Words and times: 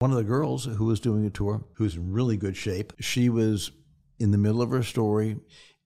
One 0.00 0.12
of 0.12 0.16
the 0.16 0.24
girls 0.24 0.64
who 0.64 0.86
was 0.86 0.98
doing 0.98 1.26
a 1.26 1.30
tour, 1.30 1.62
who's 1.74 1.94
in 1.94 2.10
really 2.10 2.38
good 2.38 2.56
shape, 2.56 2.94
she 3.00 3.28
was 3.28 3.70
in 4.18 4.30
the 4.30 4.38
middle 4.38 4.62
of 4.62 4.70
her 4.70 4.82
story, 4.82 5.36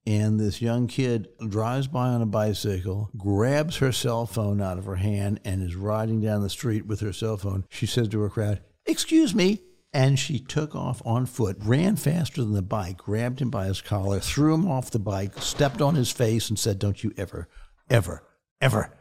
and 0.06 0.38
this 0.38 0.62
young 0.62 0.86
kid 0.86 1.26
drives 1.48 1.88
by 1.88 2.06
on 2.10 2.22
a 2.22 2.26
bicycle, 2.26 3.10
grabs 3.16 3.78
her 3.78 3.90
cell 3.90 4.24
phone 4.24 4.60
out 4.60 4.78
of 4.78 4.84
her 4.84 4.94
hand, 4.94 5.40
and 5.44 5.64
is 5.64 5.74
riding 5.74 6.20
down 6.20 6.42
the 6.42 6.48
street 6.48 6.86
with 6.86 7.00
her 7.00 7.12
cell 7.12 7.36
phone. 7.36 7.64
She 7.70 7.86
says 7.86 8.06
to 8.10 8.20
her 8.20 8.30
crowd, 8.30 8.60
Excuse 8.86 9.34
me. 9.34 9.62
And 9.92 10.16
she 10.16 10.38
took 10.38 10.76
off 10.76 11.02
on 11.04 11.26
foot, 11.26 11.56
ran 11.60 11.96
faster 11.96 12.42
than 12.42 12.52
the 12.52 12.62
bike, 12.62 12.98
grabbed 12.98 13.40
him 13.40 13.50
by 13.50 13.66
his 13.66 13.80
collar, 13.80 14.20
threw 14.20 14.54
him 14.54 14.70
off 14.70 14.92
the 14.92 15.00
bike, 15.00 15.38
stepped 15.38 15.80
on 15.80 15.96
his 15.96 16.12
face, 16.12 16.48
and 16.48 16.58
said, 16.58 16.78
Don't 16.78 17.02
you 17.02 17.12
ever, 17.16 17.48
ever, 17.90 18.22
ever 18.60 18.92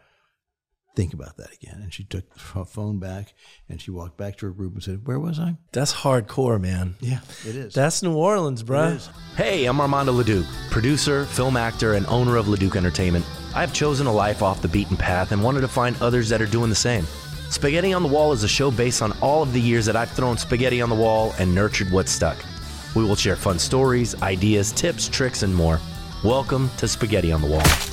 think 0.95 1.13
about 1.13 1.37
that 1.37 1.53
again. 1.53 1.79
And 1.81 1.93
she 1.93 2.03
took 2.03 2.25
her 2.53 2.65
phone 2.65 2.99
back 2.99 3.33
and 3.67 3.81
she 3.81 3.91
walked 3.91 4.17
back 4.17 4.37
to 4.37 4.45
her 4.47 4.51
group 4.51 4.73
and 4.73 4.83
said, 4.83 5.07
Where 5.07 5.19
was 5.19 5.39
I? 5.39 5.55
That's 5.71 5.93
hardcore, 5.93 6.59
man. 6.59 6.95
Yeah, 6.99 7.19
it 7.47 7.55
is. 7.55 7.73
That's 7.73 8.03
New 8.03 8.15
Orleans, 8.15 8.63
bruh. 8.63 9.07
Hey, 9.35 9.65
I'm 9.65 9.81
Armando 9.81 10.11
Leduc, 10.11 10.45
producer, 10.69 11.25
film 11.25 11.57
actor, 11.57 11.93
and 11.93 12.05
owner 12.07 12.37
of 12.37 12.47
Leduc 12.47 12.75
Entertainment. 12.75 13.25
I've 13.55 13.73
chosen 13.73 14.07
a 14.07 14.13
life 14.13 14.41
off 14.41 14.61
the 14.61 14.67
beaten 14.67 14.97
path 14.97 15.31
and 15.31 15.43
wanted 15.43 15.61
to 15.61 15.67
find 15.67 15.95
others 16.01 16.29
that 16.29 16.41
are 16.41 16.47
doing 16.47 16.69
the 16.69 16.75
same. 16.75 17.05
Spaghetti 17.49 17.93
on 17.93 18.01
the 18.01 18.09
Wall 18.09 18.31
is 18.31 18.43
a 18.43 18.47
show 18.47 18.71
based 18.71 19.01
on 19.01 19.11
all 19.21 19.43
of 19.43 19.53
the 19.53 19.61
years 19.61 19.85
that 19.85 19.95
I've 19.95 20.09
thrown 20.09 20.37
spaghetti 20.37 20.81
on 20.81 20.89
the 20.89 20.95
wall 20.95 21.35
and 21.37 21.53
nurtured 21.53 21.91
what 21.91 22.09
stuck. 22.09 22.37
We 22.95 23.03
will 23.03 23.15
share 23.15 23.35
fun 23.35 23.59
stories, 23.59 24.19
ideas, 24.21 24.71
tips, 24.71 25.07
tricks, 25.07 25.43
and 25.43 25.53
more. 25.53 25.79
Welcome 26.23 26.69
to 26.77 26.87
Spaghetti 26.87 27.31
on 27.31 27.41
the 27.41 27.47
Wall. 27.47 27.92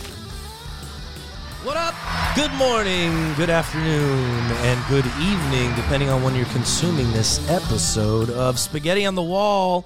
Good 2.36 2.52
morning, 2.54 3.34
good 3.34 3.50
afternoon, 3.50 4.52
and 4.62 4.88
good 4.88 5.04
evening, 5.20 5.74
depending 5.74 6.08
on 6.10 6.22
when 6.22 6.34
you're 6.36 6.46
consuming 6.46 7.10
this 7.12 7.46
episode 7.50 8.30
of 8.30 8.58
Spaghetti 8.58 9.04
on 9.04 9.16
the 9.16 9.22
Wall. 9.22 9.82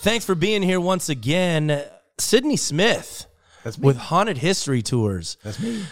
Thanks 0.00 0.24
for 0.24 0.34
being 0.34 0.62
here 0.62 0.80
once 0.80 1.08
again. 1.10 1.84
Sidney 2.18 2.56
Smith 2.56 3.26
That's 3.62 3.78
me. 3.78 3.86
with 3.86 3.98
Haunted 3.98 4.38
History 4.38 4.80
Tours. 4.82 5.36
That's 5.44 5.60
me. 5.60 5.84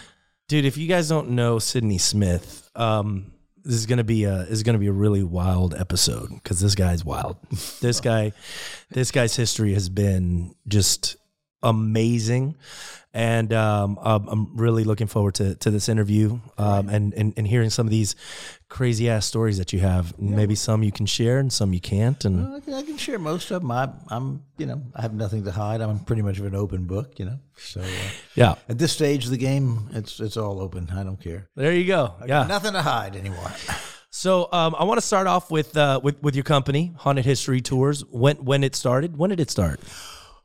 Dude, 0.47 0.65
if 0.65 0.77
you 0.77 0.87
guys 0.87 1.07
don't 1.09 1.31
know 1.31 1.59
Sidney 1.59 1.99
Smith, 1.99 2.69
um, 2.75 3.31
this 3.63 3.75
is 3.75 3.85
gonna 3.85 4.03
be 4.03 4.23
a 4.25 4.39
this 4.39 4.49
is 4.51 4.63
gonna 4.63 4.79
be 4.79 4.87
a 4.87 4.91
really 4.93 5.23
wild 5.23 5.73
episode 5.75 6.29
because 6.33 6.59
this 6.59 6.75
guy's 6.75 7.05
wild. 7.05 7.37
This 7.81 8.01
guy, 8.01 8.33
this 8.89 9.11
guy's 9.11 9.35
history 9.35 9.73
has 9.73 9.89
been 9.89 10.55
just 10.67 11.17
amazing, 11.63 12.55
and 13.13 13.53
um, 13.53 13.97
I'm 14.01 14.55
really 14.57 14.83
looking 14.83 15.07
forward 15.07 15.35
to 15.35 15.55
to 15.55 15.71
this 15.71 15.89
interview 15.89 16.39
um, 16.57 16.89
and, 16.89 17.13
and 17.13 17.33
and 17.37 17.47
hearing 17.47 17.69
some 17.69 17.87
of 17.87 17.91
these 17.91 18.15
crazy 18.69 19.07
ass 19.07 19.25
stories 19.25 19.59
that 19.59 19.71
you 19.71 19.79
have. 19.79 20.17
Maybe 20.19 20.55
some 20.55 20.81
you 20.83 20.91
can 20.91 21.05
share 21.05 21.37
and 21.37 21.53
some 21.53 21.73
you 21.73 21.79
can't. 21.79 22.25
And 22.25 22.55
I 22.55 22.59
can, 22.59 22.73
I 22.73 22.81
can 22.81 22.97
share 22.97 23.19
most 23.19 23.51
of 23.51 23.61
them. 23.61 23.69
I, 23.69 23.87
I'm, 24.09 24.43
you 24.57 24.65
know, 24.65 24.81
I 24.95 25.03
have 25.03 25.13
nothing 25.13 25.43
to 25.43 25.51
hide. 25.51 25.79
I'm 25.79 25.99
pretty 25.99 26.23
much 26.23 26.39
of 26.39 26.45
an 26.45 26.55
open 26.55 26.85
book, 26.85 27.19
you 27.19 27.25
know. 27.25 27.37
So 27.55 27.81
uh, 27.81 27.85
yeah, 28.33 28.55
at 28.67 28.79
this 28.79 28.91
stage 28.91 29.25
of 29.25 29.31
the 29.31 29.37
game, 29.37 29.89
it's 29.93 30.19
it's 30.19 30.37
all 30.37 30.59
open. 30.59 30.89
I 30.89 31.03
don't 31.03 31.21
care. 31.21 31.49
there 31.55 31.71
you 31.71 31.85
go. 31.85 32.15
Yeah. 32.25 32.47
Nothing 32.47 32.73
to 32.73 32.81
hide 32.81 33.15
anymore. 33.15 33.51
So 34.09 34.47
um, 34.51 34.75
I 34.77 34.83
want 34.83 34.99
to 34.99 35.05
start 35.05 35.27
off 35.27 35.49
with 35.49 35.75
uh, 35.77 35.99
with 36.03 36.21
with 36.21 36.35
your 36.35 36.43
company, 36.43 36.93
Haunted 36.97 37.25
History 37.25 37.61
Tours. 37.61 38.03
When 38.05 38.37
when 38.37 38.63
it 38.63 38.75
started? 38.75 39.17
When 39.17 39.29
did 39.29 39.39
it 39.39 39.49
start? 39.51 39.79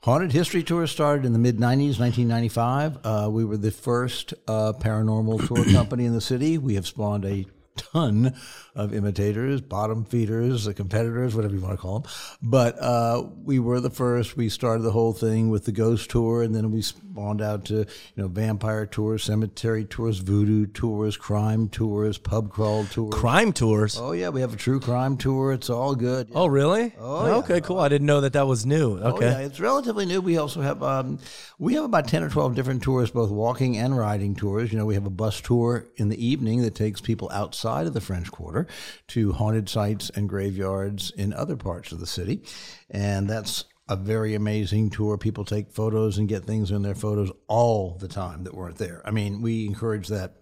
Haunted 0.02 0.30
History 0.30 0.62
Tour 0.62 0.86
started 0.86 1.26
in 1.26 1.32
the 1.32 1.40
mid 1.40 1.56
90s, 1.56 1.98
1995. 1.98 2.98
Uh, 3.02 3.28
we 3.30 3.44
were 3.44 3.56
the 3.56 3.72
first 3.72 4.32
uh, 4.46 4.72
paranormal 4.72 5.44
tour 5.48 5.64
company 5.72 6.04
in 6.04 6.14
the 6.14 6.20
city. 6.20 6.56
We 6.56 6.76
have 6.76 6.86
spawned 6.86 7.24
a 7.24 7.46
ton 7.76 8.34
of 8.78 8.94
imitators, 8.94 9.60
bottom 9.60 10.04
feeders, 10.04 10.64
the 10.64 10.72
competitors, 10.72 11.34
whatever 11.34 11.54
you 11.54 11.60
want 11.60 11.74
to 11.74 11.76
call 11.82 11.98
them. 12.00 12.10
But 12.40 12.78
uh, 12.80 13.24
we 13.44 13.58
were 13.58 13.80
the 13.80 13.90
first. 13.90 14.36
We 14.36 14.48
started 14.48 14.82
the 14.84 14.92
whole 14.92 15.12
thing 15.12 15.50
with 15.50 15.64
the 15.66 15.72
ghost 15.72 16.08
tour, 16.10 16.42
and 16.42 16.54
then 16.54 16.70
we 16.70 16.80
spawned 16.80 17.42
out 17.42 17.64
to 17.66 17.74
you 17.78 17.86
know 18.16 18.28
vampire 18.28 18.86
tours, 18.86 19.24
cemetery 19.24 19.84
tours, 19.84 20.18
voodoo 20.18 20.66
tours, 20.66 21.16
crime 21.16 21.68
tours, 21.68 22.18
pub 22.18 22.50
crawl 22.50 22.84
tours. 22.86 23.12
Crime 23.14 23.52
tours. 23.52 23.98
Oh 23.98 24.12
yeah, 24.12 24.28
we 24.28 24.40
have 24.40 24.54
a 24.54 24.56
true 24.56 24.78
crime 24.78 25.16
tour. 25.16 25.52
It's 25.52 25.68
all 25.68 25.96
good. 25.96 26.30
Oh, 26.34 26.46
really? 26.46 26.94
Oh, 27.00 27.26
yeah. 27.26 27.34
Okay, 27.38 27.60
cool. 27.60 27.80
I 27.80 27.88
didn't 27.88 28.06
know 28.06 28.20
that 28.20 28.34
that 28.34 28.46
was 28.46 28.64
new. 28.64 28.98
Oh, 29.00 29.08
Okay. 29.18 29.26
yeah, 29.26 29.38
it's 29.40 29.58
relatively 29.58 30.06
new. 30.06 30.20
We 30.20 30.38
also 30.38 30.60
have 30.60 30.82
um, 30.84 31.18
we 31.58 31.74
have 31.74 31.84
about 31.84 32.06
ten 32.06 32.22
or 32.22 32.30
twelve 32.30 32.54
different 32.54 32.82
tours, 32.84 33.10
both 33.10 33.30
walking 33.30 33.76
and 33.76 33.98
riding 33.98 34.36
tours. 34.36 34.70
You 34.72 34.78
know, 34.78 34.86
we 34.86 34.94
have 34.94 35.06
a 35.06 35.10
bus 35.10 35.40
tour 35.40 35.86
in 35.96 36.08
the 36.10 36.24
evening 36.24 36.62
that 36.62 36.76
takes 36.76 37.00
people 37.00 37.28
outside 37.32 37.88
of 37.88 37.94
the 37.94 38.00
French 38.00 38.30
Quarter 38.30 38.67
to 39.08 39.32
haunted 39.32 39.68
sites 39.68 40.10
and 40.10 40.28
graveyards 40.28 41.10
in 41.12 41.32
other 41.32 41.56
parts 41.56 41.92
of 41.92 42.00
the 42.00 42.06
city, 42.06 42.42
and 42.90 43.28
that's 43.28 43.64
a 43.88 43.96
very 43.96 44.34
amazing 44.34 44.90
tour. 44.90 45.16
People 45.16 45.44
take 45.44 45.70
photos 45.70 46.18
and 46.18 46.28
get 46.28 46.44
things 46.44 46.70
in 46.70 46.82
their 46.82 46.94
photos 46.94 47.30
all 47.46 47.96
the 47.98 48.08
time 48.08 48.44
that 48.44 48.54
weren't 48.54 48.76
there. 48.76 49.02
I 49.04 49.10
mean, 49.10 49.40
we 49.42 49.66
encourage 49.66 50.08
that. 50.08 50.34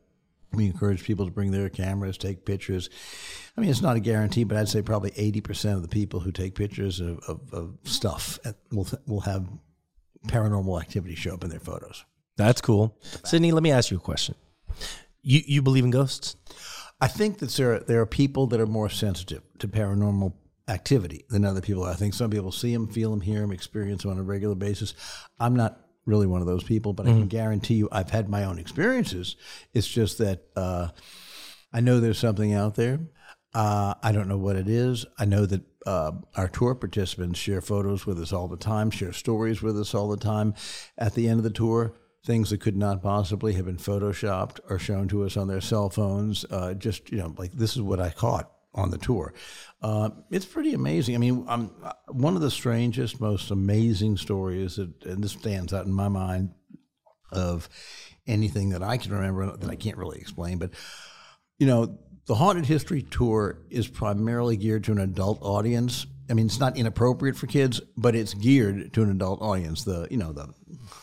We 0.53 0.67
encourage 0.67 1.05
people 1.05 1.27
to 1.27 1.33
bring 1.33 1.51
their 1.51 1.69
cameras, 1.69 2.17
take 2.17 2.45
pictures. 2.45 2.89
I 3.57 3.61
mean, 3.61 3.69
it's 3.69 3.83
not 3.83 3.97
a 3.97 4.01
guarantee, 4.01 4.45
but 4.45 4.57
I'd 4.57 4.69
say 4.69 4.81
probably 4.81 5.11
80% 5.11 5.75
of 5.75 5.83
the 5.83 5.89
people 5.89 6.21
who 6.21 6.33
take 6.33 6.55
pictures 6.55 7.01
of, 7.01 7.19
of, 7.29 7.41
of 7.53 7.77
stuff 7.85 8.39
will, 8.71 8.87
will 9.07 9.21
have 9.21 9.47
paranormal 10.29 10.81
activity 10.81 11.15
show 11.15 11.35
up 11.35 11.45
in 11.45 11.51
their 11.51 11.61
photos. 11.61 12.05
That's 12.37 12.61
cool. 12.61 12.97
Sidney, 13.25 13.53
let 13.53 13.63
me 13.63 13.71
ask 13.71 13.91
you 13.91 13.97
a 13.97 14.01
question. 14.01 14.35
You 15.23 15.41
you 15.45 15.63
believe 15.63 15.85
in 15.85 15.91
ghosts? 15.91 16.37
I 17.01 17.09
think 17.09 17.39
that 17.39 17.51
there 17.51 17.75
are, 17.75 17.81
there 17.81 18.01
are 18.01 18.07
people 18.07 18.47
that 18.49 18.61
are 18.61 18.67
more 18.67 18.89
sensitive 18.89 19.43
to 19.59 19.69
paranormal 19.69 20.33
activity 20.69 21.25
than 21.29 21.45
other 21.45 21.61
people. 21.61 21.85
I 21.85 21.95
think 21.95 22.15
some 22.15 22.31
people 22.31 22.53
see 22.53 22.73
them, 22.73 22.89
feel 22.89 23.11
them, 23.11 23.21
hear 23.21 23.41
them, 23.41 23.53
experience 23.53 24.03
them 24.03 24.13
on 24.13 24.19
a 24.19 24.23
regular 24.23 24.55
basis. 24.55 24.95
I'm 25.39 25.55
not 25.55 25.81
really 26.07 26.27
one 26.27 26.41
of 26.41 26.47
those 26.47 26.65
people, 26.65 26.93
but 26.93 27.07
I 27.07 27.11
can 27.11 27.27
guarantee 27.27 27.75
you 27.75 27.89
I've 27.91 28.11
had 28.11 28.29
my 28.29 28.45
own 28.45 28.59
experiences. 28.59 29.37
It's 29.75 29.89
just 29.89 30.19
that 30.19 30.45
uh, 30.55 30.89
I 31.73 31.81
know 31.81 32.01
there's 32.01 32.19
something 32.19 32.55
out 32.55 32.77
there. 32.77 33.01
Uh, 33.53 33.95
I 34.03 34.13
don't 34.13 34.29
know 34.29 34.39
what 34.39 34.57
it 34.57 34.69
is. 34.69 35.05
I 35.19 35.25
know 35.25 35.47
that 35.47 35.63
uh, 35.87 36.13
our 36.37 36.49
tour 36.49 36.75
participants 36.75 37.39
share 37.39 37.61
photos 37.61 38.07
with 38.07 38.21
us 38.21 38.33
all 38.33 38.49
the 38.49 38.57
time, 38.57 38.91
share 38.91 39.13
stories 39.13 39.63
with 39.63 39.79
us 39.79 39.95
all 39.95 40.09
the 40.09 40.17
time. 40.17 40.55
At 40.99 41.15
the 41.15 41.29
end 41.29 41.39
of 41.39 41.45
the 41.45 41.51
tour, 41.51 41.95
things 42.27 42.51
that 42.51 42.61
could 42.61 42.77
not 42.77 43.03
possibly 43.03 43.55
have 43.55 43.65
been 43.65 43.77
photoshopped 43.77 44.59
or 44.69 44.79
shown 44.79 45.07
to 45.09 45.25
us 45.25 45.37
on 45.37 45.47
their 45.47 45.61
cell 45.61 45.89
phones. 45.89 46.45
Uh, 46.51 46.75
just 46.75 47.11
you 47.11 47.19
know, 47.19 47.33
like 47.39 47.53
this 47.53 47.77
is 47.77 47.83
what 47.83 48.01
I 48.01 48.11
caught 48.11 48.51
on 48.75 48.91
the 48.91 48.99
tour. 48.99 49.33
Uh, 49.81 50.11
it's 50.31 50.45
pretty 50.45 50.75
amazing. 50.75 51.15
I 51.15 51.19
mean, 51.19 51.45
um, 51.49 51.71
one 52.09 52.35
of 52.35 52.43
the 52.43 52.51
strangest, 52.51 53.21
most 53.21 53.51
amazing 53.51 54.19
stories 54.19 54.77
that, 54.77 55.05
and 55.05 55.25
this 55.25 55.33
stands 55.33 55.73
out 55.73 55.87
in 55.87 55.93
my 55.93 56.09
mind 56.09 56.51
of 57.33 57.69
anything 58.27 58.71
that 58.71 58.83
I 58.83 58.99
can 58.99 59.13
remember 59.13 59.57
that 59.57 59.71
I 59.71 59.77
can't 59.77 59.97
really 59.97 60.19
explain, 60.19 60.59
but 60.59 60.73
you 61.59 61.67
know, 61.67 61.99
the 62.27 62.35
Haunted 62.35 62.67
History 62.67 63.03
Tour 63.03 63.59
is 63.71 63.87
primarily 63.87 64.57
geared 64.57 64.85
to 64.85 64.93
an 64.93 64.99
adult 64.99 65.39
audience. 65.43 66.07
I 66.29 66.35
mean, 66.35 66.47
it's 66.47 66.61
not 66.61 66.77
inappropriate 66.77 67.37
for 67.37 67.47
kids, 67.47 67.81
but 67.97 68.15
it's 68.17 68.35
geared 68.35 68.93
to 68.95 69.03
an 69.03 69.11
adult 69.11 69.41
audience. 69.41 69.85
The 69.85 70.09
you 70.11 70.17
know 70.17 70.33
the 70.33 70.53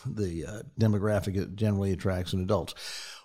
the 0.06 0.46
uh, 0.46 0.62
demographic 0.78 1.36
it 1.36 1.56
generally 1.56 1.92
attracts 1.92 2.32
an 2.32 2.42
adults. 2.42 2.74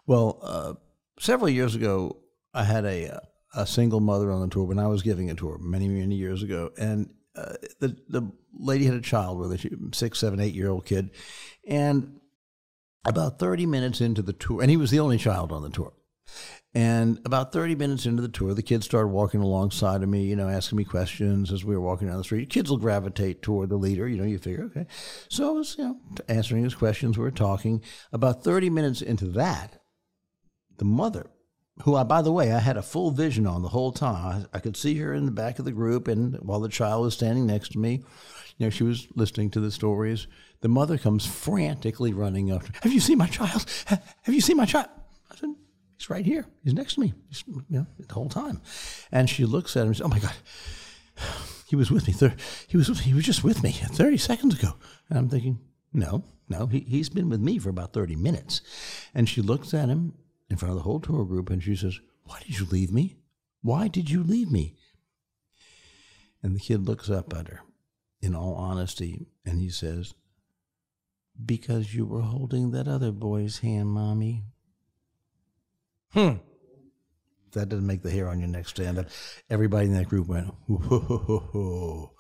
Well, 0.07 0.39
uh, 0.41 0.73
several 1.19 1.49
years 1.49 1.75
ago, 1.75 2.17
I 2.53 2.63
had 2.63 2.85
a 2.85 3.21
a 3.53 3.65
single 3.65 3.99
mother 3.99 4.31
on 4.31 4.41
the 4.41 4.47
tour 4.47 4.65
when 4.65 4.79
I 4.79 4.87
was 4.87 5.01
giving 5.01 5.29
a 5.29 5.35
tour 5.35 5.57
many 5.59 5.87
many 5.87 6.15
years 6.15 6.43
ago, 6.43 6.71
and 6.77 7.09
uh, 7.35 7.53
the 7.79 7.97
the 8.07 8.31
lady 8.53 8.85
had 8.85 8.95
a 8.95 9.01
child 9.01 9.39
with 9.39 9.51
a 9.51 9.89
six, 9.93 10.19
seven, 10.19 10.39
eight 10.39 10.53
year 10.55 10.69
old 10.69 10.85
kid, 10.85 11.11
and 11.67 12.19
about 13.05 13.39
thirty 13.39 13.65
minutes 13.65 14.01
into 14.01 14.21
the 14.21 14.33
tour, 14.33 14.61
and 14.61 14.71
he 14.71 14.77
was 14.77 14.91
the 14.91 14.99
only 14.99 15.17
child 15.17 15.51
on 15.51 15.63
the 15.63 15.69
tour. 15.69 15.93
And 16.75 17.19
about 17.25 17.51
30 17.51 17.75
minutes 17.75 18.05
into 18.05 18.21
the 18.21 18.27
tour, 18.27 18.53
the 18.53 18.61
kids 18.61 18.85
started 18.85 19.07
walking 19.07 19.41
alongside 19.41 20.03
of 20.03 20.09
me, 20.09 20.25
you 20.25 20.35
know, 20.35 20.47
asking 20.47 20.77
me 20.77 20.83
questions 20.83 21.51
as 21.51 21.65
we 21.65 21.75
were 21.75 21.81
walking 21.81 22.07
down 22.07 22.17
the 22.17 22.23
street. 22.23 22.51
Kids 22.51 22.69
will 22.69 22.77
gravitate 22.77 23.41
toward 23.41 23.69
the 23.69 23.77
leader, 23.77 24.07
you 24.07 24.17
know, 24.17 24.23
you 24.23 24.37
figure, 24.37 24.65
okay. 24.65 24.85
So 25.29 25.49
I 25.49 25.51
was, 25.51 25.75
you 25.79 25.83
know, 25.85 25.97
answering 26.27 26.63
his 26.63 26.75
questions, 26.75 27.17
we 27.17 27.23
were 27.23 27.31
talking. 27.31 27.81
About 28.11 28.43
30 28.43 28.69
minutes 28.69 29.01
into 29.01 29.25
that, 29.29 29.81
the 30.77 30.85
mother, 30.85 31.31
who 31.83 31.95
I, 31.95 32.03
by 32.03 32.21
the 32.21 32.31
way, 32.31 32.51
I 32.51 32.59
had 32.59 32.77
a 32.77 32.83
full 32.83 33.09
vision 33.09 33.47
on 33.47 33.63
the 33.63 33.69
whole 33.69 33.91
time. 33.91 34.47
I, 34.53 34.57
I 34.57 34.59
could 34.59 34.77
see 34.77 34.95
her 34.97 35.13
in 35.13 35.25
the 35.25 35.31
back 35.31 35.57
of 35.57 35.65
the 35.65 35.71
group, 35.71 36.07
and 36.07 36.35
while 36.35 36.59
the 36.59 36.69
child 36.69 37.03
was 37.03 37.15
standing 37.15 37.47
next 37.47 37.71
to 37.71 37.79
me, 37.79 38.03
you 38.57 38.65
know, 38.65 38.69
she 38.69 38.83
was 38.83 39.07
listening 39.15 39.49
to 39.51 39.59
the 39.59 39.71
stories. 39.71 40.27
The 40.61 40.67
mother 40.67 40.99
comes 40.99 41.25
frantically 41.25 42.13
running 42.13 42.51
up. 42.51 42.63
Have 42.83 42.93
you 42.93 42.99
seen 42.99 43.17
my 43.17 43.27
child? 43.27 43.65
Have 43.87 44.35
you 44.35 44.41
seen 44.41 44.57
my 44.57 44.65
child? 44.65 44.89
I 45.31 45.35
said, 45.35 45.55
He's 45.99 46.09
right 46.09 46.25
here. 46.25 46.45
He's 46.63 46.73
next 46.73 46.93
to 46.93 47.01
me. 47.01 47.13
He's, 47.27 47.43
you 47.47 47.63
know, 47.69 47.87
the 47.99 48.13
whole 48.13 48.29
time. 48.29 48.61
And 49.11 49.29
she 49.29 49.43
looks 49.43 49.75
at 49.75 49.81
him 49.81 49.87
and 49.87 49.97
says, 49.97 50.05
Oh 50.05 50.09
my 50.09 50.19
God. 50.19 50.33
He 51.67 51.75
was 51.75 51.91
with 51.91 52.07
me. 52.07 52.13
Thir- 52.13 52.35
he 52.67 52.77
was 52.77 52.87
he 53.01 53.13
was 53.13 53.23
just 53.23 53.43
with 53.43 53.61
me 53.61 53.71
30 53.71 54.17
seconds 54.17 54.57
ago. 54.57 54.73
And 55.07 55.19
I'm 55.19 55.29
thinking, 55.29 55.59
no, 55.93 56.23
no, 56.47 56.65
he, 56.65 56.79
he's 56.79 57.09
been 57.09 57.29
with 57.29 57.41
me 57.41 57.59
for 57.59 57.69
about 57.69 57.93
30 57.93 58.15
minutes. 58.15 58.61
And 59.13 59.29
she 59.29 59.43
looks 59.43 59.71
at 59.75 59.87
him 59.87 60.13
in 60.49 60.57
front 60.57 60.71
of 60.71 60.77
the 60.77 60.83
whole 60.83 60.99
tour 60.99 61.25
group 61.25 61.51
and 61.51 61.61
she 61.61 61.75
says, 61.75 61.99
Why 62.23 62.39
did 62.39 62.59
you 62.59 62.65
leave 62.65 62.91
me? 62.91 63.17
Why 63.61 63.87
did 63.87 64.09
you 64.09 64.23
leave 64.23 64.51
me? 64.51 64.77
And 66.41 66.55
the 66.55 66.59
kid 66.59 66.87
looks 66.87 67.07
up 67.07 67.35
at 67.35 67.49
her 67.49 67.59
in 68.19 68.33
all 68.33 68.55
honesty 68.55 69.27
and 69.45 69.61
he 69.61 69.69
says, 69.69 70.15
Because 71.45 71.93
you 71.93 72.05
were 72.05 72.21
holding 72.21 72.71
that 72.71 72.87
other 72.87 73.11
boy's 73.11 73.59
hand, 73.59 73.89
Mommy. 73.89 74.45
Hmm. 76.13 76.35
That 77.53 77.69
doesn't 77.69 77.87
make 77.87 78.03
the 78.03 78.11
hair 78.11 78.29
on 78.29 78.39
your 78.39 78.47
neck 78.47 78.67
stand 78.67 78.99
up. 78.99 79.07
Everybody 79.49 79.87
in 79.87 79.93
that 79.95 80.09
group 80.09 80.27
went, 80.27 80.53
Whoa. 80.67 82.13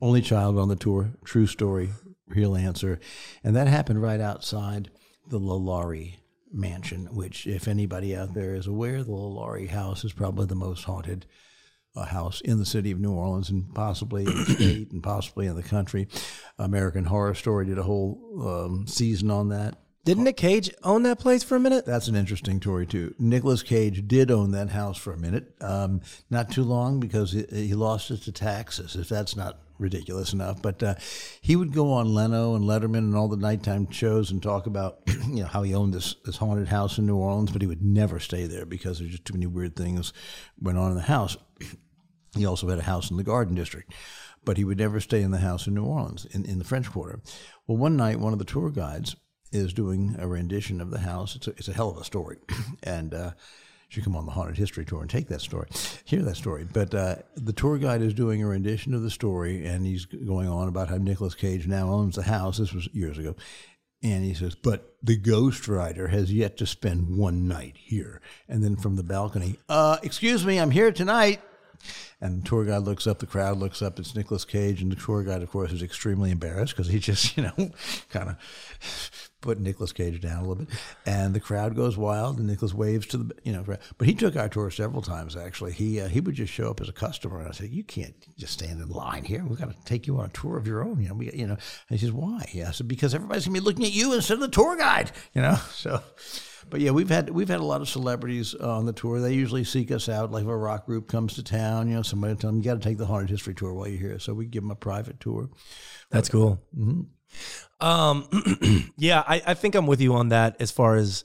Only 0.00 0.20
child 0.20 0.58
on 0.58 0.68
the 0.68 0.76
tour, 0.76 1.12
true 1.24 1.46
story, 1.46 1.90
real 2.28 2.54
answer. 2.54 3.00
And 3.42 3.56
that 3.56 3.68
happened 3.68 4.02
right 4.02 4.20
outside 4.20 4.90
the 5.28 5.40
Lalaurie 5.40 6.16
mansion, 6.52 7.06
which, 7.14 7.46
if 7.46 7.66
anybody 7.66 8.14
out 8.14 8.34
there 8.34 8.54
is 8.54 8.66
aware, 8.66 9.02
the 9.02 9.10
Lalaurie 9.10 9.70
house 9.70 10.04
is 10.04 10.12
probably 10.12 10.46
the 10.46 10.54
most 10.54 10.84
haunted 10.84 11.26
uh, 11.96 12.04
house 12.04 12.40
in 12.42 12.58
the 12.58 12.66
city 12.66 12.90
of 12.90 13.00
New 13.00 13.12
Orleans 13.12 13.48
and 13.48 13.74
possibly 13.74 14.24
in 14.24 14.34
the 14.34 14.44
state 14.54 14.92
and 14.92 15.02
possibly 15.02 15.46
in 15.46 15.56
the 15.56 15.62
country. 15.62 16.08
American 16.58 17.04
Horror 17.04 17.34
Story 17.34 17.66
did 17.66 17.78
a 17.78 17.82
whole 17.82 18.18
um, 18.46 18.86
season 18.86 19.30
on 19.30 19.48
that. 19.48 19.78
Didn't 20.06 20.22
Nick 20.22 20.36
Cage 20.36 20.70
own 20.84 21.02
that 21.02 21.18
place 21.18 21.42
for 21.42 21.56
a 21.56 21.60
minute? 21.60 21.84
That's 21.84 22.06
an 22.06 22.14
interesting 22.14 22.60
story 22.60 22.86
too. 22.86 23.16
Nicolas 23.18 23.64
Cage 23.64 24.06
did 24.06 24.30
own 24.30 24.52
that 24.52 24.68
house 24.68 24.96
for 24.96 25.12
a 25.12 25.18
minute, 25.18 25.52
um, 25.60 26.00
not 26.30 26.48
too 26.48 26.62
long 26.62 27.00
because 27.00 27.32
he, 27.32 27.44
he, 27.50 27.74
lost 27.74 28.12
it 28.12 28.18
to 28.18 28.30
taxes. 28.30 28.94
If 28.94 29.08
that's 29.08 29.34
not 29.34 29.58
ridiculous 29.80 30.32
enough, 30.32 30.62
but 30.62 30.80
uh, 30.80 30.94
he 31.40 31.56
would 31.56 31.72
go 31.72 31.92
on 31.92 32.14
Leno 32.14 32.54
and 32.54 32.64
Letterman 32.64 32.98
and 32.98 33.16
all 33.16 33.26
the 33.26 33.36
nighttime 33.36 33.90
shows 33.90 34.30
and 34.30 34.40
talk 34.40 34.68
about 34.68 35.00
you 35.26 35.40
know 35.40 35.46
how 35.46 35.64
he 35.64 35.74
owned 35.74 35.92
this 35.92 36.14
this 36.24 36.36
haunted 36.36 36.68
house 36.68 36.98
in 36.98 37.06
New 37.06 37.16
Orleans, 37.16 37.50
but 37.50 37.60
he 37.60 37.66
would 37.66 37.82
never 37.82 38.20
stay 38.20 38.46
there 38.46 38.64
because 38.64 39.00
there's 39.00 39.10
just 39.10 39.24
too 39.24 39.34
many 39.34 39.46
weird 39.46 39.74
things 39.74 40.12
went 40.60 40.78
on 40.78 40.92
in 40.92 40.96
the 40.96 41.02
house. 41.02 41.36
He 42.36 42.44
also 42.44 42.68
had 42.68 42.78
a 42.78 42.82
house 42.82 43.10
in 43.10 43.16
the 43.16 43.24
Garden 43.24 43.54
District, 43.54 43.90
but 44.44 44.58
he 44.58 44.64
would 44.64 44.76
never 44.76 45.00
stay 45.00 45.22
in 45.22 45.30
the 45.30 45.38
house 45.38 45.66
in 45.66 45.72
New 45.72 45.86
Orleans 45.86 46.26
in, 46.26 46.44
in 46.44 46.58
the 46.58 46.66
French 46.66 46.90
Quarter. 46.90 47.22
Well, 47.66 47.78
one 47.78 47.96
night, 47.96 48.20
one 48.20 48.34
of 48.34 48.38
the 48.38 48.44
tour 48.44 48.70
guides 48.70 49.16
is 49.56 49.72
doing 49.72 50.16
a 50.18 50.28
rendition 50.28 50.80
of 50.80 50.90
the 50.90 51.00
house. 51.00 51.34
It's 51.34 51.48
a, 51.48 51.50
it's 51.50 51.68
a 51.68 51.72
hell 51.72 51.90
of 51.90 51.96
a 51.96 52.04
story. 52.04 52.36
and 52.82 53.12
uh, 53.14 53.30
should 53.88 54.04
come 54.04 54.16
on 54.16 54.26
the 54.26 54.32
Haunted 54.32 54.56
History 54.56 54.84
Tour 54.84 55.00
and 55.00 55.10
take 55.10 55.28
that 55.28 55.40
story, 55.40 55.68
hear 56.04 56.22
that 56.22 56.36
story. 56.36 56.64
But 56.64 56.94
uh, 56.94 57.16
the 57.36 57.52
tour 57.52 57.78
guide 57.78 58.02
is 58.02 58.14
doing 58.14 58.42
a 58.42 58.46
rendition 58.46 58.94
of 58.94 59.02
the 59.02 59.10
story, 59.10 59.66
and 59.66 59.86
he's 59.86 60.04
going 60.04 60.48
on 60.48 60.68
about 60.68 60.88
how 60.88 60.96
Nicolas 60.96 61.34
Cage 61.34 61.66
now 61.66 61.90
owns 61.90 62.16
the 62.16 62.22
house. 62.22 62.58
This 62.58 62.72
was 62.72 62.88
years 62.92 63.18
ago. 63.18 63.36
And 64.02 64.24
he 64.24 64.34
says, 64.34 64.54
but 64.54 64.94
the 65.02 65.16
Ghost 65.16 65.66
Rider 65.68 66.08
has 66.08 66.32
yet 66.32 66.58
to 66.58 66.66
spend 66.66 67.16
one 67.16 67.48
night 67.48 67.76
here. 67.76 68.20
And 68.48 68.62
then 68.62 68.76
from 68.76 68.96
the 68.96 69.02
balcony, 69.02 69.58
uh, 69.68 69.98
excuse 70.02 70.44
me, 70.44 70.60
I'm 70.60 70.70
here 70.70 70.92
tonight. 70.92 71.40
And 72.20 72.42
the 72.42 72.48
tour 72.48 72.64
guide 72.64 72.82
looks 72.82 73.06
up, 73.06 73.18
the 73.18 73.26
crowd 73.26 73.58
looks 73.58 73.82
up, 73.82 73.98
it's 73.98 74.14
Nicolas 74.14 74.44
Cage, 74.44 74.80
and 74.80 74.90
the 74.90 74.96
tour 74.96 75.22
guide, 75.22 75.42
of 75.42 75.50
course, 75.50 75.72
is 75.72 75.82
extremely 75.82 76.30
embarrassed 76.30 76.74
because 76.74 76.90
he 76.90 76.98
just, 76.98 77.36
you 77.38 77.44
know, 77.44 77.70
kind 78.10 78.30
of 78.30 79.30
put 79.40 79.60
Nicolas 79.60 79.92
Cage 79.92 80.20
down 80.20 80.38
a 80.38 80.48
little 80.48 80.64
bit. 80.64 80.68
And 81.04 81.34
the 81.34 81.40
crowd 81.40 81.76
goes 81.76 81.96
wild, 81.96 82.38
and 82.38 82.46
Nicolas 82.46 82.74
waves 82.74 83.06
to 83.08 83.18
the, 83.18 83.34
you 83.44 83.52
know, 83.52 83.64
but 83.98 84.06
he 84.06 84.14
took 84.14 84.36
our 84.36 84.48
tour 84.48 84.70
several 84.70 85.02
times, 85.02 85.36
actually. 85.36 85.72
He 85.72 86.00
uh, 86.00 86.08
he 86.08 86.20
would 86.20 86.34
just 86.34 86.52
show 86.52 86.70
up 86.70 86.80
as 86.80 86.88
a 86.88 86.92
customer, 86.92 87.40
and 87.40 87.48
I 87.48 87.52
said, 87.52 87.70
You 87.70 87.84
can't 87.84 88.14
just 88.36 88.54
stand 88.54 88.80
in 88.80 88.88
line 88.88 89.24
here. 89.24 89.44
We've 89.44 89.58
got 89.58 89.70
to 89.70 89.84
take 89.84 90.06
you 90.06 90.18
on 90.18 90.26
a 90.26 90.30
tour 90.30 90.56
of 90.56 90.66
your 90.66 90.84
own, 90.84 91.00
you 91.00 91.08
know. 91.08 91.14
We, 91.14 91.32
you 91.32 91.46
know, 91.46 91.54
and 91.54 91.98
he 91.98 91.98
says, 91.98 92.12
Why? 92.12 92.48
Yeah, 92.52 92.68
I 92.68 92.72
said, 92.72 92.88
Because 92.88 93.14
everybody's 93.14 93.46
going 93.46 93.54
to 93.54 93.60
be 93.60 93.64
looking 93.64 93.84
at 93.84 93.92
you 93.92 94.12
instead 94.14 94.34
of 94.34 94.40
the 94.40 94.48
tour 94.48 94.76
guide, 94.76 95.12
you 95.34 95.42
know, 95.42 95.56
so. 95.70 96.02
But 96.68 96.80
yeah, 96.80 96.90
we've 96.90 97.08
had 97.08 97.30
we've 97.30 97.48
had 97.48 97.60
a 97.60 97.64
lot 97.64 97.80
of 97.80 97.88
celebrities 97.88 98.52
on 98.54 98.86
the 98.86 98.92
tour. 98.92 99.20
They 99.20 99.32
usually 99.32 99.62
seek 99.62 99.92
us 99.92 100.08
out, 100.08 100.32
like 100.32 100.42
if 100.42 100.48
a 100.48 100.56
rock 100.56 100.86
group 100.86 101.06
comes 101.06 101.34
to 101.34 101.44
town, 101.44 101.88
you 101.88 101.94
know, 101.94 102.02
somebody 102.02 102.34
tell 102.34 102.50
them 102.50 102.58
you 102.58 102.64
got 102.64 102.74
to 102.74 102.80
take 102.80 102.98
the 102.98 103.06
haunted 103.06 103.30
history 103.30 103.54
tour 103.54 103.72
while 103.72 103.86
you're 103.86 104.00
here. 104.00 104.18
So 104.18 104.34
we 104.34 104.46
give 104.46 104.64
them 104.64 104.72
a 104.72 104.76
private 104.76 105.20
tour. 105.20 105.48
That's 106.10 106.28
cool. 106.28 106.60
Mm-hmm. 106.76 107.02
Um, 107.80 108.92
yeah, 108.96 109.22
I, 109.26 109.42
I 109.46 109.54
think 109.54 109.74
I'm 109.74 109.86
with 109.86 110.00
you 110.00 110.14
on 110.14 110.30
that 110.30 110.56
as 110.60 110.70
far 110.70 110.96
as 110.96 111.24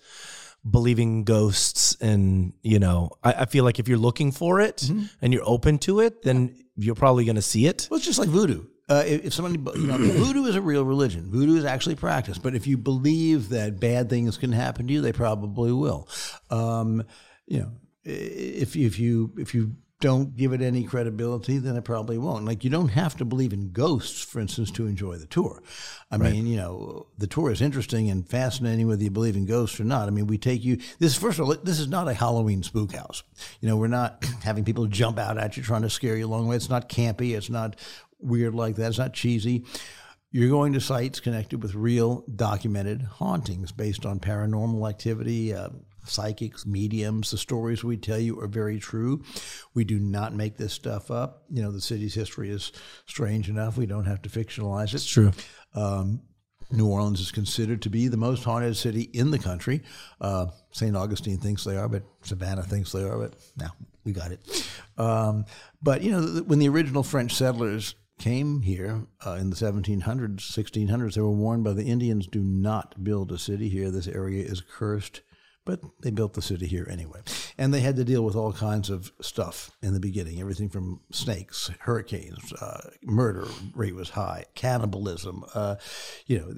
believing 0.69 1.23
ghosts 1.23 1.97
and 2.01 2.53
you 2.61 2.77
know 2.77 3.09
I, 3.23 3.33
I, 3.33 3.45
feel 3.45 3.63
like 3.63 3.79
if 3.79 3.87
you're 3.87 3.97
looking 3.97 4.31
for 4.31 4.61
it 4.61 4.77
mm-hmm. 4.77 5.05
and 5.19 5.33
you're 5.33 5.41
open 5.43 5.79
to 5.79 6.01
it 6.01 6.21
then 6.21 6.55
you're 6.75 6.93
probably 6.93 7.25
going 7.25 7.35
to 7.35 7.41
see 7.41 7.65
it 7.65 7.87
well 7.89 7.97
it's 7.97 8.05
just 8.05 8.19
like 8.19 8.29
voodoo 8.29 8.65
uh, 8.91 9.03
if, 9.05 9.33
somebody, 9.33 9.79
you 9.79 9.87
know, 9.87 9.97
voodoo 9.97 10.43
is 10.47 10.55
a 10.55 10.61
real 10.61 10.83
religion. 10.83 11.31
Voodoo 11.31 11.55
is 11.55 11.63
actually 11.63 11.95
practiced. 11.95 12.43
But 12.43 12.55
if 12.55 12.67
you 12.67 12.77
believe 12.77 13.47
that 13.49 13.79
bad 13.79 14.09
things 14.09 14.37
can 14.37 14.51
happen 14.51 14.87
to 14.87 14.93
you, 14.93 14.99
they 14.99 15.13
probably 15.13 15.71
will. 15.71 16.09
Um, 16.49 17.05
you 17.47 17.59
know, 17.61 17.71
if 18.03 18.75
if 18.75 18.99
you 18.99 19.31
if 19.37 19.55
you 19.55 19.77
don't 20.01 20.36
give 20.36 20.51
it 20.51 20.62
any 20.62 20.83
credibility, 20.83 21.59
then 21.59 21.77
it 21.77 21.83
probably 21.83 22.18
won't. 22.18 22.45
Like 22.45 22.63
you 22.63 22.69
don't 22.69 22.89
have 22.89 23.15
to 23.18 23.25
believe 23.25 23.53
in 23.53 23.71
ghosts, 23.71 24.21
for 24.21 24.39
instance, 24.39 24.71
to 24.71 24.88
enjoy 24.88 25.15
the 25.15 25.27
tour. 25.27 25.63
I 26.09 26.18
right. 26.18 26.33
mean, 26.33 26.48
you 26.48 26.57
know, 26.57 27.07
the 27.18 27.27
tour 27.27 27.51
is 27.51 27.62
interesting 27.62 28.09
and 28.09 28.27
fascinating 28.27 28.88
whether 28.88 29.03
you 29.03 29.12
believe 29.12 29.38
in 29.38 29.45
ghosts 29.45 29.80
or 29.80 29.86
not. 29.86 30.07
I 30.07 30.12
mean, 30.12 30.27
we 30.27 30.38
take 30.38 30.63
you. 30.63 30.80
This 31.00 31.15
first 31.15 31.39
of 31.39 31.48
all, 31.48 31.56
this 31.56 31.80
is 31.80 31.88
not 31.88 32.07
a 32.07 32.13
Halloween 32.13 32.63
spook 32.63 32.94
house. 32.94 33.24
You 33.62 33.69
know, 33.69 33.77
we're 33.77 33.88
not 33.88 34.25
having 34.44 34.65
people 34.65 34.88
jump 34.88 35.18
out 35.18 35.38
at 35.38 35.56
you 35.56 35.63
trying 35.63 35.83
to 35.83 35.89
scare 35.89 36.18
you 36.18 36.25
along 36.25 36.44
the 36.44 36.50
way. 36.50 36.56
It's 36.57 36.69
not 36.69 36.89
campy. 36.89 37.38
It's 37.38 37.50
not 37.50 37.77
weird 38.19 38.56
like 38.56 38.75
that. 38.75 38.89
It's 38.89 38.97
not 38.97 39.13
cheesy. 39.13 39.65
You're 40.31 40.50
going 40.50 40.74
to 40.74 40.81
sites 40.81 41.19
connected 41.19 41.62
with 41.62 41.75
real 41.75 42.24
documented 42.33 43.01
hauntings 43.01 43.74
based 43.74 44.06
on 44.06 44.19
paranormal 44.19 44.89
activity, 44.89 45.54
uh, 45.54 45.69
psychics, 46.06 46.65
mediums. 46.65 47.31
The 47.31 47.38
stories 47.38 47.83
we 47.83 47.98
tell 47.98 48.19
you 48.19 48.39
are 48.39 48.48
very 48.48 48.80
true. 48.80 49.24
We 49.74 49.83
do 49.83 50.00
not 50.00 50.33
make 50.33 50.57
this 50.57 50.74
stuff 50.74 51.12
up. 51.12 51.44
You 51.50 51.62
know, 51.62 51.71
the 51.71 51.81
city's 51.81 52.13
history 52.13 52.50
is 52.50 52.71
strange 53.06 53.50
enough. 53.50 53.77
We 53.77 53.86
don't 53.86 54.06
have 54.06 54.21
to 54.24 54.30
fictionalize 54.30 54.89
it. 54.89 54.95
It's 54.95 55.06
true. 55.06 55.31
Um, 55.74 56.21
New 56.71 56.88
Orleans 56.88 57.19
is 57.19 57.31
considered 57.31 57.81
to 57.81 57.89
be 57.89 58.07
the 58.07 58.18
most 58.18 58.44
haunted 58.44 58.77
city 58.77 59.01
in 59.13 59.31
the 59.31 59.39
country. 59.39 59.81
Uh, 60.19 60.48
St. 60.71 60.95
Augustine 60.95 61.38
thinks 61.38 61.63
they 61.63 61.77
are, 61.77 61.89
but 61.89 62.04
Savannah 62.21 62.63
thinks 62.63 62.92
they 62.92 63.04
are, 63.04 63.18
but 63.18 63.36
now 63.57 63.71
we 64.04 64.13
got 64.13 64.31
it. 64.31 64.69
Um, 64.97 65.45
but, 65.81 66.01
you 66.01 66.12
know, 66.12 66.44
when 66.44 66.59
the 66.59 66.69
original 66.69 67.04
French 67.04 67.33
settlers 67.33 67.95
came 68.19 68.62
here 68.62 69.07
uh, 69.25 69.31
in 69.31 69.50
the 69.50 69.56
1700s, 69.56 70.39
1600s, 70.39 71.15
they 71.15 71.21
were 71.21 71.31
warned 71.31 71.63
by 71.63 71.74
the 71.74 71.86
Indians 71.86 72.27
do 72.27 72.42
not 72.42 73.04
build 73.04 73.31
a 73.31 73.38
city 73.38 73.68
here. 73.68 73.92
This 73.92 74.07
area 74.07 74.44
is 74.45 74.62
cursed. 74.62 75.21
But 75.63 75.81
they 76.01 76.09
built 76.09 76.33
the 76.33 76.41
city 76.41 76.65
here 76.65 76.87
anyway. 76.89 77.19
And 77.57 77.73
they 77.73 77.81
had 77.81 77.95
to 77.97 78.03
deal 78.03 78.23
with 78.23 78.35
all 78.35 78.51
kinds 78.51 78.89
of 78.89 79.11
stuff 79.21 79.71
in 79.81 79.93
the 79.93 79.99
beginning 79.99 80.39
everything 80.39 80.69
from 80.69 81.01
snakes, 81.11 81.69
hurricanes, 81.81 82.51
uh, 82.53 82.89
murder 83.03 83.45
rate 83.75 83.95
was 83.95 84.09
high, 84.09 84.45
cannibalism. 84.56 85.44
Uh, 85.53 85.75
you 86.25 86.39
know, 86.39 86.53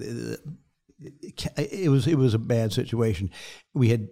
it, 1.56 1.90
was, 1.90 2.06
it 2.06 2.16
was 2.16 2.34
a 2.34 2.38
bad 2.38 2.72
situation. 2.72 3.30
We 3.74 3.90
had 3.90 4.08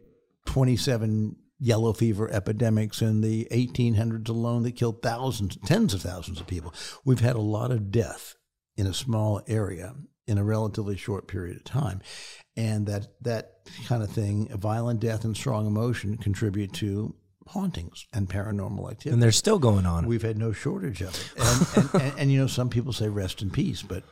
27 0.47 1.37
yellow 1.59 1.93
fever 1.93 2.29
epidemics 2.31 3.01
in 3.01 3.21
the 3.21 3.47
1800s 3.53 4.29
alone 4.29 4.65
that 4.65 4.73
killed 4.73 5.01
thousands, 5.01 5.57
tens 5.65 5.95
of 5.95 6.03
thousands 6.03 6.41
of 6.41 6.47
people. 6.47 6.75
We've 7.05 7.21
had 7.21 7.37
a 7.37 7.41
lot 7.41 7.71
of 7.71 7.93
death 7.93 8.35
in 8.77 8.87
a 8.87 8.95
small 8.95 9.41
area 9.47 9.95
in 10.27 10.39
a 10.39 10.45
relatively 10.45 10.97
short 10.97 11.29
period 11.29 11.57
of 11.57 11.65
time. 11.65 12.01
And 12.57 12.87
that, 12.87 13.09
that 13.23 13.61
kind 13.87 14.03
of 14.03 14.11
thing, 14.11 14.49
violent 14.49 15.01
death 15.01 15.25
and 15.25 15.35
strong 15.37 15.67
emotion 15.67 16.19
contribute 16.19 16.73
to 16.75 17.15
hauntings 17.47 18.07
and 18.13 18.29
paranormal 18.29 18.91
activity. 18.91 19.11
And 19.11 19.23
they're 19.23 19.33
still 19.33 19.59
going 19.59 19.87
on. 19.87 20.07
We've 20.07 20.23
had 20.23 20.37
no 20.37 20.53
shortage 20.53 21.01
of 21.01 21.15
it. 21.15 21.33
And, 21.39 21.67
and, 21.77 22.03
and, 22.03 22.21
and, 22.21 22.33
you 22.33 22.39
know, 22.39 22.47
some 22.47 22.69
people 22.69 22.93
say 22.93 23.09
rest 23.09 23.41
in 23.43 23.51
peace, 23.51 23.83
but 23.83 24.05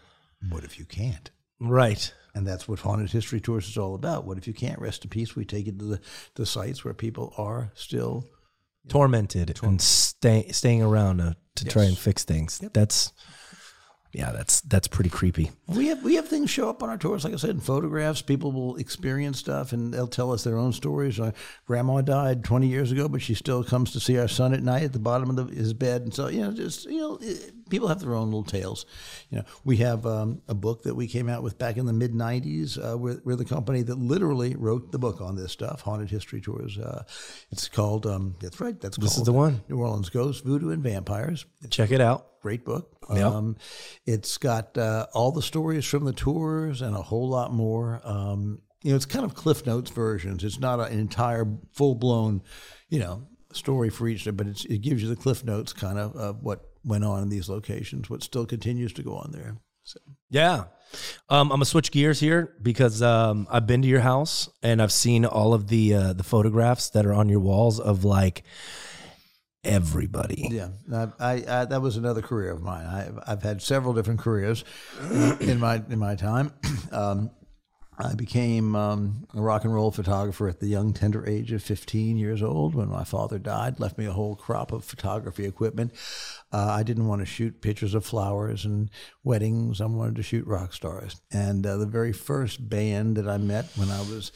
what 0.48 0.64
if 0.64 0.78
you 0.78 0.84
can't? 0.84 1.30
Right. 1.60 2.12
And 2.34 2.46
that's 2.46 2.66
what 2.66 2.78
Haunted 2.78 3.10
History 3.10 3.40
Tours 3.40 3.68
is 3.68 3.76
all 3.76 3.94
about. 3.94 4.24
What 4.24 4.38
if 4.38 4.46
you 4.46 4.54
can't 4.54 4.78
rest 4.78 5.04
in 5.04 5.10
peace? 5.10 5.36
We 5.36 5.44
take 5.44 5.66
you 5.66 5.72
to 5.72 5.84
the, 5.84 6.00
the 6.34 6.46
sites 6.46 6.84
where 6.84 6.94
people 6.94 7.34
are 7.36 7.70
still 7.74 8.24
tormented 8.88 9.60
know, 9.62 9.68
and 9.68 9.82
stay, 9.82 10.48
staying 10.50 10.82
around 10.82 11.18
to, 11.18 11.36
to 11.56 11.64
yes. 11.64 11.72
try 11.72 11.84
and 11.84 11.98
fix 11.98 12.24
things. 12.24 12.60
Yep. 12.62 12.72
That's 12.72 13.12
yeah, 14.12 14.32
that's 14.32 14.60
that's 14.62 14.88
pretty 14.88 15.10
creepy. 15.10 15.52
We 15.68 15.86
have 15.86 16.02
we 16.02 16.16
have 16.16 16.26
things 16.26 16.50
show 16.50 16.68
up 16.68 16.82
on 16.82 16.88
our 16.88 16.96
tours, 16.96 17.24
like 17.24 17.32
I 17.32 17.36
said, 17.36 17.50
in 17.50 17.60
photographs. 17.60 18.22
People 18.22 18.50
will 18.50 18.76
experience 18.76 19.38
stuff, 19.38 19.72
and 19.72 19.94
they'll 19.94 20.08
tell 20.08 20.32
us 20.32 20.42
their 20.42 20.58
own 20.58 20.72
stories. 20.72 21.20
Uh, 21.20 21.30
grandma 21.64 22.00
died 22.00 22.42
20 22.42 22.66
years 22.66 22.90
ago, 22.90 23.08
but 23.08 23.22
she 23.22 23.34
still 23.34 23.62
comes 23.62 23.92
to 23.92 24.00
see 24.00 24.18
our 24.18 24.26
son 24.26 24.52
at 24.52 24.64
night 24.64 24.82
at 24.82 24.92
the 24.92 24.98
bottom 24.98 25.30
of 25.30 25.36
the, 25.36 25.54
his 25.54 25.72
bed, 25.72 26.02
and 26.02 26.12
so 26.12 26.26
you 26.26 26.40
know, 26.40 26.50
just 26.50 26.86
you 26.86 26.98
know, 26.98 27.18
it, 27.20 27.54
people 27.70 27.88
have 27.88 28.00
their 28.00 28.14
own 28.14 28.26
little 28.26 28.44
tales. 28.44 28.86
You 29.30 29.38
know, 29.38 29.44
we 29.64 29.78
have 29.78 30.04
um, 30.06 30.42
a 30.48 30.54
book 30.54 30.82
that 30.82 30.94
we 30.94 31.06
came 31.06 31.28
out 31.28 31.42
with 31.42 31.58
back 31.58 31.76
in 31.76 31.86
the 31.86 31.92
mid 31.92 32.12
90s. 32.12 32.78
Uh, 32.78 32.98
we're, 32.98 33.20
we're, 33.24 33.36
the 33.36 33.44
company 33.44 33.82
that 33.82 33.98
literally 33.98 34.56
wrote 34.56 34.92
the 34.92 34.98
book 34.98 35.20
on 35.20 35.36
this 35.36 35.52
stuff, 35.52 35.80
Haunted 35.82 36.10
History 36.10 36.40
Tours. 36.40 36.76
Uh, 36.78 37.04
it's 37.50 37.68
called. 37.68 38.06
Um, 38.06 38.34
that's 38.40 38.60
right. 38.60 38.78
That's 38.78 38.98
this 38.98 39.16
is 39.16 39.24
the 39.24 39.32
one. 39.32 39.62
New 39.68 39.78
Orleans 39.78 40.10
Ghosts, 40.10 40.42
Voodoo, 40.42 40.70
and 40.70 40.82
Vampires. 40.82 41.46
Check 41.70 41.90
it 41.90 42.00
out 42.00 42.26
great 42.40 42.64
book. 42.64 42.96
Yep. 43.14 43.22
Um, 43.22 43.56
it's 44.06 44.38
got 44.38 44.76
uh, 44.78 45.06
all 45.12 45.32
the 45.32 45.42
stories 45.42 45.84
from 45.84 46.04
the 46.04 46.12
tours 46.12 46.82
and 46.82 46.96
a 46.96 47.02
whole 47.02 47.28
lot 47.28 47.52
more. 47.52 48.00
Um, 48.02 48.62
you 48.82 48.90
know, 48.90 48.96
it's 48.96 49.06
kind 49.06 49.24
of 49.24 49.34
Cliff 49.34 49.66
Notes 49.66 49.90
versions. 49.90 50.42
It's 50.42 50.58
not 50.58 50.80
an 50.80 50.98
entire 50.98 51.46
full 51.72 51.94
blown, 51.94 52.42
you 52.88 52.98
know, 52.98 53.26
story 53.52 53.90
for 53.90 54.08
each, 54.08 54.28
but 54.32 54.46
it 54.46 54.78
gives 54.78 55.02
you 55.02 55.08
the 55.08 55.16
Cliff 55.16 55.44
Notes 55.44 55.72
kind 55.72 55.98
of 55.98 56.16
of 56.16 56.42
what 56.42 56.69
went 56.84 57.04
on 57.04 57.22
in 57.22 57.28
these 57.28 57.48
locations, 57.48 58.08
what 58.08 58.22
still 58.22 58.46
continues 58.46 58.92
to 58.94 59.02
go 59.02 59.14
on 59.14 59.32
there. 59.32 59.56
So. 59.84 60.00
Yeah. 60.30 60.64
Um, 61.28 61.48
I'm 61.48 61.48
gonna 61.48 61.64
switch 61.64 61.90
gears 61.92 62.20
here 62.20 62.54
because 62.60 63.00
um, 63.02 63.46
I've 63.50 63.66
been 63.66 63.82
to 63.82 63.88
your 63.88 64.00
house 64.00 64.48
and 64.62 64.82
I've 64.82 64.92
seen 64.92 65.24
all 65.24 65.54
of 65.54 65.68
the 65.68 65.94
uh, 65.94 66.12
the 66.12 66.24
photographs 66.24 66.90
that 66.90 67.06
are 67.06 67.12
on 67.12 67.28
your 67.28 67.40
walls 67.40 67.78
of 67.78 68.04
like 68.04 68.42
everybody. 69.62 70.48
Yeah, 70.50 70.68
I, 70.92 71.08
I, 71.18 71.32
I, 71.32 71.64
that 71.66 71.80
was 71.80 71.96
another 71.96 72.22
career 72.22 72.50
of 72.50 72.62
mine. 72.62 72.86
I, 72.86 73.10
I've 73.30 73.42
had 73.42 73.62
several 73.62 73.94
different 73.94 74.20
careers 74.20 74.64
in 75.40 75.60
my 75.60 75.82
in 75.88 75.98
my 75.98 76.14
time. 76.14 76.52
Um, 76.92 77.30
I 78.00 78.14
became 78.14 78.74
um, 78.74 79.26
a 79.34 79.40
rock 79.40 79.64
and 79.64 79.74
roll 79.74 79.90
photographer 79.90 80.48
at 80.48 80.60
the 80.60 80.66
young, 80.66 80.92
tender 80.92 81.26
age 81.28 81.52
of 81.52 81.62
15 81.62 82.16
years 82.16 82.42
old 82.42 82.74
when 82.74 82.88
my 82.88 83.04
father 83.04 83.38
died, 83.38 83.78
left 83.78 83.98
me 83.98 84.06
a 84.06 84.12
whole 84.12 84.36
crop 84.36 84.72
of 84.72 84.84
photography 84.84 85.44
equipment. 85.44 85.92
Uh, 86.52 86.68
I 86.70 86.82
didn't 86.82 87.06
want 87.06 87.20
to 87.20 87.26
shoot 87.26 87.62
pictures 87.62 87.94
of 87.94 88.04
flowers 88.04 88.64
and 88.64 88.90
weddings. 89.22 89.80
I 89.80 89.86
wanted 89.86 90.16
to 90.16 90.22
shoot 90.22 90.46
rock 90.46 90.72
stars. 90.72 91.20
And 91.32 91.64
uh, 91.64 91.76
the 91.76 91.86
very 91.86 92.12
first 92.12 92.68
band 92.68 93.16
that 93.16 93.28
I 93.28 93.36
met 93.38 93.66
when 93.76 93.90
I 93.90 94.00
was 94.00 94.32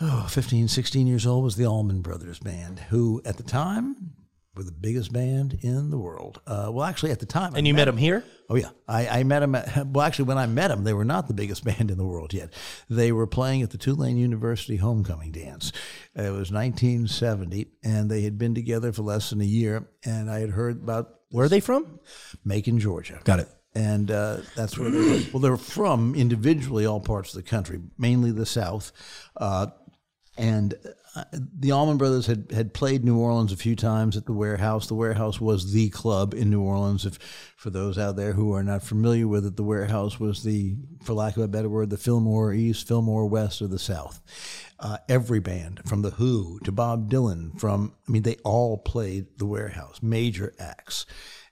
oh, 0.00 0.26
15, 0.30 0.68
16 0.68 1.06
years 1.06 1.26
old 1.26 1.44
was 1.44 1.56
the 1.56 1.66
Allman 1.66 2.00
Brothers 2.00 2.38
Band, 2.38 2.78
who 2.90 3.20
at 3.24 3.36
the 3.36 3.42
time 3.42 4.12
were 4.56 4.64
the 4.64 4.72
biggest 4.72 5.12
band 5.12 5.58
in 5.60 5.90
the 5.90 5.98
world. 5.98 6.40
Uh, 6.46 6.70
well, 6.72 6.84
actually, 6.84 7.12
at 7.12 7.20
the 7.20 7.26
time, 7.26 7.54
I 7.54 7.58
And 7.58 7.66
you 7.66 7.74
met 7.74 7.88
him 7.88 7.96
here? 7.96 8.24
Oh 8.48 8.56
yeah, 8.56 8.70
I, 8.88 9.20
I 9.20 9.22
met 9.24 9.40
them. 9.40 9.54
At, 9.54 9.86
well, 9.88 10.06
actually, 10.06 10.26
when 10.26 10.38
I 10.38 10.46
met 10.46 10.68
them, 10.68 10.84
they 10.84 10.94
were 10.94 11.04
not 11.04 11.28
the 11.28 11.34
biggest 11.34 11.64
band 11.64 11.90
in 11.90 11.98
the 11.98 12.06
world 12.06 12.32
yet. 12.32 12.52
They 12.88 13.12
were 13.12 13.26
playing 13.26 13.62
at 13.62 13.70
the 13.70 13.78
Tulane 13.78 14.16
University 14.16 14.76
homecoming 14.76 15.32
dance. 15.32 15.72
It 16.14 16.32
was 16.32 16.50
1970, 16.50 17.68
and 17.84 18.10
they 18.10 18.22
had 18.22 18.38
been 18.38 18.54
together 18.54 18.92
for 18.92 19.02
less 19.02 19.30
than 19.30 19.40
a 19.40 19.44
year. 19.44 19.88
And 20.04 20.30
I 20.30 20.40
had 20.40 20.50
heard 20.50 20.82
about 20.82 21.20
Where 21.30 21.46
are 21.46 21.50
they 21.50 21.60
from? 21.60 22.00
Macon, 22.44 22.78
Georgia. 22.78 23.20
Got 23.24 23.40
it. 23.40 23.48
And 23.74 24.10
uh, 24.10 24.38
that's 24.54 24.78
where 24.78 24.90
they 24.90 25.28
well, 25.32 25.40
they're 25.40 25.58
from 25.58 26.14
individually 26.14 26.86
all 26.86 27.00
parts 27.00 27.34
of 27.34 27.44
the 27.44 27.48
country, 27.48 27.78
mainly 27.98 28.30
the 28.30 28.46
South. 28.46 28.90
Uh, 29.36 29.66
and 30.38 30.74
the 31.32 31.72
Allman 31.72 31.96
Brothers 31.96 32.26
had, 32.26 32.50
had 32.52 32.74
played 32.74 33.04
New 33.04 33.18
Orleans 33.18 33.52
a 33.52 33.56
few 33.56 33.76
times 33.76 34.16
at 34.16 34.26
the 34.26 34.32
Warehouse. 34.32 34.86
The 34.86 34.94
Warehouse 34.94 35.40
was 35.40 35.72
the 35.72 35.88
club 35.90 36.34
in 36.34 36.50
New 36.50 36.60
Orleans. 36.60 37.06
If 37.06 37.18
for 37.56 37.70
those 37.70 37.98
out 37.98 38.16
there 38.16 38.32
who 38.32 38.52
are 38.52 38.62
not 38.62 38.82
familiar 38.82 39.26
with 39.26 39.46
it, 39.46 39.56
the 39.56 39.62
Warehouse 39.62 40.20
was 40.20 40.42
the, 40.42 40.76
for 41.02 41.14
lack 41.14 41.36
of 41.36 41.42
a 41.42 41.48
better 41.48 41.68
word, 41.68 41.90
the 41.90 41.96
Fillmore 41.96 42.52
East, 42.52 42.86
Fillmore 42.86 43.26
West, 43.26 43.62
or 43.62 43.66
the 43.66 43.78
South. 43.78 44.20
Uh, 44.78 44.98
every 45.08 45.40
band, 45.40 45.80
from 45.86 46.02
the 46.02 46.10
Who 46.10 46.58
to 46.64 46.72
Bob 46.72 47.10
Dylan, 47.10 47.58
from 47.58 47.94
I 48.06 48.12
mean, 48.12 48.22
they 48.22 48.36
all 48.44 48.76
played 48.76 49.26
the 49.38 49.46
Warehouse, 49.46 50.00
major 50.02 50.52
acts 50.58 51.06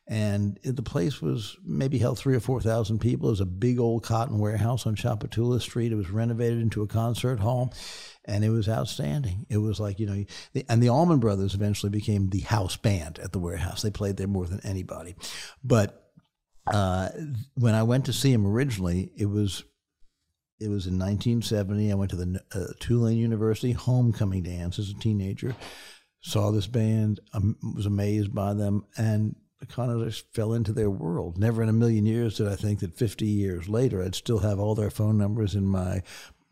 and 0.06 0.58
the 0.62 0.82
place 0.82 1.22
was 1.22 1.56
maybe 1.64 1.98
held 1.98 2.18
three 2.18 2.36
or 2.36 2.40
four 2.40 2.60
thousand 2.60 2.98
people. 2.98 3.28
It 3.28 3.32
was 3.32 3.40
a 3.40 3.46
big 3.46 3.78
old 3.78 4.02
cotton 4.02 4.38
warehouse 4.38 4.86
on 4.86 4.96
Tchoupitoulas 4.96 5.62
Street. 5.62 5.92
It 5.92 5.96
was 5.96 6.10
renovated 6.10 6.60
into 6.60 6.82
a 6.82 6.86
concert 6.86 7.40
hall, 7.40 7.72
and 8.24 8.44
it 8.44 8.50
was 8.50 8.68
outstanding. 8.68 9.46
It 9.48 9.58
was 9.58 9.80
like 9.80 9.98
you 9.98 10.06
know, 10.06 10.24
the, 10.52 10.64
and 10.68 10.82
the 10.82 10.88
Allman 10.88 11.18
Brothers 11.18 11.54
eventually 11.54 11.90
became 11.90 12.28
the 12.28 12.40
house 12.40 12.76
band 12.76 13.18
at 13.18 13.32
the 13.32 13.38
warehouse. 13.38 13.82
They 13.82 13.90
played 13.90 14.16
there 14.16 14.26
more 14.26 14.46
than 14.46 14.60
anybody, 14.64 15.14
but 15.62 16.10
uh, 16.66 17.08
when 17.54 17.74
I 17.74 17.82
went 17.82 18.06
to 18.06 18.12
see 18.12 18.32
him 18.32 18.46
originally, 18.46 19.10
it 19.16 19.26
was 19.26 19.64
it 20.60 20.68
was 20.68 20.86
in 20.86 20.98
1970. 20.98 21.90
I 21.90 21.94
went 21.94 22.10
to 22.10 22.16
the 22.16 22.40
uh, 22.54 22.72
Tulane 22.80 23.18
University 23.18 23.72
homecoming 23.72 24.42
dance 24.42 24.78
as 24.78 24.90
a 24.90 24.94
teenager. 24.94 25.54
Saw 26.20 26.50
this 26.50 26.66
band, 26.66 27.20
um, 27.34 27.56
was 27.76 27.84
amazed 27.84 28.34
by 28.34 28.54
them, 28.54 28.86
and 28.96 29.36
kind 29.68 29.90
of 29.90 30.06
just 30.06 30.32
fell 30.34 30.52
into 30.52 30.72
their 30.72 30.90
world. 30.90 31.38
Never 31.38 31.62
in 31.62 31.68
a 31.68 31.72
million 31.72 32.06
years 32.06 32.36
did 32.36 32.48
I 32.48 32.56
think 32.56 32.80
that 32.80 32.96
50 32.96 33.26
years 33.26 33.68
later 33.68 34.02
I'd 34.02 34.14
still 34.14 34.38
have 34.38 34.58
all 34.58 34.74
their 34.74 34.90
phone 34.90 35.18
numbers 35.18 35.54
in 35.54 35.66
my 35.66 36.02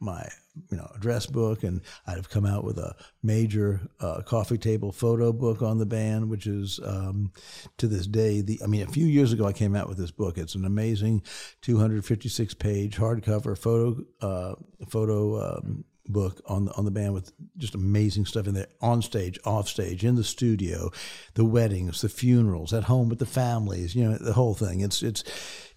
my 0.01 0.29
you 0.71 0.77
know 0.77 0.91
address 0.95 1.27
book, 1.27 1.63
and 1.63 1.81
I'd 2.07 2.17
have 2.17 2.31
come 2.31 2.47
out 2.47 2.65
with 2.65 2.79
a 2.79 2.95
major 3.23 3.81
uh, 4.01 4.23
coffee 4.23 4.59
table 4.59 4.93
photo 4.93 5.33
book 5.33 5.63
on 5.63 5.79
the 5.79 5.87
band, 5.87 6.29
which 6.29 6.47
is 6.47 6.81
um, 6.85 7.33
to 7.79 7.87
this 7.87 8.07
day 8.07 8.41
the. 8.41 8.61
I 8.63 8.67
mean, 8.67 8.83
a 8.83 8.87
few 8.87 9.07
years 9.07 9.33
ago 9.33 9.47
I 9.47 9.53
came 9.53 9.75
out 9.75 9.89
with 9.89 9.99
this 9.99 10.11
book. 10.11 10.39
It's 10.39 10.55
an 10.55 10.65
amazing 10.65 11.23
256 11.63 12.55
page 12.55 12.97
hardcover 12.97 13.57
photo 13.57 14.03
uh, 14.21 14.55
photo. 14.89 15.57
Um, 15.57 15.85
book 16.09 16.41
on 16.47 16.65
the 16.65 16.73
on 16.73 16.85
the 16.85 16.91
band 16.91 17.15
with 17.15 17.33
just 17.57 17.75
amazing 17.75 18.27
stuff 18.27 18.47
in 18.47 18.55
there 18.55 18.67
on 18.81 19.03
stage, 19.03 19.39
off 19.45 19.69
stage, 19.69 20.05
in 20.05 20.17
the 20.17 20.25
studio, 20.25 20.91
the 21.35 21.45
weddings, 21.45 22.01
the 22.01 22.09
funerals, 22.09 22.73
at 22.73 22.85
home 22.85 23.09
with 23.09 23.19
the 23.19 23.27
families, 23.27 23.95
you 23.95 24.05
know, 24.05 24.17
the 24.19 24.33
whole 24.33 24.55
thing. 24.55 24.81
It's 24.81 25.03
it's 25.03 25.23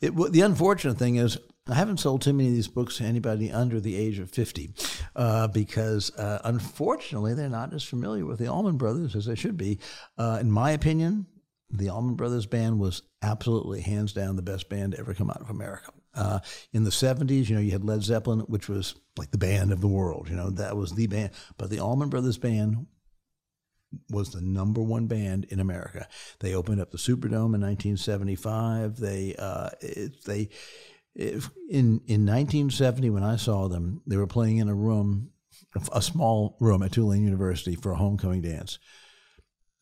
it. 0.02 0.14
The 0.32 0.42
unfortunate 0.42 0.98
thing 0.98 1.16
is. 1.16 1.38
I 1.68 1.74
haven't 1.74 2.00
sold 2.00 2.22
too 2.22 2.34
many 2.34 2.50
of 2.50 2.56
these 2.56 2.68
books 2.68 2.98
to 2.98 3.06
anybody 3.06 3.52
under 3.52 3.80
the 3.80 3.96
age 3.96 4.20
of 4.20 4.30
50 4.30 4.74
uh, 5.16 5.48
because, 5.48 6.16
uh, 6.16 6.40
unfortunately, 6.44 7.34
they're 7.34 7.50
not 7.50 7.74
as 7.74 7.84
familiar 7.84 8.24
with 8.24 8.38
the 8.38 8.48
Allman 8.48 8.78
Brothers 8.78 9.16
as 9.16 9.26
they 9.26 9.34
should 9.34 9.58
be. 9.58 9.80
Uh, 10.16 10.38
in 10.40 10.52
my 10.52 10.72
opinion, 10.72 11.26
the 11.72 11.90
Allman 11.90 12.14
Brothers 12.14 12.46
Band 12.46 12.80
was 12.80 13.02
absolutely, 13.24 13.82
hands 13.82 14.14
down, 14.14 14.36
the 14.36 14.44
best 14.44 14.70
band 14.70 14.92
to 14.92 15.00
ever 15.00 15.16
come 15.16 15.32
out 15.32 15.42
of 15.42 15.50
America. 15.50 15.92
Uh, 16.14 16.40
in 16.72 16.84
the 16.84 16.92
70s, 16.92 17.50
you 17.50 17.56
know, 17.56 17.62
you 17.62 17.72
had 17.72 17.84
Led 17.84 18.04
Zeppelin, 18.04 18.42
which 18.42 18.70
was 18.70 18.94
like 19.18 19.32
the 19.32 19.40
band 19.40 19.72
of 19.72 19.82
the 19.82 19.88
world. 19.88 20.30
You 20.30 20.36
know, 20.36 20.52
that 20.52 20.78
was 20.78 20.94
the 20.94 21.08
band. 21.08 21.32
But 21.58 21.72
the 21.72 21.80
Allman 21.80 22.10
Brothers 22.10 22.38
Band 22.38 22.86
was 24.12 24.32
the 24.32 24.42
number 24.42 24.82
one 24.82 25.08
band 25.08 25.46
in 25.46 25.60
America. 25.60 26.08
They 26.42 26.54
opened 26.54 26.80
up 26.80 26.92
the 26.92 26.98
Superdome 26.98 27.56
in 27.56 27.62
1975. 27.62 28.98
They, 28.98 29.36
uh, 29.38 29.70
it, 29.82 30.24
they, 30.26 30.50
if 31.16 31.50
in 31.70 32.02
in 32.06 32.26
1970 32.26 33.10
when 33.10 33.24
I 33.24 33.38
saw 33.38 33.68
them, 33.68 34.02
they 34.06 34.18
were 34.18 34.28
playing 34.28 34.58
in 34.58 34.70
a 34.70 34.76
room, 34.76 35.32
a 35.92 36.02
small 36.02 36.58
room 36.60 36.84
at 36.84 36.92
Tulane 36.92 37.24
University 37.24 37.76
for 37.76 37.92
a 37.92 37.98
homecoming 37.98 38.42
dance. 38.42 38.78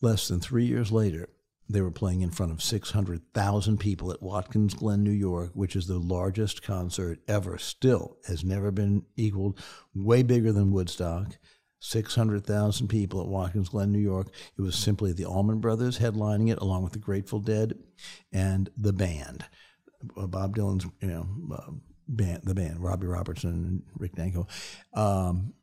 Less 0.02 0.28
than 0.28 0.40
three 0.40 0.66
years 0.66 0.92
later, 0.92 1.30
they 1.70 1.82
were 1.82 1.92
playing 1.92 2.22
in 2.22 2.30
front 2.30 2.52
of 2.52 2.62
600,000 2.62 3.80
people 3.80 4.12
at 4.12 4.22
Watkins 4.22 4.74
Glen, 4.74 5.04
New 5.04 5.12
York, 5.12 5.52
which 5.54 5.76
is 5.76 5.88
the 5.88 5.98
largest 5.98 6.62
concert 6.62 7.20
ever. 7.28 7.58
Still 7.58 8.18
has 8.28 8.44
never 8.44 8.70
been 8.70 9.04
equaled. 9.16 9.60
Way 9.96 10.24
bigger 10.24 10.52
than 10.52 10.72
Woodstock. 10.72 11.38
600,000 11.80 12.88
people 12.88 13.22
at 13.22 13.28
Watkins 13.28 13.70
Glen, 13.70 13.92
New 13.92 14.00
York. 14.00 14.28
It 14.58 14.62
was 14.62 14.76
simply 14.76 15.12
the 15.12 15.26
Allman 15.26 15.60
Brothers 15.60 16.00
headlining 16.00 16.50
it, 16.50 16.60
along 16.60 16.84
with 16.84 16.94
the 16.94 17.00
Grateful 17.00 17.40
Dead 17.40 17.74
and 18.32 18.70
the 18.78 18.94
band. 18.94 19.46
Uh, 20.18 20.28
Bob 20.28 20.56
Dylan's, 20.56 20.86
you 21.02 21.08
know, 21.08 21.28
uh, 21.54 21.72
band, 22.08 22.42
the 22.44 22.56
band, 22.56 22.80
Robbie 22.82 23.08
Robertson 23.08 23.52
and 23.52 23.84
Rick 23.98 24.16
Danko. 24.16 24.48
Um, 24.94 25.54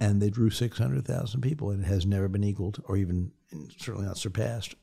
and 0.00 0.20
they 0.20 0.30
drew 0.30 0.50
600,000 0.50 1.40
people, 1.40 1.70
and 1.70 1.84
it 1.84 1.86
has 1.86 2.04
never 2.04 2.28
been 2.28 2.44
equaled 2.44 2.82
or 2.86 2.96
even 2.96 3.30
certainly 3.78 4.06
not 4.06 4.18
surpassed. 4.18 4.74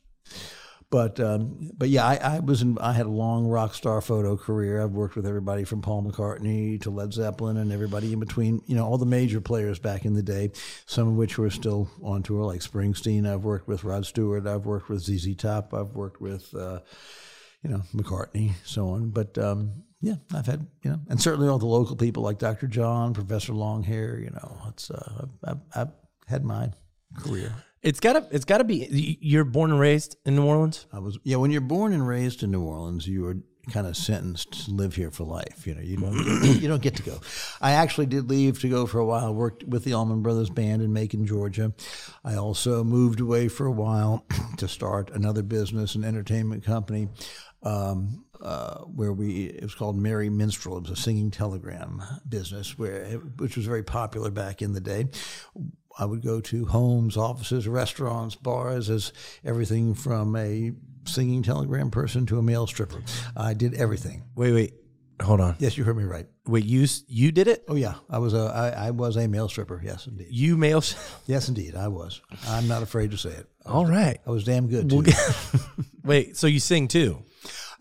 But 0.92 1.22
um, 1.22 1.72
but 1.78 1.88
yeah, 1.88 2.06
I, 2.06 2.16
I, 2.16 2.40
was 2.40 2.62
in, 2.62 2.78
I 2.80 2.92
had 2.92 3.06
a 3.06 3.10
long 3.10 3.48
rock 3.48 3.74
star 3.74 4.02
photo 4.02 4.36
career. 4.36 4.82
I've 4.82 4.92
worked 4.92 5.16
with 5.16 5.26
everybody 5.26 5.64
from 5.64 5.82
Paul 5.82 6.04
McCartney 6.04 6.82
to 6.82 6.90
Led 6.90 7.14
Zeppelin 7.14 7.56
and 7.56 7.72
everybody 7.72 8.12
in 8.12 8.20
between. 8.20 8.62
You 8.66 8.76
know, 8.76 8.86
all 8.86 8.98
the 8.98 9.06
major 9.06 9.40
players 9.40 9.80
back 9.80 10.04
in 10.04 10.16
the 10.16 10.22
day. 10.22 10.52
Some 10.86 11.08
of 11.08 11.16
which 11.16 11.38
were 11.38 11.50
still 11.50 11.90
on 12.04 12.24
tour, 12.24 12.44
like 12.44 12.60
Springsteen. 12.60 13.26
I've 13.26 13.46
worked 13.46 13.70
with 13.70 13.86
Rod 13.86 14.06
Stewart. 14.06 14.46
I've 14.46 14.66
worked 14.66 14.90
with 14.90 15.02
ZZ 15.02 15.34
Top. 15.38 15.74
I've 15.74 15.96
worked 15.96 16.20
with 16.20 16.54
uh, 16.54 16.80
you 17.64 17.70
know 17.70 17.82
McCartney, 17.94 18.52
so 18.66 18.90
on. 18.90 19.10
But 19.10 19.38
um, 19.38 19.84
yeah, 20.02 20.16
I've 20.34 20.46
had 20.46 20.66
you 20.84 20.92
know, 20.92 21.00
and 21.10 21.22
certainly 21.22 21.48
all 21.48 21.60
the 21.60 21.66
local 21.66 21.96
people 21.96 22.24
like 22.24 22.40
Dr. 22.40 22.68
John, 22.68 23.14
Professor 23.14 23.54
Longhair. 23.54 24.22
You 24.22 24.32
know, 24.32 24.58
it's 24.70 24.90
uh, 24.90 25.24
I've, 25.24 25.30
I've, 25.44 25.62
I've 25.76 25.94
had 26.28 26.44
my 26.44 26.72
career. 27.18 27.54
It's 27.82 28.00
gotta. 28.00 28.28
It's 28.32 28.46
gotta 28.46 28.64
be. 28.64 29.18
You're 29.22 29.44
born 29.44 29.72
and 29.72 29.80
raised 29.80 30.16
in 30.26 30.36
New 30.36 30.46
Orleans. 30.46 30.86
I 30.94 31.00
was. 31.00 31.18
Yeah, 31.24 31.38
when 31.38 31.52
you're 31.52 31.62
born 31.62 31.94
and 31.94 32.08
raised 32.08 32.44
in 32.44 32.52
New 32.52 32.62
Orleans, 32.62 33.08
you 33.08 33.26
are 33.26 33.38
kind 33.70 33.88
of 33.88 33.96
sentenced 33.96 34.66
to 34.66 34.72
live 34.72 34.96
here 34.96 35.12
for 35.12 35.24
life. 35.24 35.66
You 35.66 35.76
know, 35.76 35.82
you 35.82 35.98
don't 35.98 36.44
you 36.62 36.68
don't 36.68 36.82
get 36.82 36.96
to 36.96 37.04
go. 37.04 37.20
I 37.60 37.72
actually 37.72 38.08
did 38.08 38.30
leave 38.30 38.60
to 38.62 38.70
go 38.70 38.86
for 38.86 39.00
a 39.00 39.06
while. 39.06 39.34
Worked 39.34 39.64
with 39.66 39.84
the 39.84 39.94
Allman 39.94 40.22
Brothers 40.22 40.50
Band 40.50 40.82
in 40.82 40.94
Macon, 40.94 41.26
Georgia. 41.26 41.74
I 42.24 42.36
also 42.36 42.84
moved 42.84 43.20
away 43.20 43.48
for 43.48 43.66
a 43.66 43.72
while 43.72 44.26
to 44.58 44.68
start 44.68 45.12
another 45.12 45.44
business, 45.44 45.96
an 45.96 46.04
entertainment 46.04 46.64
company. 46.64 47.10
Um, 47.64 48.26
uh, 48.42 48.80
where 48.86 49.14
we 49.14 49.44
it 49.46 49.62
was 49.62 49.76
called 49.76 49.96
Merry 49.96 50.30
Minstrel. 50.30 50.78
It 50.78 50.90
was 50.90 50.92
a 50.92 50.96
singing 50.96 51.30
telegram 51.30 52.02
business 52.28 52.76
where 52.76 53.06
which 53.38 53.56
was 53.56 53.68
very 53.68 53.84
popular 53.84 54.32
back 54.32 54.64
in 54.64 54.74
the 54.74 54.82
day. 54.82 55.10
I 56.00 56.06
would 56.06 56.24
go 56.24 56.42
to 56.42 56.66
homes, 56.66 57.18
offices, 57.18 57.68
restaurants, 57.68 58.36
bars, 58.36 58.90
as 58.90 59.14
everything 59.44 59.94
from 59.94 60.36
a 60.36 60.72
singing 61.06 61.44
telegram 61.44 61.92
person 61.92 62.26
to 62.28 62.40
a 62.40 62.44
male 62.44 62.68
stripper. 62.68 63.02
I 63.36 63.54
did 63.54 63.74
everything. 63.74 64.24
Wait, 64.36 64.52
wait, 64.54 64.74
hold 65.22 65.42
on. 65.42 65.56
Yes, 65.60 65.78
you 65.78 65.84
heard 65.84 65.98
me 65.98 66.04
right. 66.04 66.28
Wait, 66.48 66.66
you 66.66 66.88
you 67.08 67.32
did 67.32 67.48
it? 67.48 67.64
Oh 67.68 67.76
yeah, 67.76 67.96
I 68.10 68.18
was 68.20 68.34
a 68.34 68.74
I, 68.78 68.88
I 68.88 68.92
was 68.92 69.18
a 69.18 69.28
male 69.28 69.50
stripper. 69.50 69.82
Yes, 69.84 70.08
indeed. 70.08 70.28
You 70.30 70.58
male? 70.58 70.84
Yes, 71.28 71.48
indeed, 71.48 71.76
I 71.76 71.88
was. 71.88 72.22
I'm 72.48 72.68
not 72.68 72.84
afraid 72.84 73.12
to 73.12 73.18
say 73.18 73.30
it. 73.30 73.48
All 73.66 73.86
right. 73.86 74.20
I 74.26 74.32
was 74.32 74.44
damn 74.44 74.68
good 74.68 74.90
too. 74.90 75.04
Wait, 76.04 76.36
so 76.36 76.48
you 76.48 76.60
sing 76.60 76.88
too? 76.88 77.24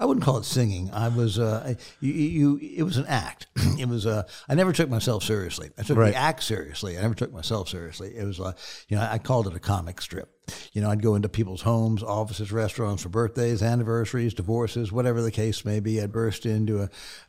I 0.01 0.07
wouldn't 0.07 0.25
call 0.25 0.39
it 0.39 0.45
singing. 0.47 0.91
I 0.95 1.09
was, 1.09 1.39
uh, 1.39 1.75
you, 2.01 2.13
you, 2.13 2.57
it 2.79 2.83
was 2.85 2.97
an 2.97 3.05
act. 3.07 3.49
it 3.79 3.87
was, 3.87 4.07
uh, 4.07 4.23
I 4.49 4.55
never 4.55 4.73
took 4.73 4.89
myself 4.89 5.23
seriously. 5.23 5.69
I 5.79 5.83
took 5.83 5.99
Right. 5.99 6.13
the 6.15 6.19
act 6.19 6.43
seriously. 6.43 6.97
I 6.97 7.03
never 7.03 7.15
took 7.15 7.33
myself 7.35 7.69
seriously. 7.69 8.17
It 8.17 8.25
was, 8.25 8.41
uh, 8.41 8.53
you 8.89 8.97
know, 8.97 9.07
I 9.09 9.19
called 9.19 9.47
it 9.47 9.55
a 9.55 9.61
comic 9.61 10.01
strip. 10.01 10.31
You 10.73 10.81
know, 10.81 10.91
I'd 10.91 11.03
go 11.03 11.15
into 11.17 11.29
people's 11.29 11.61
homes, 11.63 12.03
offices, 12.03 12.51
restaurants 12.51 13.03
for 13.03 13.09
birthdays, 13.11 13.63
anniversaries, 13.63 14.33
divorces, 14.35 14.91
whatever 14.91 15.21
the 15.23 15.31
case 15.31 15.65
may 15.67 15.81
be. 15.81 16.01
I'd 16.01 16.11
burst 16.13 16.47
into 16.47 16.81
a, 16.83 16.89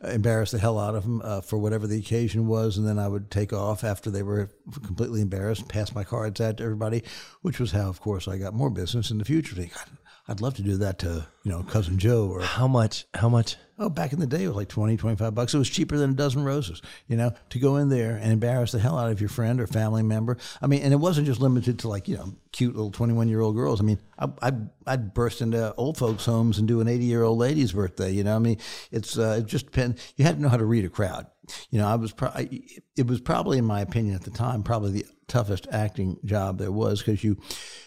embarrass 0.09 0.51
the 0.51 0.57
hell 0.57 0.79
out 0.79 0.95
of 0.95 1.03
them 1.03 1.21
uh, 1.23 1.41
for 1.41 1.57
whatever 1.57 1.85
the 1.87 1.99
occasion 1.99 2.47
was, 2.47 2.77
and 2.77 2.87
then 2.87 2.97
I 2.97 3.07
would 3.09 3.29
take 3.29 3.51
off 3.53 3.83
after 3.83 4.09
they 4.09 4.23
were 4.23 4.49
completely 4.85 5.21
embarrassed, 5.21 5.67
pass 5.67 5.93
my 5.93 6.03
cards 6.05 6.39
out 6.41 6.57
to 6.57 6.63
everybody, 6.63 7.03
which 7.41 7.59
was 7.59 7.73
how, 7.73 7.89
of 7.89 7.99
course, 7.99 8.27
I 8.29 8.37
got 8.37 8.53
more 8.55 8.69
business 8.71 9.11
in 9.11 9.17
the 9.19 9.25
future. 9.25 9.55
"God, 9.55 9.69
I'd 10.27 10.41
love 10.41 10.55
to 10.55 10.61
do 10.61 10.77
that 10.77 10.99
to, 10.99 11.27
you 11.43 11.51
know, 11.51 11.63
cousin 11.63 11.97
Joe 11.97 12.29
or 12.29 12.41
How 12.41 12.67
much? 12.67 13.05
How 13.13 13.29
much? 13.29 13.57
Oh, 13.79 13.89
back 13.89 14.13
in 14.13 14.19
the 14.19 14.27
day, 14.27 14.43
it 14.43 14.47
was 14.47 14.55
like 14.55 14.69
20, 14.69 14.95
25 14.95 15.33
bucks. 15.33 15.53
It 15.55 15.57
was 15.57 15.69
cheaper 15.69 15.97
than 15.97 16.11
a 16.11 16.13
dozen 16.13 16.43
roses, 16.43 16.83
you 17.07 17.17
know, 17.17 17.33
to 17.49 17.59
go 17.59 17.77
in 17.77 17.89
there 17.89 18.15
and 18.15 18.31
embarrass 18.31 18.71
the 18.71 18.79
hell 18.79 18.97
out 18.97 19.11
of 19.11 19.19
your 19.19 19.29
friend 19.29 19.59
or 19.59 19.65
family 19.65 20.03
member. 20.03 20.37
I 20.61 20.67
mean, 20.67 20.83
and 20.83 20.93
it 20.93 20.97
wasn't 20.97 21.25
just 21.25 21.41
limited 21.41 21.79
to 21.79 21.87
like, 21.87 22.07
you 22.07 22.15
know, 22.15 22.35
cute 22.51 22.75
little 22.75 22.91
21 22.91 23.27
year 23.27 23.41
old 23.41 23.55
girls. 23.55 23.81
I 23.81 23.83
mean, 23.83 23.99
I, 24.19 24.29
I'd, 24.43 24.69
I'd 24.85 25.13
burst 25.15 25.41
into 25.41 25.73
old 25.75 25.97
folks' 25.97 26.25
homes 26.25 26.59
and 26.59 26.67
do 26.67 26.79
an 26.79 26.87
80 26.87 27.05
year 27.05 27.23
old 27.23 27.39
lady's 27.39 27.71
birthday, 27.71 28.11
you 28.11 28.23
know. 28.23 28.35
I 28.35 28.39
mean, 28.39 28.59
it's, 28.91 29.17
uh, 29.17 29.37
it 29.39 29.47
just 29.47 29.65
depends. 29.65 30.13
You 30.15 30.25
had 30.25 30.35
to 30.35 30.41
know 30.41 30.49
how 30.49 30.57
to 30.57 30.65
read 30.65 30.85
a 30.85 30.89
crowd. 30.89 31.25
You 31.71 31.79
know, 31.79 31.87
I 31.87 31.95
was, 31.95 32.13
pro- 32.13 32.29
I, 32.29 32.61
it 32.95 33.07
was 33.07 33.19
probably, 33.19 33.57
in 33.57 33.65
my 33.65 33.81
opinion 33.81 34.15
at 34.15 34.21
the 34.21 34.31
time, 34.31 34.61
probably 34.61 34.91
the 34.91 35.05
toughest 35.31 35.65
acting 35.71 36.19
job 36.25 36.57
there 36.57 36.71
was 36.71 36.99
because 36.99 37.23
you, 37.23 37.37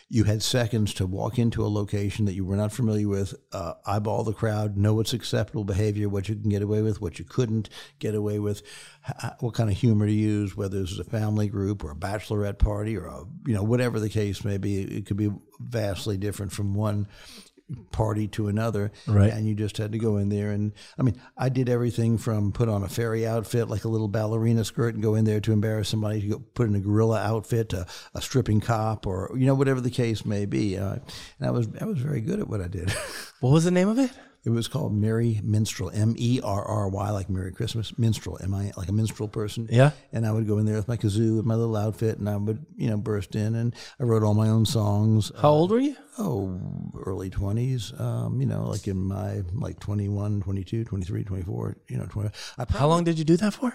you 0.09 0.25
had 0.25 0.43
seconds 0.43 0.95
to 0.95 1.07
walk 1.07 1.39
into 1.39 1.63
a 1.63 1.69
location 1.69 2.25
that 2.25 2.33
you 2.33 2.43
were 2.43 2.57
not 2.57 2.73
familiar 2.73 3.07
with, 3.07 3.35
uh, 3.53 3.75
eyeball 3.85 4.25
the 4.25 4.33
crowd, 4.33 4.79
know 4.79 4.95
what's 4.95 5.13
acceptable 5.13 5.63
behavior, 5.63 6.09
what 6.09 6.27
you 6.27 6.37
can 6.37 6.49
get 6.49 6.63
away 6.63 6.81
with, 6.81 7.03
what 7.03 7.19
you 7.19 7.25
couldn't 7.25 7.69
get 7.99 8.15
away 8.15 8.39
with, 8.39 8.63
h- 9.07 9.33
what 9.41 9.53
kind 9.53 9.69
of 9.69 9.77
humor 9.77 10.07
to 10.07 10.13
use, 10.13 10.57
whether 10.57 10.81
this 10.81 10.93
is 10.93 10.99
a 10.99 11.05
family 11.05 11.47
group 11.47 11.85
or 11.85 11.91
a 11.91 11.97
bachelorette 11.97 12.59
party 12.59 12.97
or 12.97 13.07
a, 13.07 13.25
you 13.47 13.55
know 13.55 13.63
whatever 13.63 14.01
the 14.01 14.09
case 14.09 14.43
may 14.43 14.57
be. 14.57 14.81
It 14.81 15.05
could 15.05 15.19
be 15.19 15.31
vastly 15.61 16.17
different 16.17 16.53
from 16.53 16.73
one 16.73 17.07
party 17.92 18.28
to 18.28 18.49
another 18.49 18.92
Right. 19.06 19.33
and 19.33 19.49
you 19.49 19.54
just 19.54 19.78
had 19.78 19.92
to 19.92 19.99
go 19.99 20.18
in 20.18 20.28
there 20.28 20.50
and 20.50 20.73
i 20.99 21.02
mean 21.02 21.18
i 21.37 21.49
did 21.49 21.68
everything 21.71 22.18
from 22.18 22.52
put 22.52 22.68
on 22.68 22.83
a 22.83 22.88
fairy 22.88 23.26
outfit 23.26 23.68
like 23.68 23.85
a 23.85 23.88
little 23.88 24.06
ballerina 24.09 24.64
skirt 24.64 24.92
and 24.94 25.02
go 25.02 25.14
in 25.14 25.25
there 25.25 25.40
to 25.40 25.50
embarrass 25.52 25.88
somebody 25.88 26.21
to 26.21 26.26
go 26.28 26.38
put 26.52 26.68
in 26.68 26.75
a 26.75 26.80
gorilla 26.80 27.21
outfit 27.23 27.73
a, 27.73 27.87
a 28.14 28.21
stripping 28.21 28.61
cop 28.61 29.06
or 29.06 29.30
you 29.35 29.47
know 29.47 29.54
whatever 29.54 29.80
the 29.80 29.90
case 29.90 30.26
may 30.26 30.44
be 30.44 30.76
uh, 30.76 30.97
and 31.38 31.49
i 31.49 31.50
was 31.50 31.66
i 31.80 31.85
was 31.87 31.99
very 31.99 32.21
good 32.21 32.38
at 32.38 32.49
what 32.49 32.61
i 32.61 32.68
did 32.68 32.92
What 33.40 33.50
was 33.50 33.64
the 33.64 33.71
name 33.71 33.88
of 33.88 33.99
it? 33.99 34.11
It 34.45 34.51
was 34.51 34.69
called 34.69 34.93
merry 34.95 35.41
minstrel 35.43 35.91
m-e-r-r-y 35.95 37.11
like 37.11 37.29
merry 37.31 37.53
christmas 37.53 37.97
minstrel 37.99 38.39
m-i 38.43 38.73
like 38.77 38.89
a 38.89 38.93
minstrel 38.93 39.29
person 39.29 39.67
Yeah. 39.71 39.91
and 40.13 40.27
I 40.27 40.33
would 40.33 40.47
go 40.47 40.59
in 40.59 40.67
there 40.67 40.77
with 40.77 40.89
my 40.89 40.97
kazoo 40.97 41.37
with 41.37 41.45
my 41.47 41.55
little 41.55 41.77
outfit, 41.77 42.19
and 42.19 42.29
I 42.29 42.37
would, 42.37 42.65
you 42.77 42.89
know, 42.91 42.97
burst 42.97 43.35
in, 43.37 43.55
and 43.55 43.75
I 44.01 44.05
wrote 44.05 44.23
all 44.23 44.35
my 44.35 44.49
own 44.49 44.65
songs. 44.67 45.31
How 45.41 45.51
old 45.51 45.71
were 45.71 45.79
you? 45.81 45.97
Oh, 46.19 46.59
early 47.05 47.31
20s, 47.31 47.99
um, 48.01 48.41
you 48.41 48.47
know, 48.47 48.65
like 48.69 48.87
in 48.89 48.97
my, 48.99 49.43
like 49.53 49.81
21, 49.81 50.41
22, 50.43 50.85
23, 50.85 51.25
24, 51.25 51.77
you 51.89 51.99
know, 51.99 52.07
20, 52.07 52.31
I, 52.59 52.65
How 52.71 52.87
long 52.89 53.05
did 53.05 53.19
you 53.19 53.25
do 53.25 53.37
that 53.39 53.55
for? 53.55 53.73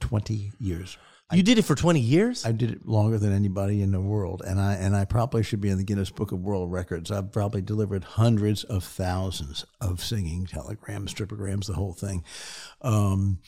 20 0.00 0.52
years. 0.58 0.96
You 1.30 1.42
did 1.42 1.58
it 1.58 1.62
for 1.62 1.74
20 1.74 2.00
years? 2.00 2.46
I 2.46 2.52
did 2.52 2.70
it 2.70 2.88
longer 2.88 3.18
than 3.18 3.34
anybody 3.34 3.82
in 3.82 3.92
the 3.92 4.00
world, 4.00 4.42
and 4.46 4.58
I 4.58 4.74
and 4.74 4.96
I 4.96 5.04
probably 5.04 5.42
should 5.42 5.60
be 5.60 5.68
in 5.68 5.76
the 5.76 5.84
Guinness 5.84 6.08
Book 6.08 6.32
of 6.32 6.40
World 6.40 6.72
Records. 6.72 7.10
I've 7.10 7.32
probably 7.32 7.60
delivered 7.60 8.02
hundreds 8.02 8.64
of 8.64 8.82
thousands 8.82 9.66
of 9.78 10.02
singing 10.02 10.46
telegrams, 10.46 11.12
stripograms, 11.12 11.66
the 11.66 11.74
whole 11.74 11.92
thing. 11.92 12.24
Um, 12.80 13.40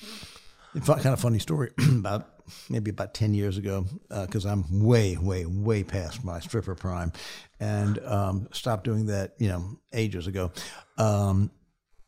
it's 0.74 0.88
kind 0.88 1.06
of 1.06 1.20
funny 1.20 1.38
story 1.38 1.70
about 1.90 2.28
maybe 2.68 2.90
about 2.90 3.14
ten 3.14 3.32
years 3.32 3.56
ago 3.56 3.86
because 4.10 4.44
I'm 4.44 4.80
way, 4.80 5.16
way, 5.16 5.46
way 5.46 5.82
past 5.82 6.22
my 6.22 6.38
stripper 6.40 6.74
prime, 6.74 7.12
and 7.60 7.98
um, 8.00 8.48
stopped 8.52 8.84
doing 8.84 9.06
that, 9.06 9.36
you 9.38 9.48
know, 9.48 9.80
ages 9.94 10.26
ago. 10.26 10.52
Um, 10.98 11.50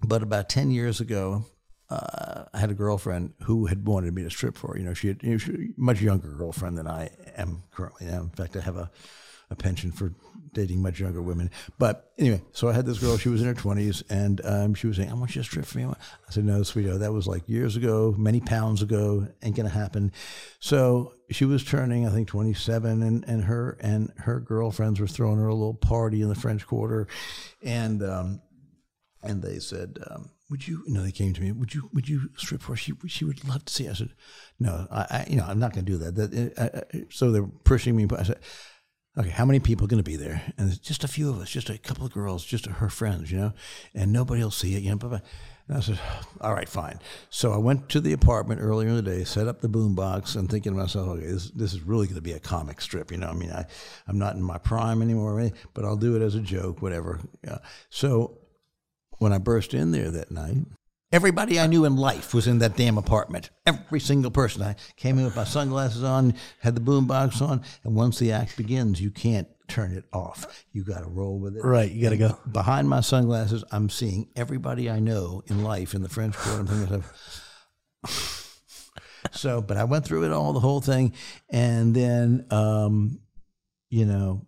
but 0.03 0.23
about 0.23 0.51
ten 0.51 0.71
years 0.71 1.01
ago, 1.01 1.47
uh, 1.93 2.45
I 2.55 2.59
had 2.59 2.71
a 2.71 2.75
girlfriend 2.75 3.35
who 3.43 3.67
had 3.67 3.87
wanted 3.87 4.15
me 4.15 4.23
to 4.23 4.31
strip 4.31 4.57
for 4.57 4.69
her. 4.69 4.79
You 4.79 4.85
know, 4.85 4.95
she 4.95 5.09
had 5.09 5.23
you 5.23 5.33
know, 5.33 5.39
she, 5.39 5.69
much 5.77 6.01
younger 6.01 6.29
girlfriend 6.29 6.79
than 6.79 6.87
I 6.87 7.11
am 7.37 7.65
currently 7.71 8.07
now. 8.07 8.23
In 8.23 8.31
fact, 8.31 8.57
I 8.57 8.61
have 8.61 8.77
a, 8.77 8.91
a 9.51 9.55
penchant 9.55 9.95
for 9.95 10.15
dating 10.55 10.81
much 10.81 11.01
younger 11.01 11.21
women. 11.21 11.51
But 11.79 12.13
anyway, 12.19 12.43
so 12.53 12.69
I 12.69 12.73
had 12.73 12.87
this 12.87 12.99
girl. 12.99 13.19
She 13.19 13.29
was 13.29 13.43
in 13.43 13.47
her 13.47 13.55
twenties, 13.55 14.03
and 14.09 14.41
um, 14.45 14.75
she 14.75 14.87
was 14.87 14.97
saying, 14.97 15.11
"I 15.11 15.15
want 15.15 15.37
you 15.37 15.43
to 15.43 15.49
strip 15.49 15.67
for 15.67 15.79
me." 15.79 15.85
I 15.85 15.95
said, 16.31 16.45
"No, 16.47 16.63
sweetheart, 16.63 17.01
that 17.01 17.13
was 17.13 17.27
like 17.27 17.47
years 17.47 17.77
ago, 17.77 18.15
many 18.17 18.41
pounds 18.41 18.81
ago. 18.81 19.29
Ain't 19.43 19.57
gonna 19.57 19.69
happen." 19.69 20.13
So 20.61 21.15
she 21.31 21.45
was 21.45 21.63
turning, 21.63 22.07
I 22.07 22.11
think, 22.11 22.29
twenty-seven, 22.29 23.03
and 23.03 23.25
and 23.29 23.45
her 23.45 23.77
and 23.81 24.13
her 24.19 24.41
girlfriends 24.41 24.99
were 24.99 25.07
throwing 25.07 25.39
her 25.39 25.49
a 25.49 25.55
little 25.55 25.75
party 25.75 26.23
in 26.23 26.31
the 26.31 26.35
French 26.35 26.67
Quarter, 26.67 27.09
and. 27.63 28.03
Um, 28.03 28.41
and 29.25 29.41
they 29.41 29.59
said, 29.61 29.99
um, 30.11 30.31
"Would 30.53 30.69
you?" 30.69 30.85
You 30.87 30.93
know, 30.93 31.03
they 31.03 31.13
came 31.13 31.33
to 31.33 31.41
me. 31.41 31.51
Would 31.51 31.73
you? 31.75 31.89
Would 31.95 32.11
you 32.11 32.29
strip 32.37 32.61
for? 32.61 32.73
her? 32.73 32.77
She 32.77 32.93
she 33.07 33.25
would 33.25 33.43
love 33.49 33.65
to 33.65 33.73
see. 33.73 33.89
I 33.89 33.95
said, 33.95 34.11
"No, 34.61 34.87
I, 34.91 35.01
I 35.01 35.27
you 35.31 35.37
know 35.37 35.47
I'm 35.49 35.59
not 35.59 35.73
going 35.73 35.87
to 35.87 35.93
do 35.93 35.97
that." 35.99 36.15
that 36.17 36.59
uh, 36.59 36.79
uh, 36.79 37.01
so 37.11 37.33
they're 37.33 37.47
pushing 37.65 37.97
me. 37.97 38.07
I 38.17 38.23
said, 38.23 38.41
"Okay, 39.17 39.31
how 39.31 39.47
many 39.47 39.61
people 39.61 39.87
are 39.87 39.89
going 39.89 40.05
to 40.05 40.11
be 40.11 40.17
there?" 40.17 40.43
And 40.59 40.81
just 40.83 41.05
a 41.05 41.09
few 41.09 41.31
of 41.31 41.41
us, 41.41 41.49
just 41.49 41.71
a 41.71 41.79
couple 41.79 42.05
of 42.05 42.13
girls, 42.13 42.45
just 42.45 42.67
her 42.67 42.91
friends, 42.91 43.33
you 43.33 43.39
know, 43.39 43.53
and 43.95 44.13
nobody 44.13 44.43
will 44.43 44.51
see 44.51 44.75
it, 44.75 44.83
you 44.83 44.91
know. 44.91 44.97
Blah, 44.99 45.09
blah. 45.09 45.21
And 45.69 45.79
I 45.79 45.81
said, 45.81 45.99
"All 46.43 46.53
right, 46.53 46.69
fine." 46.69 46.99
So 47.31 47.53
I 47.53 47.57
went 47.57 47.89
to 47.89 48.01
the 48.01 48.13
apartment 48.13 48.61
earlier 48.61 48.89
in 48.89 48.97
the 48.97 49.03
day, 49.03 49.25
set 49.25 49.49
up 49.49 49.63
the 49.63 49.69
boom 49.69 49.95
box, 49.95 50.35
and 50.35 50.51
thinking 50.51 50.73
to 50.73 50.79
myself, 50.79 51.09
"Okay, 51.09 51.27
this 51.27 51.51
this 51.53 51.73
is 51.73 51.81
really 51.81 52.07
going 52.07 52.17
to 52.17 52.21
be 52.21 52.33
a 52.33 52.41
comic 52.41 52.83
strip." 52.83 53.11
You 53.11 53.17
know, 53.17 53.29
I 53.29 53.33
mean, 53.33 53.53
I 53.53 53.65
I'm 54.07 54.19
not 54.19 54.37
in 54.37 54.43
my 54.43 54.59
prime 54.59 55.01
anymore, 55.01 55.51
but 55.73 55.87
I'll 55.87 55.97
do 55.97 56.15
it 56.15 56.21
as 56.21 56.35
a 56.35 56.41
joke, 56.41 56.83
whatever. 56.83 57.21
Yeah. 57.43 57.59
So 57.89 58.42
when 59.23 59.33
I 59.33 59.39
burst 59.39 59.73
in 59.73 59.93
there 59.93 60.11
that 60.11 60.31
night, 60.31 60.57
everybody 61.13 61.61
I 61.61 61.67
knew 61.67 61.85
in 61.85 61.97
life 61.97 62.35
was 62.35 62.47
in 62.47 62.59
that 62.59 62.77
damn 62.77 62.99
apartment. 62.99 63.51
Every 63.65 64.01
single 64.01 64.31
person. 64.31 64.63
I 64.63 64.75
came 64.97 65.19
in 65.19 65.25
with 65.25 65.37
my 65.37 65.45
sunglasses 65.45 66.03
on, 66.03 66.35
had 66.61 66.75
the 66.75 66.81
boom 66.81 67.07
box 67.07 67.41
on, 67.41 67.63
and 67.85 67.95
once 67.95 68.19
the 68.19 68.33
act 68.33 68.57
begins, 68.57 69.01
you 69.01 69.11
can't 69.11 69.49
turn 69.69 69.93
it 69.93 70.05
off. 70.13 70.65
You 70.73 70.85
got 70.85 71.01
to 71.01 71.09
roll 71.09 71.39
with 71.39 71.57
it. 71.57 71.65
Right, 71.65 71.91
you 71.91 72.03
gotta 72.03 72.17
go. 72.17 72.37
Behind 72.51 72.89
my 72.89 73.01
sunglasses, 73.01 73.65
I'm 73.71 73.89
seeing 73.89 74.29
everybody 74.35 74.91
I 74.91 74.99
know 74.99 75.43
in 75.47 75.63
life 75.63 75.95
in 75.95 76.03
the 76.03 76.09
French 76.09 76.35
Quarter. 76.35 76.61
I'm 76.61 76.67
thinking 76.67 77.03
to 78.05 78.09
so, 79.31 79.63
but 79.63 79.77
I 79.77 79.85
went 79.85 80.05
through 80.05 80.25
it 80.25 80.33
all, 80.33 80.53
the 80.53 80.61
whole 80.61 80.81
thing, 80.81 81.15
and 81.49 81.95
then, 81.95 82.47
um, 82.51 83.21
you 83.89 84.05
know, 84.05 84.47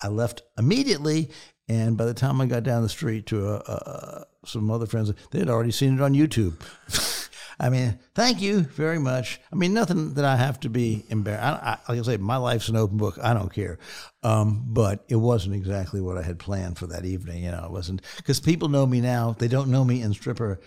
I 0.00 0.08
left 0.08 0.42
immediately, 0.56 1.30
and 1.68 1.96
by 1.96 2.04
the 2.04 2.14
time 2.14 2.40
I 2.40 2.46
got 2.46 2.62
down 2.62 2.82
the 2.82 2.88
street 2.88 3.26
to 3.26 3.46
uh, 3.48 3.58
uh, 3.66 4.24
some 4.44 4.70
other 4.70 4.86
friends, 4.86 5.12
they 5.30 5.38
had 5.38 5.50
already 5.50 5.70
seen 5.70 5.94
it 5.94 6.00
on 6.00 6.14
YouTube. 6.14 6.54
I 7.60 7.70
mean, 7.70 7.98
thank 8.14 8.40
you 8.40 8.60
very 8.60 9.00
much. 9.00 9.40
I 9.52 9.56
mean, 9.56 9.74
nothing 9.74 10.14
that 10.14 10.24
I 10.24 10.36
have 10.36 10.60
to 10.60 10.68
be 10.68 11.04
embarrassed. 11.08 11.42
I, 11.42 11.78
I, 11.88 11.92
like 11.92 12.00
I 12.00 12.02
say, 12.02 12.16
my 12.16 12.36
life's 12.36 12.68
an 12.68 12.76
open 12.76 12.98
book. 12.98 13.18
I 13.20 13.34
don't 13.34 13.52
care. 13.52 13.78
Um, 14.22 14.64
but 14.68 15.04
it 15.08 15.16
wasn't 15.16 15.56
exactly 15.56 16.00
what 16.00 16.16
I 16.16 16.22
had 16.22 16.38
planned 16.38 16.78
for 16.78 16.86
that 16.86 17.04
evening. 17.04 17.42
You 17.42 17.50
know, 17.50 17.64
it 17.64 17.72
wasn't 17.72 18.02
because 18.16 18.38
people 18.38 18.68
know 18.68 18.86
me 18.86 19.00
now. 19.00 19.34
They 19.36 19.48
don't 19.48 19.70
know 19.70 19.84
me 19.84 20.02
in 20.02 20.14
stripper 20.14 20.60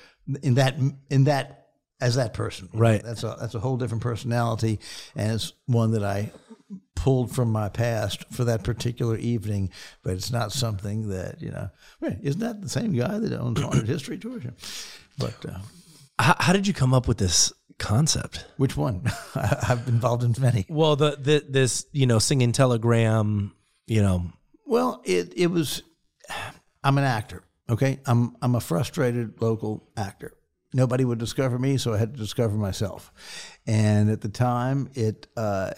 in 0.44 0.56
that 0.56 0.76
in 1.10 1.24
that 1.26 1.70
as 2.02 2.16
that 2.16 2.34
person. 2.34 2.68
Right. 2.74 3.02
That's 3.02 3.24
a 3.24 3.38
that's 3.40 3.56
a 3.56 3.60
whole 3.60 3.78
different 3.78 4.04
personality, 4.04 4.80
and 5.16 5.32
it's 5.32 5.54
one 5.68 5.92
that 5.92 6.04
I 6.04 6.32
pulled 6.96 7.34
from 7.34 7.52
my 7.52 7.70
past 7.70 8.26
for 8.32 8.44
that 8.46 8.64
particular 8.64 9.18
evening. 9.18 9.70
But 10.04 10.14
it's 10.14 10.32
not 10.32 10.52
something 10.52 11.10
that 11.10 11.42
you 11.42 11.52
know. 11.52 11.70
Isn't 12.22 12.42
that 12.42 12.62
the 12.62 12.70
same 12.70 12.94
guy 12.94 13.18
that 13.20 13.34
owns 13.34 13.60
Haunted 13.62 13.88
History 13.88 14.18
Tours? 14.18 14.44
But 15.18 15.46
uh, 15.48 15.60
How, 16.20 16.36
how 16.40 16.54
did 16.54 16.68
you 16.68 16.74
come 16.74 16.94
up 16.94 17.08
with 17.08 17.18
this 17.18 17.52
concept? 17.80 18.46
which 18.58 18.78
one? 18.78 19.04
I've 19.36 19.86
been 19.86 19.96
involved 19.96 20.24
in 20.24 20.36
many. 20.42 20.66
Well, 20.70 20.96
the, 20.96 21.18
the 21.20 21.46
this 21.48 21.86
you 21.92 22.06
know 22.06 22.20
singing 22.20 22.52
telegram, 22.52 23.54
you 23.88 24.02
know, 24.02 24.32
Well, 24.66 25.02
it 25.06 25.34
it 25.36 25.48
was. 25.48 25.84
I'm 26.84 26.98
an 26.98 27.04
actor. 27.04 27.44
Okay, 27.70 28.00
I'm 28.06 28.36
I'm 28.42 28.56
a 28.56 28.60
frustrated 28.62 29.42
local 29.42 29.90
actor. 29.96 30.34
Nobody 30.74 31.04
would 31.04 31.20
discover 31.20 31.60
me, 31.60 31.78
so 31.78 31.94
I 31.94 31.98
had 31.98 32.14
to 32.14 32.20
discover 32.20 32.56
myself. 32.56 33.12
And 33.68 34.10
at 34.10 34.22
the 34.22 34.30
time, 34.30 34.90
it 34.94 35.28
uh, 35.36 35.72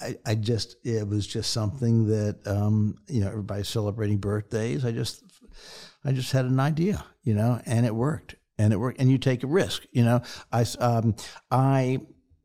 I, 0.00 0.16
I 0.26 0.34
just 0.34 0.76
it 0.84 1.06
was 1.06 1.26
just 1.26 1.52
something 1.52 2.06
that 2.06 2.46
um, 2.46 2.96
you 3.08 3.20
know 3.20 3.28
everybody's 3.28 3.68
celebrating 3.68 4.18
birthdays. 4.18 4.84
I 4.84 4.92
just 4.92 5.22
I 6.04 6.12
just 6.12 6.32
had 6.32 6.44
an 6.46 6.60
idea, 6.60 7.04
you 7.22 7.34
know, 7.34 7.60
and 7.66 7.86
it 7.86 7.94
worked. 7.94 8.36
And 8.58 8.74
it 8.74 8.76
worked. 8.76 9.00
And 9.00 9.10
you 9.10 9.16
take 9.16 9.42
a 9.42 9.46
risk, 9.46 9.86
you 9.90 10.04
know. 10.04 10.20
I 10.52 10.66
um, 10.78 11.16
I 11.50 12.00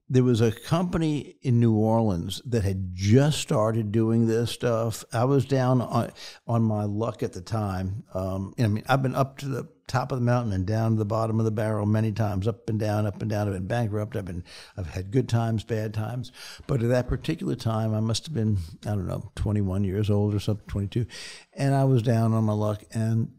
there 0.08 0.24
was 0.24 0.40
a 0.40 0.52
company 0.52 1.36
in 1.42 1.60
New 1.60 1.74
Orleans 1.74 2.42
that 2.46 2.64
had 2.64 2.94
just 2.94 3.40
started 3.40 3.92
doing 3.92 4.28
this 4.28 4.52
stuff. 4.52 5.04
I 5.12 5.26
was 5.26 5.46
down 5.46 5.82
on, 5.82 6.12
on 6.48 6.62
my 6.62 6.84
luck 6.84 7.24
at 7.24 7.34
the 7.34 7.42
time. 7.42 8.04
Um, 8.14 8.54
I 8.60 8.68
mean, 8.68 8.84
I've 8.88 9.02
been 9.02 9.16
up 9.16 9.40
to 9.40 9.48
the 9.48 9.68
top 9.88 10.12
of 10.12 10.20
the 10.20 10.26
mountain 10.26 10.52
and 10.52 10.66
down 10.66 10.92
to 10.92 10.98
the 10.98 11.06
bottom 11.06 11.40
of 11.40 11.46
the 11.46 11.52
barrel 11.52 11.86
many 11.86 12.12
times, 12.12 12.48
up 12.48 12.68
and 12.70 12.80
down, 12.80 13.06
up 13.06 13.22
and 13.22 13.30
down. 13.30 13.48
I've 13.48 13.54
been 13.54 13.68
bankrupt. 13.68 14.16
I've 14.16 14.26
been, 14.26 14.44
I've 14.76 14.88
had 14.88 15.12
good 15.12 15.30
times, 15.30 15.64
bad 15.64 15.94
times. 15.94 16.32
But 16.68 16.82
at 16.82 16.90
that 16.90 17.08
particular 17.08 17.56
time, 17.56 17.94
I 17.94 18.00
must 18.00 18.26
have 18.26 18.34
been, 18.34 18.58
I 18.86 18.90
don't 18.90 19.08
know, 19.08 19.32
21 19.36 19.84
years 19.84 20.10
old 20.10 20.34
or 20.34 20.40
something, 20.40 20.68
22, 20.68 21.06
and 21.54 21.76
I 21.76 21.84
was 21.84 22.02
down 22.02 22.34
on 22.34 22.44
my 22.44 22.54
luck, 22.54 22.84
and 22.92 23.32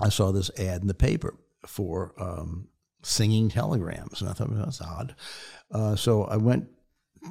I 0.00 0.10
saw 0.10 0.30
this 0.30 0.50
ad 0.58 0.82
in 0.82 0.88
the 0.88 0.94
paper 0.94 1.34
for 1.66 2.14
um, 2.18 2.68
singing 3.02 3.48
telegrams, 3.48 4.20
and 4.20 4.30
I 4.30 4.34
thought 4.34 4.50
well, 4.50 4.64
that's 4.64 4.80
odd. 4.80 5.14
Uh, 5.70 5.96
so 5.96 6.24
I 6.24 6.36
went 6.36 6.68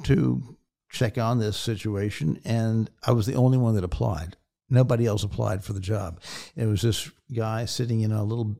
to 0.04 0.56
check 0.90 1.16
on 1.18 1.38
this 1.38 1.56
situation, 1.56 2.40
and 2.44 2.90
I 3.06 3.12
was 3.12 3.26
the 3.26 3.34
only 3.34 3.58
one 3.58 3.74
that 3.74 3.84
applied. 3.84 4.36
Nobody 4.70 5.06
else 5.06 5.22
applied 5.22 5.64
for 5.64 5.72
the 5.72 5.80
job. 5.80 6.20
It 6.56 6.66
was 6.66 6.82
this 6.82 7.10
guy 7.34 7.64
sitting 7.64 8.00
in 8.00 8.12
a 8.12 8.24
little 8.24 8.56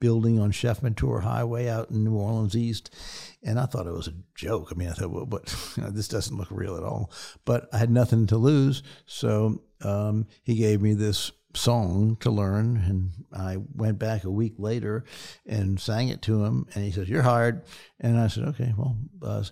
building 0.00 0.38
on 0.38 0.50
Chef 0.50 0.82
Menteur 0.82 1.22
Highway 1.22 1.68
out 1.68 1.90
in 1.90 2.04
New 2.04 2.16
Orleans 2.16 2.56
East, 2.56 2.94
and 3.42 3.58
I 3.58 3.66
thought 3.66 3.86
it 3.86 3.92
was 3.92 4.08
a 4.08 4.14
joke. 4.34 4.68
I 4.70 4.74
mean, 4.74 4.88
I 4.88 4.92
thought, 4.92 5.10
well, 5.10 5.26
but 5.26 5.54
you 5.76 5.82
know, 5.82 5.90
this 5.90 6.08
doesn't 6.08 6.36
look 6.36 6.50
real 6.50 6.76
at 6.76 6.82
all. 6.82 7.10
But 7.44 7.68
I 7.72 7.78
had 7.78 7.90
nothing 7.90 8.26
to 8.26 8.36
lose, 8.36 8.82
so 9.06 9.62
um, 9.82 10.26
he 10.42 10.56
gave 10.56 10.82
me 10.82 10.94
this 10.94 11.32
song 11.56 12.16
to 12.20 12.30
learn 12.30 12.76
and 12.76 13.12
I 13.32 13.58
went 13.74 13.98
back 13.98 14.24
a 14.24 14.30
week 14.30 14.54
later 14.58 15.04
and 15.46 15.78
sang 15.78 16.08
it 16.08 16.20
to 16.22 16.44
him 16.44 16.66
and 16.74 16.84
he 16.84 16.90
says 16.90 17.08
you're 17.08 17.22
hired 17.22 17.62
and 18.00 18.18
I 18.18 18.26
said 18.26 18.44
okay 18.48 18.74
well 18.76 18.96
uh, 19.22 19.44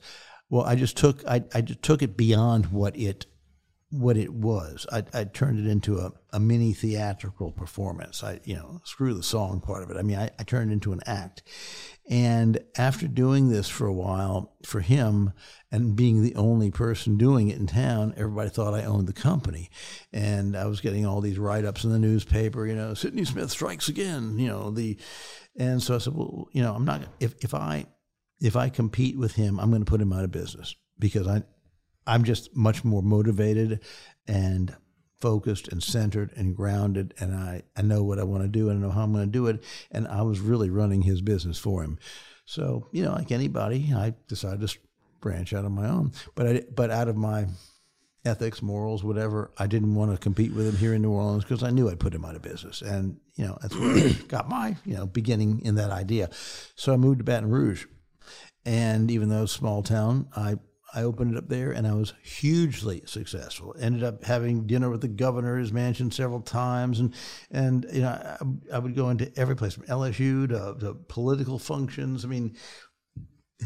well 0.50 0.64
I 0.64 0.74
just 0.74 0.96
took 0.96 1.24
I, 1.26 1.44
I 1.54 1.60
just 1.60 1.82
took 1.82 2.02
it 2.02 2.16
beyond 2.16 2.66
what 2.72 2.96
it 2.96 3.26
what 3.92 4.16
it 4.16 4.32
was. 4.32 4.86
I, 4.90 5.04
I 5.12 5.24
turned 5.24 5.58
it 5.58 5.70
into 5.70 5.98
a, 5.98 6.12
a 6.30 6.40
mini 6.40 6.72
theatrical 6.72 7.52
performance. 7.52 8.24
I 8.24 8.40
you 8.44 8.54
know 8.54 8.80
screw 8.84 9.12
the 9.12 9.22
song 9.22 9.60
part 9.60 9.82
of 9.82 9.90
it. 9.90 9.98
I 9.98 10.02
mean 10.02 10.18
I, 10.18 10.30
I 10.38 10.44
turned 10.44 10.70
it 10.70 10.74
into 10.74 10.92
an 10.92 11.00
act. 11.06 11.42
And 12.08 12.58
after 12.76 13.06
doing 13.06 13.50
this 13.50 13.68
for 13.68 13.86
a 13.86 13.92
while 13.92 14.56
for 14.64 14.80
him 14.80 15.32
and 15.70 15.94
being 15.94 16.22
the 16.22 16.34
only 16.34 16.70
person 16.70 17.16
doing 17.16 17.48
it 17.48 17.58
in 17.58 17.66
town, 17.66 18.14
everybody 18.16 18.50
thought 18.50 18.74
I 18.74 18.84
owned 18.84 19.06
the 19.06 19.12
company. 19.12 19.70
And 20.12 20.56
I 20.56 20.66
was 20.66 20.80
getting 20.80 21.06
all 21.06 21.20
these 21.20 21.38
write 21.38 21.64
ups 21.64 21.84
in 21.84 21.90
the 21.90 21.98
newspaper, 21.98 22.66
you 22.66 22.74
know, 22.74 22.94
Sidney 22.94 23.24
Smith 23.24 23.50
strikes 23.50 23.88
again, 23.88 24.38
you 24.38 24.48
know, 24.48 24.70
the 24.70 24.96
and 25.56 25.82
so 25.82 25.94
I 25.94 25.98
said, 25.98 26.14
Well, 26.14 26.48
you 26.52 26.62
know, 26.62 26.74
I'm 26.74 26.86
not 26.86 27.02
if, 27.20 27.34
if 27.44 27.54
I 27.54 27.86
if 28.40 28.56
I 28.56 28.70
compete 28.70 29.18
with 29.18 29.34
him, 29.34 29.60
I'm 29.60 29.70
going 29.70 29.84
to 29.84 29.90
put 29.90 30.00
him 30.00 30.12
out 30.12 30.24
of 30.24 30.32
business 30.32 30.74
because 30.98 31.28
I 31.28 31.42
I'm 32.06 32.24
just 32.24 32.54
much 32.56 32.84
more 32.84 33.02
motivated 33.02 33.80
and 34.26 34.76
focused 35.20 35.68
and 35.68 35.82
centered 35.82 36.32
and 36.36 36.56
grounded 36.56 37.14
and 37.20 37.34
I, 37.34 37.62
I 37.76 37.82
know 37.82 38.02
what 38.02 38.18
I 38.18 38.24
want 38.24 38.42
to 38.42 38.48
do 38.48 38.68
and 38.68 38.78
I 38.78 38.86
know 38.86 38.92
how 38.92 39.04
I'm 39.04 39.12
going 39.12 39.24
to 39.24 39.30
do 39.30 39.46
it. 39.46 39.62
And 39.92 40.08
I 40.08 40.22
was 40.22 40.40
really 40.40 40.68
running 40.68 41.02
his 41.02 41.20
business 41.20 41.58
for 41.58 41.84
him. 41.84 41.98
So, 42.44 42.88
you 42.90 43.04
know, 43.04 43.12
like 43.12 43.30
anybody, 43.30 43.92
I 43.94 44.14
decided 44.26 44.68
to 44.68 44.78
branch 45.20 45.54
out 45.54 45.64
on 45.64 45.72
my 45.72 45.88
own. 45.88 46.12
But 46.34 46.46
I, 46.48 46.62
but 46.74 46.90
out 46.90 47.06
of 47.06 47.16
my 47.16 47.46
ethics, 48.24 48.62
morals, 48.62 49.04
whatever, 49.04 49.52
I 49.58 49.68
didn't 49.68 49.94
want 49.94 50.10
to 50.10 50.18
compete 50.18 50.52
with 50.52 50.66
him 50.66 50.76
here 50.76 50.94
in 50.94 51.02
New 51.02 51.12
Orleans 51.12 51.44
because 51.44 51.62
I 51.62 51.70
knew 51.70 51.88
I'd 51.88 52.00
put 52.00 52.14
him 52.14 52.24
out 52.24 52.34
of 52.34 52.42
business. 52.42 52.82
And, 52.82 53.18
you 53.36 53.46
know, 53.46 53.56
that's 53.62 53.76
where 53.76 53.96
I 53.96 54.12
got 54.28 54.48
my, 54.48 54.76
you 54.84 54.96
know, 54.96 55.06
beginning 55.06 55.60
in 55.64 55.76
that 55.76 55.90
idea. 55.90 56.30
So 56.74 56.92
I 56.92 56.96
moved 56.96 57.18
to 57.18 57.24
Baton 57.24 57.48
Rouge. 57.48 57.86
And 58.64 59.10
even 59.10 59.28
though 59.28 59.46
small 59.46 59.82
town, 59.82 60.28
I 60.36 60.56
I 60.94 61.02
opened 61.02 61.34
it 61.34 61.38
up 61.38 61.48
there 61.48 61.72
and 61.72 61.86
I 61.86 61.94
was 61.94 62.12
hugely 62.22 63.02
successful. 63.06 63.74
Ended 63.78 64.02
up 64.02 64.24
having 64.24 64.66
dinner 64.66 64.90
with 64.90 65.00
the 65.00 65.08
governor's 65.08 65.72
mansion 65.72 66.10
several 66.10 66.40
times. 66.40 67.00
And, 67.00 67.14
and 67.50 67.86
you 67.92 68.02
know, 68.02 68.08
I, 68.08 68.76
I 68.76 68.78
would 68.78 68.94
go 68.94 69.08
into 69.08 69.32
every 69.38 69.56
place 69.56 69.74
from 69.74 69.84
LSU 69.84 70.48
to, 70.48 70.76
to 70.80 70.94
political 71.08 71.58
functions. 71.58 72.24
I 72.24 72.28
mean, 72.28 72.56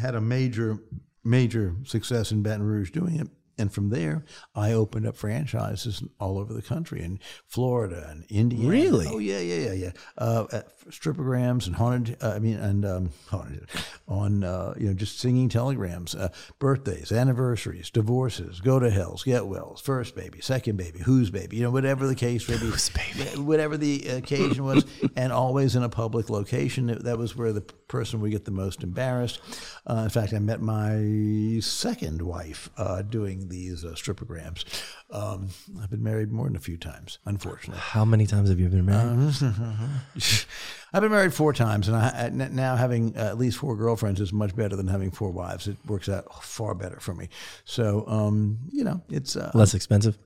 had 0.00 0.14
a 0.14 0.20
major, 0.20 0.78
major 1.24 1.76
success 1.84 2.30
in 2.30 2.42
Baton 2.42 2.62
Rouge 2.62 2.90
doing 2.90 3.16
it. 3.16 3.28
And 3.58 3.72
from 3.72 3.88
there, 3.88 4.24
I 4.54 4.72
opened 4.72 5.06
up 5.06 5.16
franchises 5.16 6.02
all 6.20 6.38
over 6.38 6.52
the 6.52 6.62
country 6.62 7.02
in 7.02 7.18
Florida 7.46 8.06
and 8.10 8.24
Indiana. 8.28 8.68
Really? 8.68 9.06
Oh 9.08 9.18
yeah, 9.18 9.38
yeah, 9.38 9.70
yeah, 9.70 9.72
yeah. 9.72 9.90
Uh, 10.18 10.44
stripograms 10.90 11.66
and 11.66 11.76
haunted. 11.76 12.18
Uh, 12.22 12.32
I 12.32 12.38
mean, 12.38 12.56
and 12.56 12.84
um, 12.84 13.10
haunted 13.28 13.68
on 14.06 14.44
uh, 14.44 14.74
you 14.76 14.88
know 14.88 14.94
just 14.94 15.18
singing 15.18 15.48
telegrams, 15.48 16.14
uh, 16.14 16.28
birthdays, 16.58 17.12
anniversaries, 17.12 17.90
divorces, 17.90 18.60
go 18.60 18.78
to 18.78 18.90
hells, 18.90 19.24
get 19.24 19.46
wells, 19.46 19.80
first 19.80 20.14
baby, 20.14 20.40
second 20.40 20.76
baby, 20.76 21.00
whose 21.00 21.30
baby, 21.30 21.56
you 21.56 21.62
know, 21.62 21.70
whatever 21.70 22.06
the 22.06 22.14
case 22.14 22.48
may 22.48 22.58
be, 22.58 22.66
whose 22.66 22.90
baby, 22.90 23.40
whatever 23.40 23.76
the 23.76 24.06
occasion 24.08 24.64
was, 24.64 24.84
and 25.16 25.32
always 25.32 25.76
in 25.76 25.82
a 25.82 25.88
public 25.88 26.30
location. 26.30 26.86
That 27.02 27.18
was 27.18 27.34
where 27.36 27.52
the 27.52 27.62
person 27.88 28.20
would 28.20 28.30
get 28.30 28.44
the 28.44 28.50
most 28.50 28.82
embarrassed. 28.82 29.40
Uh, 29.88 30.02
in 30.04 30.08
fact, 30.08 30.32
I 30.32 30.38
met 30.38 30.60
my 30.60 31.60
second 31.60 32.22
wife 32.22 32.68
uh, 32.76 33.02
doing 33.02 33.48
these 33.48 33.84
uh, 33.84 33.88
stripograms. 33.90 34.64
Um, 35.10 35.48
I've 35.82 35.90
been 35.90 36.02
married 36.02 36.32
more 36.32 36.46
than 36.46 36.56
a 36.56 36.60
few 36.60 36.76
times, 36.76 37.18
unfortunately. 37.24 37.80
How 37.80 38.04
many 38.04 38.26
times 38.26 38.48
have 38.48 38.58
you 38.58 38.68
been 38.68 38.86
married? 38.86 39.34
I've 40.92 41.02
been 41.02 41.12
married 41.12 41.34
four 41.34 41.52
times, 41.52 41.88
and 41.88 41.96
I, 41.96 42.30
now 42.30 42.76
having 42.76 43.14
at 43.16 43.38
least 43.38 43.58
four 43.58 43.76
girlfriends 43.76 44.20
is 44.20 44.32
much 44.32 44.56
better 44.56 44.76
than 44.76 44.88
having 44.88 45.10
four 45.10 45.30
wives. 45.30 45.68
It 45.68 45.76
works 45.86 46.08
out 46.08 46.42
far 46.42 46.74
better 46.74 46.98
for 47.00 47.14
me. 47.14 47.28
So, 47.64 48.04
um, 48.06 48.58
you 48.72 48.84
know, 48.84 49.02
it's 49.10 49.36
uh, 49.36 49.50
less 49.54 49.74
expensive. 49.74 50.18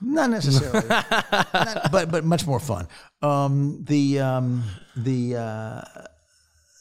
Not 0.00 0.30
necessarily, 0.30 0.88
Not, 0.88 1.90
but 1.90 2.10
but 2.10 2.24
much 2.24 2.46
more 2.46 2.60
fun. 2.60 2.86
Um, 3.20 3.84
the 3.84 4.20
um, 4.20 4.62
the 4.96 5.36
uh, 5.36 5.82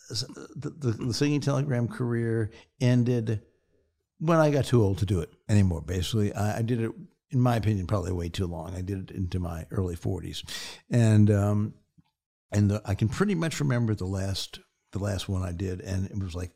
the, 0.07 0.69
the, 0.69 0.91
the 0.91 1.13
singing 1.13 1.41
telegram 1.41 1.87
career 1.87 2.51
ended 2.79 3.41
when 4.19 4.37
I 4.39 4.49
got 4.49 4.65
too 4.65 4.81
old 4.81 4.99
to 4.99 5.05
do 5.05 5.19
it 5.19 5.31
anymore. 5.47 5.81
Basically, 5.81 6.33
I, 6.33 6.59
I, 6.59 6.61
did 6.61 6.81
it, 6.81 6.91
in 7.31 7.39
my 7.39 7.55
opinion, 7.55 7.87
probably 7.87 8.11
way 8.11 8.29
too 8.29 8.47
long. 8.47 8.75
I 8.75 8.81
did 8.81 9.09
it 9.09 9.15
into 9.15 9.39
my 9.39 9.65
early 9.71 9.95
forties, 9.95 10.43
and 10.89 11.29
um, 11.29 11.73
and 12.51 12.71
the, 12.71 12.81
I 12.85 12.95
can 12.95 13.09
pretty 13.09 13.35
much 13.35 13.59
remember 13.59 13.93
the 13.95 14.05
last 14.05 14.59
the 14.91 14.99
last 14.99 15.27
one 15.27 15.43
I 15.43 15.51
did, 15.51 15.81
and 15.81 16.05
it 16.05 16.17
was 16.17 16.35
like, 16.35 16.51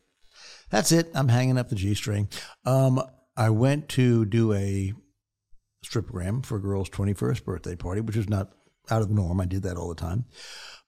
that's 0.70 0.92
it. 0.92 1.12
I'm 1.14 1.28
hanging 1.28 1.58
up 1.58 1.70
the 1.70 1.76
G 1.76 1.94
string. 1.94 2.30
Um, 2.66 3.02
I 3.36 3.50
went 3.50 3.90
to 3.90 4.26
do 4.26 4.54
a 4.54 4.94
stripogram 5.86 6.46
for 6.46 6.58
a 6.58 6.62
girl's 6.62 6.90
21st 6.90 7.44
birthday 7.44 7.76
party, 7.76 8.02
which 8.02 8.16
was 8.16 8.30
not 8.30 8.52
out 8.90 9.02
of 9.02 9.10
the 9.10 9.16
norm. 9.16 9.42
I 9.42 9.46
did 9.46 9.64
that 9.64 9.78
all 9.78 9.90
the 9.90 9.96
time. 9.96 10.26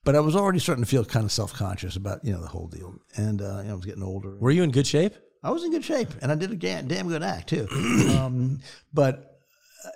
But 0.04 0.16
I 0.16 0.20
was 0.20 0.36
already 0.36 0.60
starting 0.60 0.84
to 0.84 0.90
feel 0.90 1.06
kind 1.06 1.26
of 1.26 1.32
self 1.32 1.54
conscious 1.54 1.96
about 1.96 2.24
you 2.24 2.34
know 2.34 2.42
the 2.42 2.48
whole 2.48 2.68
deal, 2.68 2.96
and 3.16 3.42
uh, 3.42 3.60
you 3.60 3.64
know, 3.64 3.72
I 3.72 3.76
was 3.76 3.86
getting 3.86 4.04
older. 4.04 4.36
Were 4.38 4.52
you 4.52 4.64
in 4.64 4.72
good 4.72 4.88
shape? 4.88 5.14
I 5.44 5.52
was 5.52 5.64
in 5.64 5.72
good 5.72 5.84
shape, 5.84 6.10
and 6.22 6.32
I 6.32 6.36
did 6.36 6.52
a 6.52 6.56
damn, 6.56 6.88
damn 6.88 7.08
good 7.08 7.24
act 7.24 7.50
too. 7.50 7.68
um, 8.18 8.60
but 8.94 9.34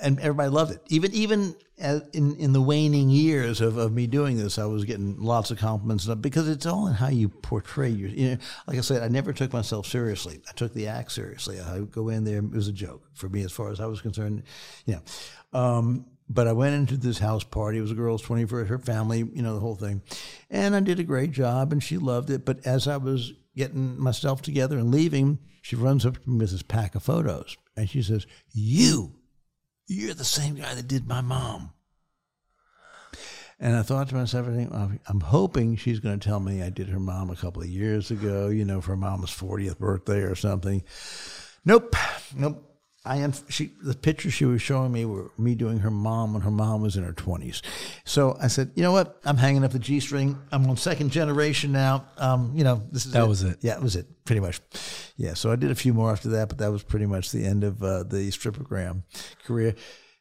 and 0.02 0.20
everybody 0.20 0.50
loved 0.50 0.72
it. 0.72 0.82
Even 0.88 1.14
even 1.14 1.56
in 1.78 2.36
in 2.36 2.54
the 2.54 2.62
waning 2.62 3.10
years 3.10 3.62
of, 3.62 3.78
of 3.78 3.92
me 3.92 4.08
doing 4.08 4.38
this, 4.38 4.58
I 4.58 4.66
was 4.66 4.86
getting 4.86 5.20
lots 5.20 5.52
of 5.52 5.58
compliments 5.58 6.06
because 6.06 6.48
it's 6.48 6.66
all 6.66 6.88
in 6.88 6.94
how 6.94 7.10
you 7.10 7.30
portray 7.30 7.90
your. 7.90 8.10
You 8.10 8.32
know, 8.32 8.38
like 8.68 8.78
I 8.78 8.82
said, 8.82 9.04
I 9.04 9.08
never 9.08 9.34
took 9.34 9.54
myself 9.54 9.88
seriously. 9.88 10.42
I 10.50 10.54
took 10.54 10.74
the 10.74 10.88
act 10.88 11.12
seriously. 11.12 11.60
I 11.60 11.80
would 11.80 11.92
go 11.92 12.10
in 12.10 12.24
there; 12.24 12.40
it 12.40 12.52
was 12.52 12.68
a 12.68 12.74
joke 12.74 13.04
for 13.14 13.30
me 13.30 13.44
as 13.44 13.52
far 13.52 13.70
as 13.70 13.80
I 13.80 13.86
was 13.86 14.02
concerned. 14.02 14.44
You 14.86 14.96
know, 14.96 15.60
um, 15.60 16.06
but 16.30 16.48
I 16.48 16.54
went 16.54 16.76
into 16.76 16.98
this 16.98 17.20
house 17.20 17.44
party. 17.44 17.78
It 17.78 17.82
was 17.82 17.92
a 17.92 17.96
girl's 17.96 18.24
21st, 18.24 18.68
her 18.68 18.80
family, 18.80 19.20
you 19.20 19.42
know, 19.42 19.54
the 19.54 19.60
whole 19.60 19.76
thing. 19.76 20.02
And 20.50 20.76
I 20.76 20.82
did 20.82 21.00
a 21.00 21.04
great 21.04 21.32
job 21.32 21.72
and 21.72 21.82
she 21.82 21.98
loved 21.98 22.30
it. 22.30 22.46
But 22.46 22.66
as 22.66 22.88
I 22.88 22.98
was 22.98 23.34
getting 23.56 24.00
myself 24.00 24.42
together 24.42 24.78
and 24.78 24.92
leaving, 24.92 25.40
she 25.62 25.76
runs 25.76 26.06
up 26.06 26.22
to 26.22 26.30
me 26.30 26.40
with 26.40 26.52
this 26.52 26.64
pack 26.64 26.96
of 26.96 27.04
photos 27.04 27.58
and 27.76 27.90
she 27.90 28.02
says, 28.02 28.28
You, 28.52 29.16
you're 29.88 30.14
the 30.14 30.26
same 30.26 30.56
guy 30.56 30.74
that 30.76 30.88
did 30.88 31.08
my 31.08 31.22
mom. 31.22 31.72
And 33.60 33.76
I 33.76 33.82
thought 33.82 34.10
to 34.10 34.16
myself, 34.16 34.48
I'm 34.48 35.20
hoping 35.20 35.78
she's 35.78 36.00
going 36.00 36.20
to 36.20 36.28
tell 36.28 36.40
me 36.40 36.62
I 36.62 36.70
did 36.70 36.90
her 36.90 37.00
mom 37.00 37.32
a 37.32 37.36
couple 37.36 37.64
of 37.64 37.68
years 37.68 38.12
ago, 38.12 38.50
you 38.50 38.66
know, 38.66 38.82
for 38.82 38.92
her 38.92 38.98
mom's 38.98 39.32
40th 39.32 39.80
birthday 39.80 40.20
or 40.20 40.36
something. 40.36 40.84
Nope, 41.66 41.96
nope. 42.36 42.67
I 43.08 43.18
am. 43.18 43.34
She 43.50 43.72
the 43.82 43.96
pictures 43.96 44.34
she 44.34 44.46
was 44.46 44.62
showing 44.62 44.92
me 44.92 45.06
were 45.06 45.32
me 45.38 45.56
doing 45.56 45.80
her 45.80 45.90
mom 45.90 46.34
when 46.34 46.42
her 46.42 46.52
mom 46.52 46.82
was 46.82 46.98
in 46.98 47.04
her 47.04 47.14
twenties. 47.14 47.62
So 48.04 48.38
I 48.42 48.48
said, 48.48 48.72
you 48.76 48.84
know 48.84 48.92
what? 48.92 49.20
I'm 49.24 49.38
hanging 49.38 49.64
up 49.64 49.72
the 49.72 49.80
G 49.80 50.00
string. 50.00 50.38
I'm 50.52 50.70
on 50.70 50.78
second 50.78 51.12
generation 51.12 51.72
now. 51.72 52.06
Um, 52.18 52.52
you 52.54 52.64
know, 52.64 52.84
this 52.92 53.06
is 53.06 53.14
that 53.14 53.24
it. 53.24 53.28
was 53.28 53.44
it. 53.44 53.60
Yeah, 53.62 53.76
it 53.78 53.82
was 53.82 53.96
it. 53.96 54.26
Pretty 54.26 54.42
much. 54.42 54.60
Yeah. 55.16 55.34
So 55.36 55.52
I 55.52 55.56
did 55.56 55.72
a 55.72 55.76
few 55.76 55.94
more 55.94 56.12
after 56.12 56.30
that, 56.30 56.50
but 56.50 56.58
that 56.58 56.72
was 56.72 56.84
pretty 56.84 57.06
much 57.06 57.32
the 57.32 57.46
end 57.46 57.64
of 57.64 57.82
uh, 57.82 58.04
the 58.04 58.30
stripogram 58.30 59.04
career. 59.46 59.76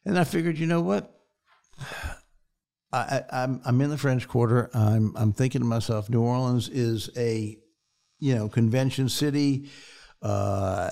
And 0.05 0.17
I 0.17 0.23
figured, 0.23 0.57
you 0.57 0.67
know 0.67 0.81
what? 0.81 1.13
I, 2.93 3.23
I'm 3.31 3.61
I'm 3.65 3.81
in 3.81 3.89
the 3.89 3.97
French 3.97 4.27
Quarter. 4.27 4.69
I'm 4.73 5.15
I'm 5.17 5.33
thinking 5.33 5.61
to 5.61 5.67
myself, 5.67 6.09
New 6.09 6.21
Orleans 6.21 6.69
is 6.69 7.09
a, 7.17 7.57
you 8.19 8.33
know, 8.33 8.47
convention 8.47 9.09
city 9.09 9.69
uh, 10.21 10.89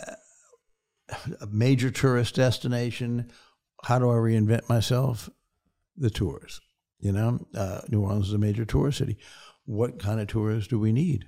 a 1.41 1.47
major 1.47 1.91
tourist 1.91 2.35
destination. 2.35 3.31
How 3.83 3.99
do 3.99 4.09
I 4.09 4.15
reinvent 4.15 4.69
myself? 4.69 5.29
The 5.97 6.09
tours. 6.09 6.61
You 6.99 7.11
know, 7.11 7.45
uh, 7.55 7.81
New 7.89 8.01
Orleans 8.01 8.27
is 8.27 8.33
a 8.33 8.37
major 8.37 8.65
tourist 8.65 8.97
city. 8.97 9.17
What 9.65 9.99
kind 9.99 10.19
of 10.19 10.27
tours 10.27 10.67
do 10.67 10.79
we 10.79 10.91
need? 10.91 11.25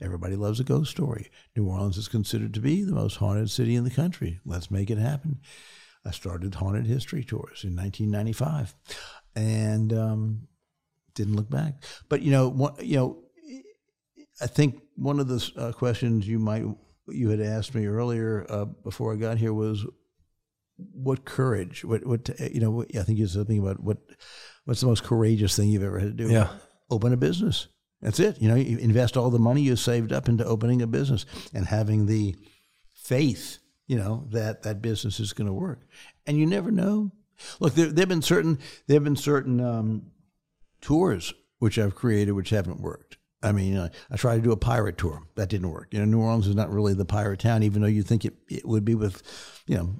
Everybody 0.00 0.36
loves 0.36 0.60
a 0.60 0.64
ghost 0.64 0.90
story. 0.90 1.30
New 1.56 1.66
Orleans 1.66 1.96
is 1.96 2.06
considered 2.06 2.54
to 2.54 2.60
be 2.60 2.84
the 2.84 2.92
most 2.92 3.16
haunted 3.16 3.50
city 3.50 3.74
in 3.74 3.84
the 3.84 3.90
country. 3.90 4.38
Let's 4.44 4.70
make 4.70 4.90
it 4.90 4.98
happen. 4.98 5.40
I 6.04 6.12
started 6.12 6.54
haunted 6.54 6.86
history 6.86 7.24
tours 7.24 7.64
in 7.64 7.74
1995, 7.74 8.74
and 9.34 9.92
um, 9.92 10.48
didn't 11.14 11.34
look 11.34 11.50
back. 11.50 11.82
But 12.08 12.22
you 12.22 12.30
know, 12.30 12.48
what, 12.48 12.84
you 12.84 12.96
know, 12.96 13.18
I 14.40 14.46
think 14.46 14.80
one 14.94 15.18
of 15.18 15.26
the 15.26 15.52
uh, 15.56 15.72
questions 15.72 16.28
you 16.28 16.38
might 16.38 16.64
you 17.10 17.30
had 17.30 17.40
asked 17.40 17.74
me 17.74 17.86
earlier 17.86 18.46
uh, 18.48 18.64
before 18.64 19.12
I 19.12 19.16
got 19.16 19.38
here 19.38 19.52
was 19.52 19.84
what 20.76 21.24
courage, 21.24 21.84
what 21.84 22.06
what 22.06 22.28
you 22.52 22.60
know, 22.60 22.84
I 22.98 23.02
think 23.02 23.18
you 23.18 23.26
said 23.26 23.40
something 23.40 23.58
about 23.58 23.80
what 23.80 23.98
what's 24.64 24.80
the 24.80 24.86
most 24.86 25.04
courageous 25.04 25.56
thing 25.56 25.70
you've 25.70 25.82
ever 25.82 25.98
had 25.98 26.16
to 26.16 26.24
do? 26.24 26.32
Yeah. 26.32 26.48
open 26.90 27.12
a 27.12 27.16
business. 27.16 27.68
That's 28.00 28.20
it. 28.20 28.40
You 28.40 28.48
know, 28.48 28.54
you 28.54 28.78
invest 28.78 29.16
all 29.16 29.30
the 29.30 29.38
money 29.38 29.62
you 29.62 29.74
saved 29.74 30.12
up 30.12 30.28
into 30.28 30.44
opening 30.44 30.82
a 30.82 30.86
business 30.86 31.26
and 31.52 31.66
having 31.66 32.06
the 32.06 32.36
faith, 32.94 33.58
you 33.86 33.96
know, 33.96 34.26
that 34.30 34.62
that 34.62 34.80
business 34.80 35.18
is 35.18 35.32
going 35.32 35.48
to 35.48 35.52
work. 35.52 35.86
And 36.26 36.38
you 36.38 36.46
never 36.46 36.70
know. 36.70 37.12
Look, 37.58 37.74
there 37.74 37.86
have 37.86 38.08
been 38.08 38.22
certain 38.22 38.58
there 38.86 38.96
have 38.96 39.04
been 39.04 39.16
certain 39.16 39.60
um, 39.60 40.10
tours 40.80 41.34
which 41.58 41.78
I've 41.78 41.94
created 41.94 42.32
which 42.32 42.50
haven't 42.50 42.80
worked. 42.80 43.17
I 43.42 43.52
mean, 43.52 43.76
uh, 43.76 43.88
I 44.10 44.16
tried 44.16 44.36
to 44.36 44.42
do 44.42 44.52
a 44.52 44.56
pirate 44.56 44.98
tour. 44.98 45.22
That 45.36 45.48
didn't 45.48 45.70
work. 45.70 45.88
You 45.92 46.00
know, 46.00 46.04
New 46.04 46.20
Orleans 46.20 46.46
is 46.46 46.56
not 46.56 46.70
really 46.70 46.94
the 46.94 47.04
pirate 47.04 47.40
town, 47.40 47.62
even 47.62 47.82
though 47.82 47.88
you 47.88 48.02
think 48.02 48.24
it, 48.24 48.34
it 48.48 48.66
would 48.66 48.84
be 48.84 48.94
with, 48.94 49.22
you 49.66 49.76
know, 49.76 49.94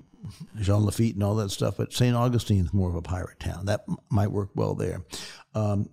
Jean 0.60 0.84
Lafitte 0.84 1.14
and 1.14 1.22
all 1.22 1.36
that 1.36 1.50
stuff. 1.50 1.76
But 1.76 1.92
St. 1.92 2.16
Augustine's 2.16 2.74
more 2.74 2.88
of 2.90 2.96
a 2.96 3.02
pirate 3.02 3.38
town. 3.38 3.66
That 3.66 3.84
m- 3.88 3.96
might 4.10 4.32
work 4.32 4.50
well 4.54 4.74
there. 4.74 5.04
Um, 5.54 5.88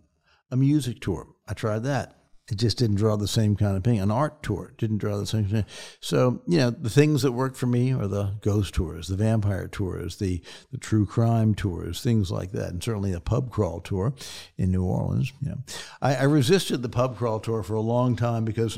a 0.49 0.57
music 0.57 0.99
tour. 1.01 1.27
I 1.47 1.53
tried 1.53 1.83
that. 1.83 2.14
It 2.51 2.57
just 2.57 2.77
didn't 2.77 2.97
draw 2.97 3.15
the 3.17 3.27
same 3.27 3.55
kind 3.55 3.75
of 3.75 3.83
thing. 3.83 3.99
An 3.99 4.11
art 4.11 4.43
tour 4.43 4.73
didn't 4.77 4.99
draw 4.99 5.17
the 5.17 5.25
same 5.25 5.45
thing. 5.45 5.65
So, 5.99 6.43
you 6.47 6.59
know, 6.59 6.69
the 6.69 6.91
things 6.91 7.23
that 7.23 7.31
work 7.31 7.55
for 7.55 7.65
me 7.65 7.91
are 7.91 8.07
the 8.07 8.35
ghost 8.41 8.75
tours, 8.75 9.07
the 9.07 9.15
vampire 9.15 9.67
tours, 9.67 10.17
the, 10.17 10.41
the 10.71 10.77
true 10.77 11.07
crime 11.07 11.55
tours, 11.55 12.01
things 12.01 12.29
like 12.29 12.51
that. 12.51 12.69
And 12.69 12.83
certainly 12.83 13.13
a 13.13 13.19
pub 13.19 13.49
crawl 13.49 13.81
tour 13.81 14.13
in 14.57 14.71
New 14.71 14.83
Orleans. 14.83 15.33
You 15.41 15.49
know, 15.49 15.57
I, 16.03 16.15
I 16.17 16.23
resisted 16.23 16.83
the 16.83 16.89
pub 16.89 17.17
crawl 17.17 17.39
tour 17.39 17.63
for 17.63 17.73
a 17.73 17.81
long 17.81 18.15
time 18.15 18.45
because 18.45 18.77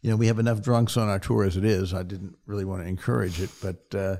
you 0.00 0.10
know, 0.10 0.16
we 0.16 0.26
have 0.26 0.38
enough 0.38 0.60
drunks 0.60 0.98
on 0.98 1.08
our 1.08 1.18
tour 1.18 1.44
as 1.44 1.56
it 1.56 1.64
is. 1.64 1.94
I 1.94 2.02
didn't 2.02 2.36
really 2.44 2.66
want 2.66 2.82
to 2.82 2.88
encourage 2.88 3.40
it, 3.40 3.48
but 3.62 3.94
uh, 3.94 4.16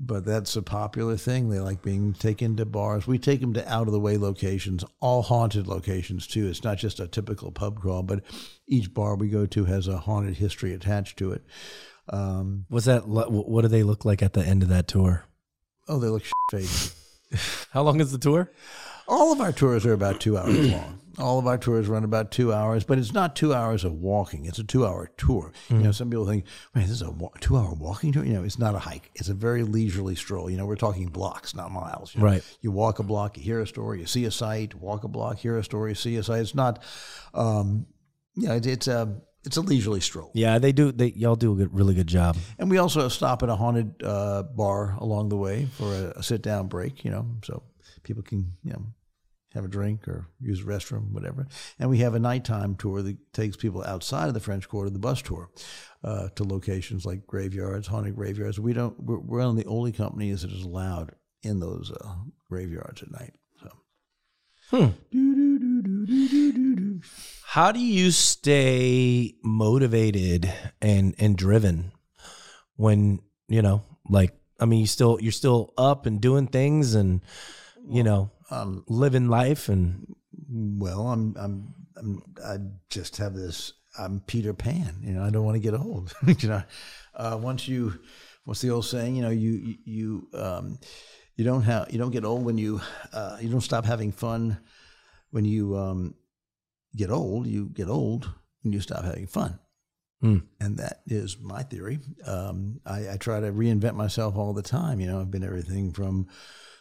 but 0.00 0.24
that's 0.24 0.54
a 0.56 0.62
popular 0.62 1.16
thing. 1.16 1.48
They 1.48 1.58
like 1.60 1.82
being 1.82 2.12
taken 2.14 2.56
to 2.56 2.64
bars. 2.64 3.06
We 3.06 3.18
take 3.18 3.40
them 3.40 3.52
to 3.54 3.72
out 3.72 3.86
of 3.88 3.92
the 3.92 4.00
way 4.00 4.16
locations, 4.16 4.84
all 5.00 5.22
haunted 5.22 5.66
locations 5.66 6.26
too. 6.26 6.46
It's 6.48 6.62
not 6.64 6.78
just 6.78 7.00
a 7.00 7.08
typical 7.08 7.50
pub 7.50 7.80
crawl, 7.80 8.02
but 8.02 8.22
each 8.66 8.94
bar 8.94 9.16
we 9.16 9.28
go 9.28 9.46
to 9.46 9.64
has 9.64 9.88
a 9.88 9.98
haunted 9.98 10.36
history 10.36 10.72
attached 10.72 11.16
to 11.18 11.32
it. 11.32 11.42
Um, 12.10 12.64
Was 12.70 12.86
that 12.86 13.06
what 13.06 13.62
do 13.62 13.68
they 13.68 13.82
look 13.82 14.04
like 14.04 14.22
at 14.22 14.32
the 14.32 14.44
end 14.44 14.62
of 14.62 14.68
that 14.70 14.88
tour? 14.88 15.24
oh, 15.88 15.98
they 15.98 16.08
look 16.08 16.22
fake. 16.50 16.68
How 17.72 17.82
long 17.82 18.00
is 18.00 18.12
the 18.12 18.18
tour? 18.18 18.52
All 19.06 19.32
of 19.32 19.40
our 19.40 19.52
tours 19.52 19.84
are 19.86 19.92
about 19.94 20.20
two 20.20 20.36
hours 20.38 20.70
long. 20.70 21.00
All 21.18 21.38
of 21.38 21.46
our 21.46 21.58
tours 21.58 21.88
run 21.88 22.04
about 22.04 22.30
two 22.30 22.52
hours, 22.52 22.84
but 22.84 22.96
it's 22.98 23.12
not 23.12 23.34
two 23.34 23.52
hours 23.52 23.82
of 23.84 23.92
walking. 23.94 24.46
It's 24.46 24.58
a 24.58 24.64
two-hour 24.64 25.10
tour. 25.16 25.52
You 25.68 25.78
know, 25.78 25.92
some 25.92 26.08
people 26.10 26.26
think, 26.26 26.44
"Man, 26.74 26.84
this 26.84 26.92
is 26.92 27.02
a 27.02 27.10
wa- 27.10 27.30
two-hour 27.40 27.74
walking 27.74 28.12
tour." 28.12 28.24
You 28.24 28.34
know, 28.34 28.44
it's 28.44 28.58
not 28.58 28.74
a 28.74 28.78
hike. 28.78 29.10
It's 29.16 29.28
a 29.28 29.34
very 29.34 29.64
leisurely 29.64 30.14
stroll. 30.14 30.48
You 30.48 30.56
know, 30.56 30.66
we're 30.66 30.76
talking 30.76 31.06
blocks, 31.08 31.54
not 31.54 31.72
miles. 31.72 32.14
you 32.14 32.20
know. 32.20 32.26
Right. 32.26 32.42
You 32.60 32.70
walk 32.70 32.98
a 33.00 33.02
block, 33.02 33.36
you 33.36 33.42
hear 33.42 33.60
a 33.60 33.66
story, 33.66 34.00
you 34.00 34.06
see 34.06 34.24
a 34.26 34.30
sight. 34.30 34.74
Walk 34.74 35.02
a 35.04 35.08
block, 35.08 35.38
hear 35.38 35.58
a 35.58 35.64
story, 35.64 35.94
see 35.96 36.16
a 36.16 36.22
sight. 36.22 36.40
It's 36.40 36.54
not, 36.54 36.82
um, 37.34 37.86
yeah, 38.36 38.54
it's, 38.54 38.66
it's 38.66 38.86
a 38.88 39.20
it's 39.44 39.56
a 39.56 39.60
leisurely 39.60 40.00
stroll. 40.00 40.30
Yeah, 40.34 40.58
they 40.58 40.72
do. 40.72 40.92
They 40.92 41.08
y'all 41.16 41.36
do 41.36 41.52
a 41.52 41.56
good, 41.56 41.74
really 41.74 41.94
good 41.94 42.06
job. 42.06 42.36
And 42.58 42.70
we 42.70 42.78
also 42.78 43.08
stop 43.08 43.42
at 43.42 43.48
a 43.48 43.56
haunted 43.56 44.02
uh, 44.04 44.42
bar 44.44 44.96
along 45.00 45.30
the 45.30 45.36
way 45.36 45.66
for 45.76 45.92
a, 45.92 46.12
a 46.18 46.22
sit 46.22 46.42
down 46.42 46.68
break, 46.68 47.04
you 47.04 47.10
know, 47.10 47.26
so 47.44 47.62
people 48.02 48.22
can, 48.22 48.52
you 48.62 48.72
know, 48.72 48.84
have 49.54 49.64
a 49.64 49.68
drink 49.68 50.06
or 50.06 50.28
use 50.40 50.64
the 50.64 50.70
restroom, 50.70 51.10
whatever. 51.12 51.48
And 51.78 51.88
we 51.88 51.98
have 51.98 52.14
a 52.14 52.18
nighttime 52.18 52.76
tour 52.76 53.02
that 53.02 53.32
takes 53.32 53.56
people 53.56 53.82
outside 53.84 54.28
of 54.28 54.34
the 54.34 54.40
French 54.40 54.68
Quarter, 54.68 54.90
the 54.90 54.98
bus 54.98 55.22
tour, 55.22 55.50
uh, 56.04 56.28
to 56.36 56.44
locations 56.44 57.06
like 57.06 57.26
graveyards, 57.26 57.86
haunted 57.86 58.14
graveyards. 58.14 58.60
We 58.60 58.72
don't, 58.72 58.98
we're, 59.00 59.18
we're 59.18 59.38
one 59.40 59.48
of 59.48 59.56
the 59.56 59.66
only 59.66 59.92
companies 59.92 60.42
that 60.42 60.52
is 60.52 60.64
allowed 60.64 61.14
in 61.42 61.60
those 61.60 61.90
uh, 61.90 62.14
graveyards 62.48 63.02
at 63.02 63.10
night. 63.10 63.34
So. 63.62 64.92
How 67.44 67.72
do 67.72 67.80
you 67.80 68.10
stay 68.10 69.34
motivated 69.42 70.52
and 70.82 71.14
and 71.18 71.36
driven 71.36 71.92
when 72.76 73.20
you 73.48 73.62
know, 73.62 73.82
like, 74.08 74.34
I 74.60 74.66
mean, 74.66 74.80
you 74.80 74.86
still 74.86 75.18
you're 75.20 75.32
still 75.32 75.72
up 75.78 76.04
and 76.04 76.20
doing 76.20 76.48
things 76.48 76.94
and 76.94 77.22
you 77.88 78.02
know, 78.02 78.30
Um, 78.50 78.84
living 78.88 79.28
life 79.28 79.68
and 79.68 80.06
Well, 80.48 81.08
I'm, 81.08 81.36
I'm, 81.38 81.74
I'm, 81.96 82.22
I 82.44 82.56
just 82.90 83.16
have 83.18 83.34
this. 83.34 83.74
I'm 83.98 84.20
Peter 84.20 84.54
Pan. 84.54 85.00
You 85.02 85.12
know, 85.12 85.24
I 85.24 85.30
don't 85.30 85.44
want 85.44 85.56
to 85.56 85.60
get 85.60 85.74
old. 85.74 86.14
you 86.26 86.48
know, 86.48 86.62
uh, 87.14 87.38
once 87.40 87.68
you, 87.68 87.98
what's 88.44 88.60
the 88.60 88.70
old 88.70 88.86
saying? 88.86 89.16
You 89.16 89.22
know, 89.22 89.30
you, 89.30 89.76
you, 89.84 90.28
um, 90.34 90.78
you 91.36 91.44
don't 91.44 91.62
have, 91.62 91.90
you 91.90 91.98
don't 91.98 92.10
get 92.10 92.24
old 92.24 92.44
when 92.44 92.58
you, 92.58 92.80
uh, 93.12 93.38
you 93.40 93.48
don't 93.48 93.60
stop 93.60 93.84
having 93.84 94.12
fun 94.12 94.58
when 95.30 95.44
you 95.44 95.76
um, 95.76 96.14
get 96.96 97.10
old. 97.10 97.46
You 97.46 97.68
get 97.68 97.88
old 97.88 98.30
when 98.62 98.72
you 98.72 98.80
stop 98.80 99.04
having 99.04 99.26
fun. 99.26 99.58
Hmm. 100.20 100.38
And 100.60 100.78
that 100.78 101.02
is 101.06 101.38
my 101.40 101.62
theory. 101.62 102.00
Um, 102.26 102.80
I, 102.84 103.10
I 103.10 103.16
try 103.18 103.40
to 103.40 103.52
reinvent 103.52 103.94
myself 103.94 104.36
all 104.36 104.52
the 104.52 104.62
time. 104.62 105.00
You 105.00 105.06
know, 105.06 105.20
I've 105.20 105.30
been 105.30 105.44
everything 105.44 105.92
from 105.92 106.28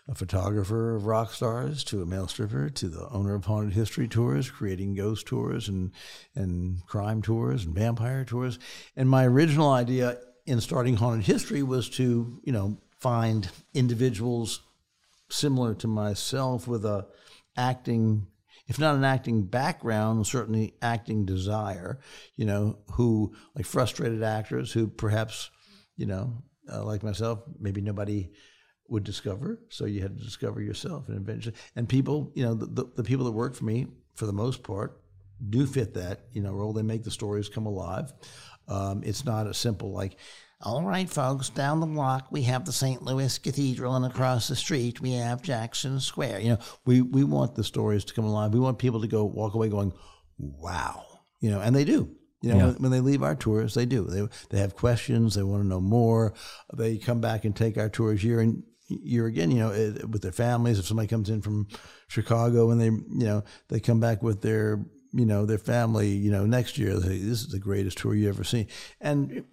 a 0.10 0.16
photographer 0.16 0.96
of 0.96 1.06
rock 1.06 1.34
stars 1.34 1.84
to 1.86 2.02
a 2.02 2.06
male 2.06 2.28
stripper 2.28 2.70
to 2.70 2.88
the 2.88 3.10
owner 3.10 3.36
of 3.36 3.46
haunted 3.46 3.74
history 3.74 4.08
tours, 4.08 4.50
creating 4.50 4.96
ghost 4.96 5.26
tours 5.26 5.68
and 5.68 5.92
and 6.36 6.86
crime 6.86 7.22
tours 7.22 7.66
and 7.66 7.76
vampire 7.76 8.24
tours. 8.24 8.58
And 8.96 9.10
my 9.10 9.26
original 9.26 9.70
idea 9.70 10.18
in 10.46 10.62
starting 10.62 10.96
haunted 10.96 11.26
history 11.26 11.62
was 11.62 11.90
to, 11.90 12.40
you 12.44 12.54
know, 12.54 12.78
find 13.00 13.50
individuals 13.74 14.62
similar 15.30 15.76
to 15.76 15.88
myself 15.88 16.68
with 16.68 16.86
a 16.86 17.06
acting 17.58 18.28
if 18.68 18.80
not 18.80 18.96
an 18.96 19.04
acting 19.04 19.44
background 19.44 20.26
certainly 20.26 20.74
acting 20.82 21.26
desire 21.26 22.00
you 22.36 22.46
know 22.46 22.78
who 22.94 23.34
like 23.56 23.66
frustrated 23.66 24.24
actors 24.24 24.72
who 24.72 24.88
perhaps 24.88 25.50
you 25.98 26.06
know 26.06 26.44
uh, 26.72 26.84
like 26.84 27.04
myself 27.04 27.40
maybe 27.60 27.82
nobody 27.82 28.30
would 28.90 29.04
discover 29.04 29.60
so 29.70 29.86
you 29.86 30.02
had 30.02 30.18
to 30.18 30.24
discover 30.24 30.62
yourself 30.62 31.08
and 31.10 31.18
eventually 31.18 31.56
and 31.76 31.90
people 31.90 32.32
you 32.36 32.44
know 32.44 32.54
the, 32.54 32.66
the, 32.68 32.86
the 32.98 33.04
people 33.04 33.26
that 33.26 33.32
work 33.32 33.54
for 33.56 33.66
me 33.66 33.88
for 34.16 34.26
the 34.26 34.34
most 34.34 34.64
part 34.64 35.02
do 35.50 35.66
fit 35.66 35.94
that 35.94 36.22
you 36.32 36.42
know 36.42 36.52
role 36.54 36.74
they 36.74 36.82
make 36.82 37.04
the 37.04 37.12
stories 37.12 37.50
come 37.50 37.66
alive 37.66 38.14
um, 38.68 39.02
it's 39.04 39.26
not 39.26 39.48
a 39.48 39.54
simple 39.54 39.92
like 39.92 40.18
all 40.60 40.82
right, 40.84 41.08
folks, 41.08 41.50
down 41.50 41.82
the 41.82 41.86
block 41.86 42.32
we 42.32 42.42
have 42.42 42.66
the 42.66 42.72
St. 42.74 43.04
Louis 43.04 43.38
Cathedral, 43.38 43.96
and 43.96 44.04
across 44.08 44.48
the 44.48 44.56
street 44.56 45.00
we 45.00 45.12
have 45.12 45.44
Jackson 45.44 46.00
Square. 46.00 46.40
You 46.40 46.50
know, 46.54 46.60
we 46.84 47.04
we 47.04 47.24
want 47.24 47.54
the 47.54 47.64
stories 47.64 48.04
to 48.06 48.14
come 48.16 48.26
alive. 48.26 48.56
We 48.56 48.60
want 48.60 48.80
people 48.80 49.02
to 49.02 49.08
go 49.08 49.24
walk 49.24 49.54
away 49.54 49.70
going, 49.70 49.94
"Wow," 50.40 51.06
you 51.42 51.52
know, 51.52 51.62
and 51.62 51.76
they 51.76 51.86
do. 51.86 52.10
You 52.42 52.54
know, 52.54 52.58
Yeah. 52.58 52.66
when, 52.66 52.76
when 52.82 52.92
they 52.92 53.02
leave 53.02 53.22
our 53.22 53.36
tours, 53.36 53.76
they 53.76 53.86
do. 53.86 54.06
They 54.06 54.28
they 54.50 54.58
have 54.60 54.76
questions. 54.76 55.36
They 55.36 55.44
want 55.44 55.62
to 55.62 55.68
know 55.68 55.80
more. 55.80 56.34
They 56.74 56.98
come 56.98 57.22
back 57.22 57.46
and 57.46 57.56
take 57.56 57.78
our 57.78 57.90
tours 57.90 58.24
year 58.24 58.40
and 58.40 58.64
year 58.88 59.26
again. 59.26 59.52
You 59.52 59.60
know, 59.60 59.72
eh, 59.72 60.06
with 60.10 60.22
their 60.22 60.32
families. 60.32 60.80
If 60.80 60.88
somebody 60.88 61.08
comes 61.08 61.30
in 61.30 61.42
from 61.42 61.68
Chicago 62.08 62.72
and 62.72 62.80
they, 62.80 62.86
you 62.86 63.26
know, 63.26 63.44
they 63.70 63.80
come 63.80 64.00
back 64.00 64.24
with 64.24 64.42
their, 64.42 64.86
you 65.14 65.26
know, 65.26 65.46
their 65.46 65.58
family. 65.58 66.10
You 66.10 66.32
know, 66.32 66.46
next 66.46 66.78
year 66.78 66.96
this 66.96 67.12
is 67.12 67.48
the 67.50 67.60
greatest 67.60 67.98
tour 67.98 68.16
you 68.16 68.30
ever 68.30 68.44
seen. 68.44 68.68
And 69.02 69.46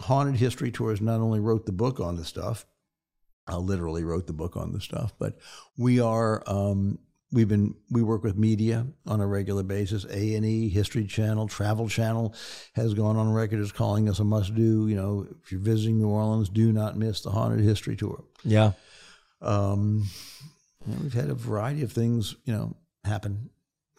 Haunted 0.00 0.36
History 0.36 0.70
Tours 0.70 1.00
not 1.00 1.20
only 1.20 1.40
wrote 1.40 1.66
the 1.66 1.72
book 1.72 2.00
on 2.00 2.16
the 2.16 2.24
stuff, 2.24 2.66
I 3.46 3.56
literally 3.56 4.04
wrote 4.04 4.26
the 4.26 4.32
book 4.32 4.56
on 4.56 4.72
the 4.72 4.80
stuff, 4.80 5.12
but 5.18 5.36
we 5.76 6.00
are 6.00 6.42
um, 6.46 6.98
we've 7.32 7.48
been 7.48 7.74
we 7.90 8.02
work 8.02 8.22
with 8.22 8.36
media 8.36 8.86
on 9.06 9.20
a 9.20 9.26
regular 9.26 9.62
basis. 9.62 10.04
A 10.04 10.34
and 10.34 10.44
E, 10.44 10.68
History 10.68 11.06
Channel, 11.06 11.48
Travel 11.48 11.88
Channel 11.88 12.34
has 12.74 12.94
gone 12.94 13.16
on 13.16 13.32
record 13.32 13.60
as 13.60 13.72
calling 13.72 14.08
us 14.08 14.18
a 14.18 14.24
must 14.24 14.54
do. 14.54 14.86
You 14.86 14.96
know, 14.96 15.26
if 15.42 15.50
you're 15.50 15.60
visiting 15.60 15.98
New 15.98 16.08
Orleans, 16.08 16.48
do 16.48 16.72
not 16.72 16.96
miss 16.96 17.22
the 17.22 17.30
Haunted 17.30 17.64
History 17.64 17.96
Tour. 17.96 18.22
Yeah. 18.44 18.72
Um, 19.40 20.04
you 20.86 20.94
know, 20.94 21.00
we've 21.02 21.14
had 21.14 21.30
a 21.30 21.34
variety 21.34 21.82
of 21.82 21.92
things, 21.92 22.36
you 22.44 22.52
know, 22.52 22.76
happen 23.04 23.50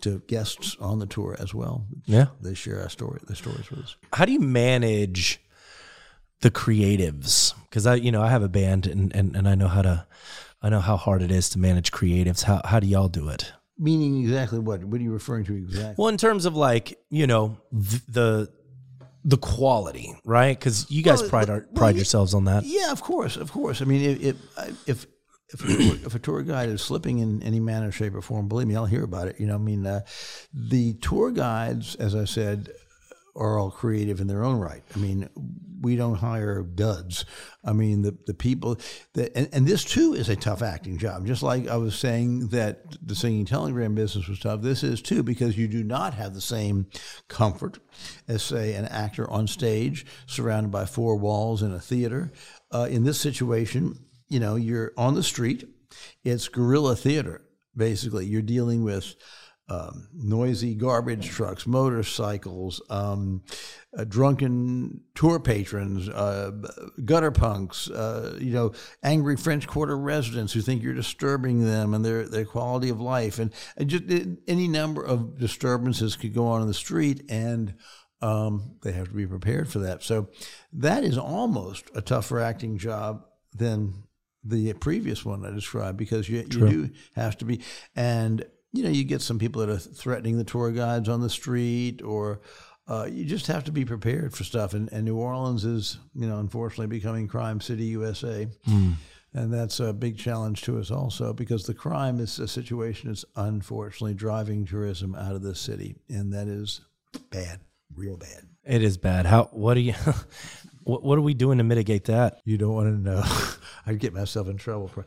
to 0.02 0.20
guests 0.28 0.76
on 0.80 1.00
the 1.00 1.06
tour 1.06 1.36
as 1.40 1.54
well. 1.54 1.86
Yeah. 2.06 2.28
they 2.42 2.54
share 2.54 2.82
our 2.82 2.90
story, 2.90 3.20
their 3.26 3.36
stories 3.36 3.70
with 3.70 3.80
us. 3.80 3.96
How 4.12 4.26
do 4.26 4.34
you 4.34 4.40
manage 4.40 5.42
the 6.42 6.52
creatives? 6.52 7.54
Because 7.64 7.88
I, 7.88 7.96
you 7.96 8.12
know, 8.12 8.22
I 8.22 8.30
have 8.30 8.44
a 8.44 8.50
band 8.50 8.86
and, 8.86 9.16
and, 9.16 9.36
and 9.36 9.48
I 9.48 9.56
know 9.56 9.70
how 9.70 9.82
to, 9.82 10.06
I 10.64 10.70
know 10.70 10.80
how 10.80 10.96
hard 10.98 11.22
it 11.22 11.30
is 11.30 11.50
to 11.50 11.60
manage 11.60 11.92
creatives. 11.92 12.44
How, 12.44 12.62
how 12.64 12.80
do 12.80 12.88
y'all 12.88 13.10
do 13.10 13.28
it? 13.30 13.52
Meaning 13.78 14.22
exactly 14.22 14.60
what? 14.60 14.84
What 14.84 15.02
are 15.02 15.04
you 15.04 15.12
referring 15.12 15.44
to 15.46 15.56
exactly? 15.56 15.96
Well, 15.98 16.08
in 16.08 16.18
terms 16.18 16.46
of 16.46 16.56
like, 16.56 16.98
you 17.10 17.28
know, 17.28 17.58
th- 17.72 18.02
the, 18.08 18.50
the 19.26 19.38
quality, 19.38 20.16
right? 20.26 20.58
Because 20.58 20.90
you 20.90 21.04
guys 21.04 21.22
Well, 21.22 21.30
pride 21.30 21.48
well, 21.50 21.58
our, 21.58 21.62
pride 21.76 21.96
yeah. 21.96 21.98
yourselves 21.98 22.34
on 22.34 22.46
that. 22.46 22.64
Yeah, 22.66 22.92
of 22.92 23.02
course, 23.02 23.36
of 23.36 23.52
course. 23.52 23.82
I 23.82 23.86
mean, 23.86 24.02
if 24.02 24.22
if 24.24 24.36
if 24.88 25.08
if 25.54 25.64
a, 25.64 25.68
tour, 25.68 25.96
if 26.08 26.16
a 26.16 26.20
tour 26.20 26.42
guide 26.42 26.70
is 26.70 26.82
slipping 26.82 27.20
in 27.20 27.44
any 27.44 27.60
manner, 27.60 27.92
shape, 27.92 28.16
or 28.16 28.22
form, 28.22 28.48
believe 28.48 28.68
me, 28.68 28.76
I'll 28.76 28.86
hear 28.86 29.04
about 29.04 29.28
it. 29.28 29.40
You 29.40 29.48
know, 29.48 29.56
I 29.56 29.60
mean, 29.60 29.86
uh, 29.86 30.02
the 30.54 30.94
tour 30.96 31.32
guides, 31.32 31.96
as 31.96 32.16
I 32.16 32.26
said, 32.26 32.70
are 33.36 33.58
all 33.58 33.72
creative 33.72 34.22
in 34.22 34.28
their 34.28 34.44
own 34.44 34.60
right. 34.60 34.84
I 34.96 35.00
mean, 35.00 35.30
we 35.82 35.96
don't 35.96 36.16
hire 36.16 36.62
duds. 36.64 37.26
I 37.64 37.74
mean, 37.74 38.02
the 38.02 38.18
the 38.26 38.34
people 38.34 38.78
that 39.14 39.36
and, 39.36 39.50
and 39.52 39.68
this 39.68 39.84
too 39.84 40.14
is 40.14 40.30
a 40.30 40.36
tough 40.36 40.62
acting 40.62 40.98
job. 40.98 41.26
Just 41.26 41.44
like 41.44 41.68
I 41.68 41.78
was 41.78 41.96
saying 41.96 42.50
that 42.50 42.84
the 43.06 43.16
singing 43.16 43.46
telegram 43.46 43.96
business 43.96 44.28
was 44.28 44.40
tough. 44.40 44.62
This 44.62 44.84
is 44.84 45.02
too 45.02 45.24
because 45.24 45.58
you 45.58 45.68
do 45.68 45.84
not 45.84 46.14
have 46.14 46.34
the 46.34 46.42
same 46.42 46.88
comfort 47.28 47.80
as 48.28 48.44
say 48.44 48.74
an 48.76 48.86
actor 48.86 49.30
on 49.30 49.48
stage 49.48 50.06
surrounded 50.26 50.72
by 50.72 50.86
four 50.86 51.16
walls 51.18 51.62
in 51.62 51.72
a 51.72 51.80
theater. 51.80 52.32
Uh, 52.72 52.88
in 52.90 53.04
this 53.04 53.20
situation, 53.20 53.98
you 54.30 54.40
know, 54.40 54.56
you're 54.56 54.94
on 54.98 55.16
the 55.16 55.24
street. 55.24 55.68
It's 56.24 56.48
guerrilla 56.48 56.96
theater. 56.96 57.42
Basically, 57.76 58.26
you're 58.26 58.42
dealing 58.42 58.84
with 58.84 59.16
um, 59.70 60.10
noisy 60.14 60.76
garbage 60.76 61.30
trucks, 61.30 61.66
motorcycles, 61.66 62.82
um, 62.90 63.42
uh, 63.98 64.04
drunken 64.04 65.02
tour 65.16 65.40
patrons, 65.40 66.10
uh, 66.10 66.52
gutter 67.06 67.32
punks, 67.32 67.90
uh, 67.90 68.38
you 68.40 68.52
know, 68.52 68.74
angry 69.04 69.38
French 69.38 69.68
Quarter 69.68 69.98
residents 69.98 70.52
who 70.52 70.62
think 70.62 70.84
you're 70.84 70.94
disturbing 70.94 71.66
them 71.66 71.94
and 71.94 72.04
their, 72.04 72.28
their 72.28 72.46
quality 72.46 72.90
of 72.90 73.00
life, 73.00 73.40
and, 73.40 73.54
and 73.78 73.90
just 73.90 74.04
any 74.48 74.68
number 74.68 75.04
of 75.04 75.40
disturbances 75.40 76.16
could 76.16 76.34
go 76.34 76.48
on 76.48 76.62
in 76.62 76.68
the 76.68 76.74
street, 76.74 77.24
and 77.30 77.76
um, 78.22 78.76
they 78.84 78.92
have 78.92 79.08
to 79.10 79.14
be 79.14 79.28
prepared 79.28 79.70
for 79.70 79.80
that. 79.80 80.04
So 80.04 80.30
that 80.74 81.04
is 81.04 81.18
almost 81.18 81.90
a 81.96 82.02
tougher 82.02 82.40
acting 82.40 82.78
job 82.78 83.26
than 83.54 84.04
the 84.44 84.74
previous 84.74 85.24
one 85.24 85.46
I 85.46 85.52
described 85.52 85.98
because 85.98 86.28
you, 86.28 86.40
you 86.40 86.70
do 86.70 86.90
have 87.16 87.38
to 87.38 87.46
be. 87.46 87.62
And 87.96 88.46
you 88.74 88.84
know 88.84 88.90
you 88.90 89.04
get 89.04 89.22
some 89.22 89.40
people 89.40 89.66
that 89.66 89.70
are 89.70 89.78
threatening 89.78 90.38
the 90.38 90.44
tour 90.44 90.72
guides 90.72 91.08
on 91.08 91.22
the 91.22 91.30
street 91.30 92.02
or 92.02 92.42
uh, 92.88 93.08
you 93.10 93.24
just 93.24 93.48
have 93.48 93.64
to 93.64 93.72
be 93.72 93.86
prepared 93.86 94.34
for 94.34 94.44
stuff. 94.44 94.74
And, 94.74 94.92
and 94.92 95.06
New 95.06 95.16
Orleans 95.16 95.64
is 95.64 96.00
you 96.14 96.28
know 96.28 96.40
unfortunately 96.40 96.88
becoming 96.88 97.28
crime 97.28 97.62
city 97.62 97.86
USA 97.86 98.48
and 99.36 99.52
that's 99.52 99.80
a 99.80 99.94
big 99.94 100.18
challenge 100.18 100.62
to 100.64 100.78
us 100.80 100.92
also 100.92 101.34
because 101.34 101.66
the 101.66 101.74
crime 101.74 102.20
is 102.20 102.38
a 102.40 102.48
situation 102.48 103.10
that's 103.10 103.26
unfortunately 103.36 104.14
driving 104.14 104.66
tourism 104.66 105.16
out 105.16 105.34
of 105.34 105.42
the 105.42 105.56
city. 105.56 105.96
And 106.08 106.34
that 106.34 106.48
is 106.48 106.82
bad 107.32 107.60
real 107.96 108.18
bad. 108.18 108.48
It 108.66 108.82
is 108.82 108.98
bad. 108.98 109.26
How, 109.26 109.46
what 109.52 109.74
do 109.76 109.82
you, 109.82 109.94
what, 110.84 111.04
what 111.04 111.18
are 111.18 111.22
we 111.22 111.34
doing 111.34 111.58
to 111.58 111.64
mitigate 111.64 112.06
that? 112.06 112.42
You 112.46 112.58
don't 112.58 112.74
want 112.74 112.88
to 112.88 113.02
know. 113.02 113.24
I'd 113.86 114.00
get 114.00 114.14
myself 114.14 114.48
in 114.48 114.58
trouble 114.58 114.88
for. 114.88 115.06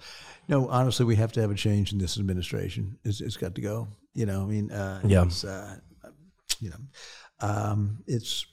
No, 0.48 0.68
honestly, 0.68 1.04
we 1.04 1.16
have 1.16 1.32
to 1.32 1.40
have 1.40 1.50
a 1.50 1.54
change 1.54 1.92
in 1.92 1.98
this 1.98 2.18
administration. 2.18 2.98
It's, 3.04 3.20
it's 3.20 3.36
got 3.36 3.54
to 3.56 3.60
go. 3.60 3.88
You 4.14 4.26
know, 4.26 4.42
I 4.42 4.46
mean, 4.46 4.70
uh, 4.70 5.00
Yeah. 5.04 5.24
It's, 5.24 5.44
uh, 5.44 5.76
you 6.60 6.70
know, 6.70 6.76
um, 7.40 7.98
it's 8.06 8.46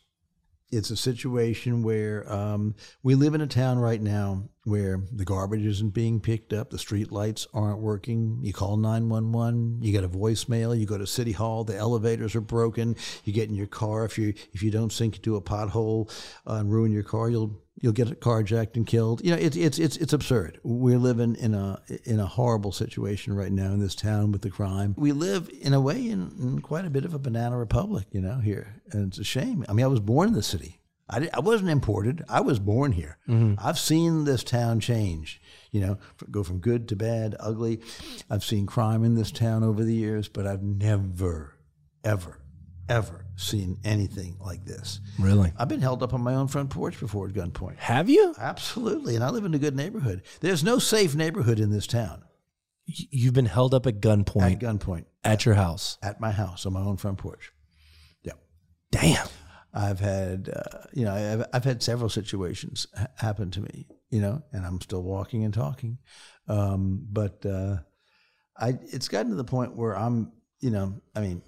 it's 0.71 0.89
a 0.89 0.97
situation 0.97 1.83
where 1.83 2.31
um, 2.31 2.75
we 3.03 3.15
live 3.15 3.35
in 3.35 3.41
a 3.41 3.47
town 3.47 3.77
right 3.77 4.01
now 4.01 4.49
where 4.65 5.01
the 5.11 5.25
garbage 5.25 5.65
isn't 5.65 5.93
being 5.93 6.19
picked 6.19 6.53
up, 6.53 6.69
the 6.69 6.77
street 6.77 7.11
lights 7.11 7.47
aren't 7.53 7.79
working. 7.79 8.39
You 8.41 8.53
call 8.53 8.77
nine 8.77 9.09
one 9.09 9.31
one, 9.31 9.79
you 9.81 9.91
get 9.91 10.03
a 10.03 10.09
voicemail. 10.09 10.77
You 10.77 10.85
go 10.85 10.97
to 10.97 11.07
city 11.07 11.33
hall, 11.33 11.63
the 11.63 11.75
elevators 11.75 12.35
are 12.35 12.41
broken. 12.41 12.95
You 13.23 13.33
get 13.33 13.49
in 13.49 13.55
your 13.55 13.67
car 13.67 14.05
if 14.05 14.17
you 14.17 14.33
if 14.53 14.63
you 14.63 14.71
don't 14.71 14.91
sink 14.91 15.17
into 15.17 15.35
a 15.35 15.41
pothole 15.41 16.09
uh, 16.47 16.55
and 16.55 16.71
ruin 16.71 16.91
your 16.91 17.03
car, 17.03 17.29
you'll 17.29 17.61
you'll 17.81 17.93
get 17.93 18.21
carjacked 18.21 18.75
and 18.75 18.87
killed. 18.87 19.23
You 19.23 19.31
know, 19.31 19.37
it's 19.37 19.57
it's 19.57 19.77
it's 19.77 19.97
it's 19.97 20.13
absurd. 20.13 20.59
We're 20.63 20.97
living 20.97 21.35
in 21.35 21.53
a 21.53 21.81
in 22.05 22.19
a 22.19 22.25
horrible 22.25 22.71
situation 22.71 23.35
right 23.35 23.51
now 23.51 23.73
in 23.73 23.79
this 23.79 23.95
town 23.95 24.31
with 24.31 24.41
the 24.41 24.49
crime. 24.49 24.95
We 24.97 25.11
live 25.11 25.49
in 25.61 25.73
a 25.73 25.81
way 25.81 26.07
in, 26.07 26.31
in 26.39 26.61
quite 26.61 26.85
a 26.85 26.89
bit 26.89 27.05
of 27.05 27.13
a 27.13 27.19
banana 27.19 27.57
republic, 27.57 28.07
you 28.11 28.21
know, 28.21 28.39
here, 28.39 28.81
and 28.91 29.09
it's 29.09 29.19
a 29.19 29.23
shame. 29.23 29.65
I 29.67 29.73
mean, 29.73 29.83
I 29.83 29.89
was 29.89 29.99
born 29.99 30.29
in 30.29 30.33
the 30.33 30.43
city. 30.43 30.79
I, 31.13 31.29
I 31.33 31.39
wasn't 31.39 31.69
imported. 31.69 32.23
I 32.27 32.41
was 32.41 32.59
born 32.59 32.91
here. 32.91 33.17
Mm-hmm. 33.27 33.55
I've 33.65 33.79
seen 33.79 34.25
this 34.25 34.43
town 34.43 34.79
change. 34.79 35.39
You 35.71 35.81
know, 35.81 35.97
go 36.31 36.43
from 36.43 36.59
good 36.59 36.87
to 36.89 36.95
bad, 36.95 37.35
ugly. 37.39 37.81
I've 38.29 38.43
seen 38.43 38.65
crime 38.65 39.03
in 39.03 39.15
this 39.15 39.31
town 39.31 39.63
over 39.63 39.83
the 39.83 39.93
years, 39.93 40.27
but 40.27 40.45
I've 40.47 40.61
never, 40.63 41.55
ever, 42.03 42.39
ever 42.89 43.25
seen 43.35 43.79
anything 43.83 44.37
like 44.39 44.65
this. 44.65 44.99
Really? 45.19 45.51
I've 45.57 45.67
been 45.69 45.81
held 45.81 46.03
up 46.03 46.13
on 46.13 46.21
my 46.21 46.35
own 46.35 46.47
front 46.47 46.69
porch 46.69 46.99
before 46.99 47.27
at 47.27 47.33
gunpoint. 47.33 47.77
Have 47.77 48.09
you? 48.09 48.35
Absolutely. 48.37 49.15
And 49.15 49.23
I 49.23 49.29
live 49.29 49.45
in 49.45 49.53
a 49.53 49.59
good 49.59 49.75
neighborhood. 49.75 50.21
There's 50.41 50.63
no 50.63 50.79
safe 50.79 51.15
neighborhood 51.15 51.59
in 51.59 51.71
this 51.71 51.87
town 51.87 52.23
You've 52.85 53.33
been 53.33 53.45
held 53.45 53.73
up 53.73 53.87
at 53.87 54.01
gunpoint. 54.01 54.53
at 54.53 54.59
gunpoint 54.59 54.79
gunpoint 54.79 55.05
at 55.23 55.45
your 55.45 55.55
house. 55.55 55.97
at 56.03 56.19
my 56.19 56.31
house 56.31 56.65
on 56.65 56.73
my 56.73 56.81
own 56.81 56.97
front 56.97 57.17
porch. 57.17 57.53
Yeah. 58.23 58.33
Damn. 58.91 59.27
I've 59.73 59.99
had, 59.99 60.49
uh, 60.55 60.79
you 60.93 61.03
know, 61.05 61.13
I've, 61.13 61.45
I've 61.53 61.63
had 61.63 61.81
several 61.81 62.09
situations 62.09 62.85
ha- 62.95 63.07
happen 63.15 63.49
to 63.51 63.61
me, 63.61 63.87
you 64.11 64.21
know, 64.21 64.43
and 64.51 64.65
I'm 64.65 64.79
still 64.81 65.01
walking 65.03 65.43
and 65.43 65.53
talking. 65.53 65.97
Um, 66.47 67.05
but 67.11 67.43
uh, 67.45 67.77
I, 68.57 68.77
it's 68.83 69.07
gotten 69.07 69.31
to 69.31 69.35
the 69.37 69.43
point 69.43 69.75
where 69.75 69.97
I'm, 69.97 70.31
you 70.59 70.69
know, 70.69 71.01
I 71.15 71.21
mean, 71.21 71.41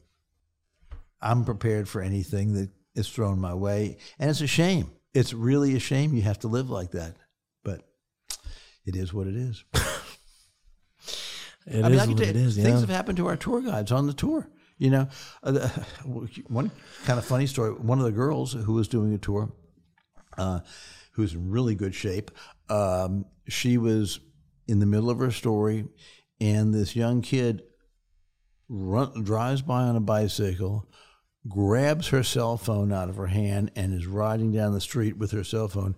I'm 1.21 1.45
prepared 1.45 1.87
for 1.87 2.01
anything 2.01 2.53
that 2.53 2.69
is 2.95 3.07
thrown 3.09 3.39
my 3.39 3.53
way. 3.53 3.97
And 4.17 4.29
it's 4.29 4.41
a 4.41 4.47
shame. 4.47 4.91
It's 5.13 5.33
really 5.33 5.75
a 5.75 5.79
shame 5.79 6.15
you 6.15 6.23
have 6.23 6.39
to 6.39 6.47
live 6.47 6.69
like 6.69 6.91
that. 6.91 7.15
But 7.63 7.81
it 8.85 8.95
is 8.95 9.13
what 9.13 9.27
it 9.27 9.35
is. 9.35 9.63
It 11.67 11.77
is 11.77 11.83
I 11.83 11.89
mean, 11.89 11.99
I 11.99 12.05
what 12.05 12.19
it 12.19 12.35
is. 12.35 12.55
things 12.55 12.67
Yeah. 12.67 12.79
have 12.81 12.89
happened 12.89 13.17
to 13.17 13.25
our 13.25 13.35
tour 13.35 13.59
guides 13.59 13.91
on 13.91 14.05
the 14.05 14.13
tour. 14.13 14.47
You 14.77 14.89
know, 14.89 15.07
uh, 15.43 15.69
one 16.05 16.71
kind 17.05 17.19
of 17.19 17.25
funny 17.25 17.47
story. 17.47 17.71
One 17.71 17.99
of 17.99 18.05
the 18.05 18.11
girls 18.11 18.53
who 18.53 18.73
was 18.73 18.87
doing 18.87 19.13
a 19.13 19.17
tour, 19.17 19.51
uh, 20.37 20.59
who's 21.13 21.33
in 21.33 21.49
really 21.49 21.75
good 21.75 21.95
shape, 21.95 22.31
um, 22.69 23.25
she 23.47 23.77
was 23.77 24.19
in 24.67 24.79
the 24.79 24.85
middle 24.85 25.09
of 25.09 25.19
her 25.19 25.31
story, 25.31 25.85
and 26.41 26.73
this 26.73 26.95
young 26.95 27.21
kid 27.21 27.63
run, 28.67 29.23
drives 29.23 29.61
by 29.61 29.83
on 29.83 29.95
a 29.95 30.01
bicycle, 30.01 30.89
grabs 31.47 32.07
her 32.07 32.23
cell 32.23 32.57
phone 32.57 32.91
out 32.91 33.09
of 33.09 33.15
her 33.15 33.27
hand, 33.27 33.71
and 33.75 33.93
is 33.93 34.07
riding 34.07 34.51
down 34.51 34.73
the 34.73 34.81
street 34.81 35.17
with 35.17 35.31
her 35.31 35.43
cell 35.43 35.67
phone. 35.67 35.95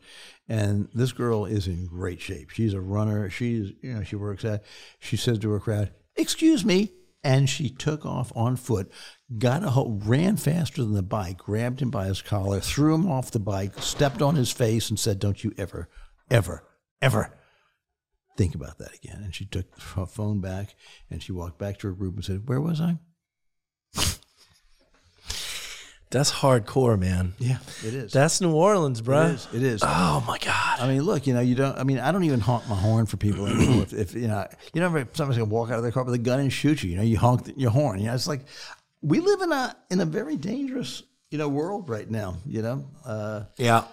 And 0.48 0.90
this 0.94 1.14
girl 1.14 1.46
is 1.46 1.68
in 1.68 1.88
great 1.88 2.22
shape. 2.22 2.50
She's 2.50 2.74
a 2.74 2.82
runner. 2.82 3.30
She's, 3.30 3.72
you 3.82 3.94
know, 3.94 4.04
she 4.04 4.16
works 4.16 4.46
at. 4.46 4.64
She 5.00 5.18
says 5.18 5.40
to 5.40 5.50
her 5.52 5.60
crowd, 5.60 5.92
"Excuse 6.16 6.64
me," 6.66 6.92
and 7.24 7.50
she 7.50 7.70
took 7.70 8.06
off 8.06 8.32
on 8.36 8.56
foot, 8.56 8.92
got 9.38 9.64
a 9.64 9.72
hold, 9.72 10.06
ran 10.06 10.38
faster 10.38 10.84
than 10.84 10.94
the 10.94 11.04
bike, 11.04 11.38
grabbed 11.38 11.82
him 11.82 11.90
by 11.90 12.06
his 12.06 12.22
collar, 12.22 12.60
threw 12.60 12.96
him 12.96 13.10
off 13.10 13.32
the 13.32 13.40
bike, 13.40 13.74
stepped 13.80 14.22
on 14.22 14.36
his 14.36 14.52
face, 14.52 14.90
and 14.90 15.00
said, 15.00 15.20
"Don't 15.20 15.44
you 15.44 15.54
ever, 15.58 15.90
ever, 16.30 16.64
ever." 17.02 17.38
Think 18.38 18.54
about 18.54 18.78
that 18.78 18.94
again. 18.94 19.22
And 19.24 19.34
she 19.34 19.46
took 19.46 19.66
her 19.96 20.06
phone 20.06 20.42
back 20.42 20.76
and 21.10 21.22
she 21.24 21.32
walked 21.32 21.58
back 21.58 21.80
to 21.80 21.88
her 21.88 21.94
group 21.94 22.16
and 22.16 22.24
said, 22.24 22.48
Where 22.48 22.62
was 22.62 22.80
I? 22.80 23.00
That's 26.10 26.32
hardcore, 26.32 26.98
man. 26.98 27.34
Yeah, 27.38 27.58
it 27.86 27.94
is. 27.94 28.14
That's 28.14 28.40
New 28.40 28.54
Orleans, 28.54 29.02
bro. 29.02 29.24
is. 29.24 29.48
It 29.54 29.62
is. 29.62 29.82
Oh 29.84 30.24
my 30.26 30.38
god. 30.38 30.80
I 30.80 30.88
mean, 30.88 31.02
look, 31.04 31.28
you 31.28 31.34
know, 31.34 31.42
you 31.42 31.54
don't. 31.56 31.78
I 31.78 31.84
mean, 31.84 32.00
I 32.00 32.12
don't 32.14 32.24
even 32.24 32.40
honk 32.40 32.68
my 32.70 32.76
horn 32.76 33.06
for 33.08 33.18
people 33.18 33.46
anymore. 33.48 33.84
if, 33.84 33.94
if 33.94 34.14
you 34.14 34.28
know, 34.30 34.48
you 34.74 34.80
know, 34.80 34.96
if 34.96 35.16
somebody's 35.18 35.38
gonna 35.40 35.50
walk 35.54 35.70
out 35.70 35.76
of 35.78 35.84
their 35.84 35.92
car 35.92 36.04
with 36.06 36.14
a 36.14 36.18
gun 36.20 36.40
and 36.40 36.52
shoot 36.54 36.82
you, 36.82 36.92
you 36.92 36.96
know, 36.96 37.02
you 37.04 37.18
honk 37.18 37.52
your 37.58 37.72
horn. 37.72 38.00
You 38.00 38.06
know, 38.08 38.14
it's 38.14 38.28
like 38.28 38.46
we 39.02 39.20
live 39.20 39.42
in 39.42 39.52
a 39.52 39.76
in 39.92 40.00
a 40.00 40.06
very 40.06 40.38
dangerous, 40.38 41.04
you 41.30 41.38
know, 41.38 41.50
world 41.50 41.90
right 41.90 42.10
now. 42.10 42.38
You 42.46 42.62
know, 42.62 42.86
uh, 43.06 43.44
Yeah. 43.58 43.84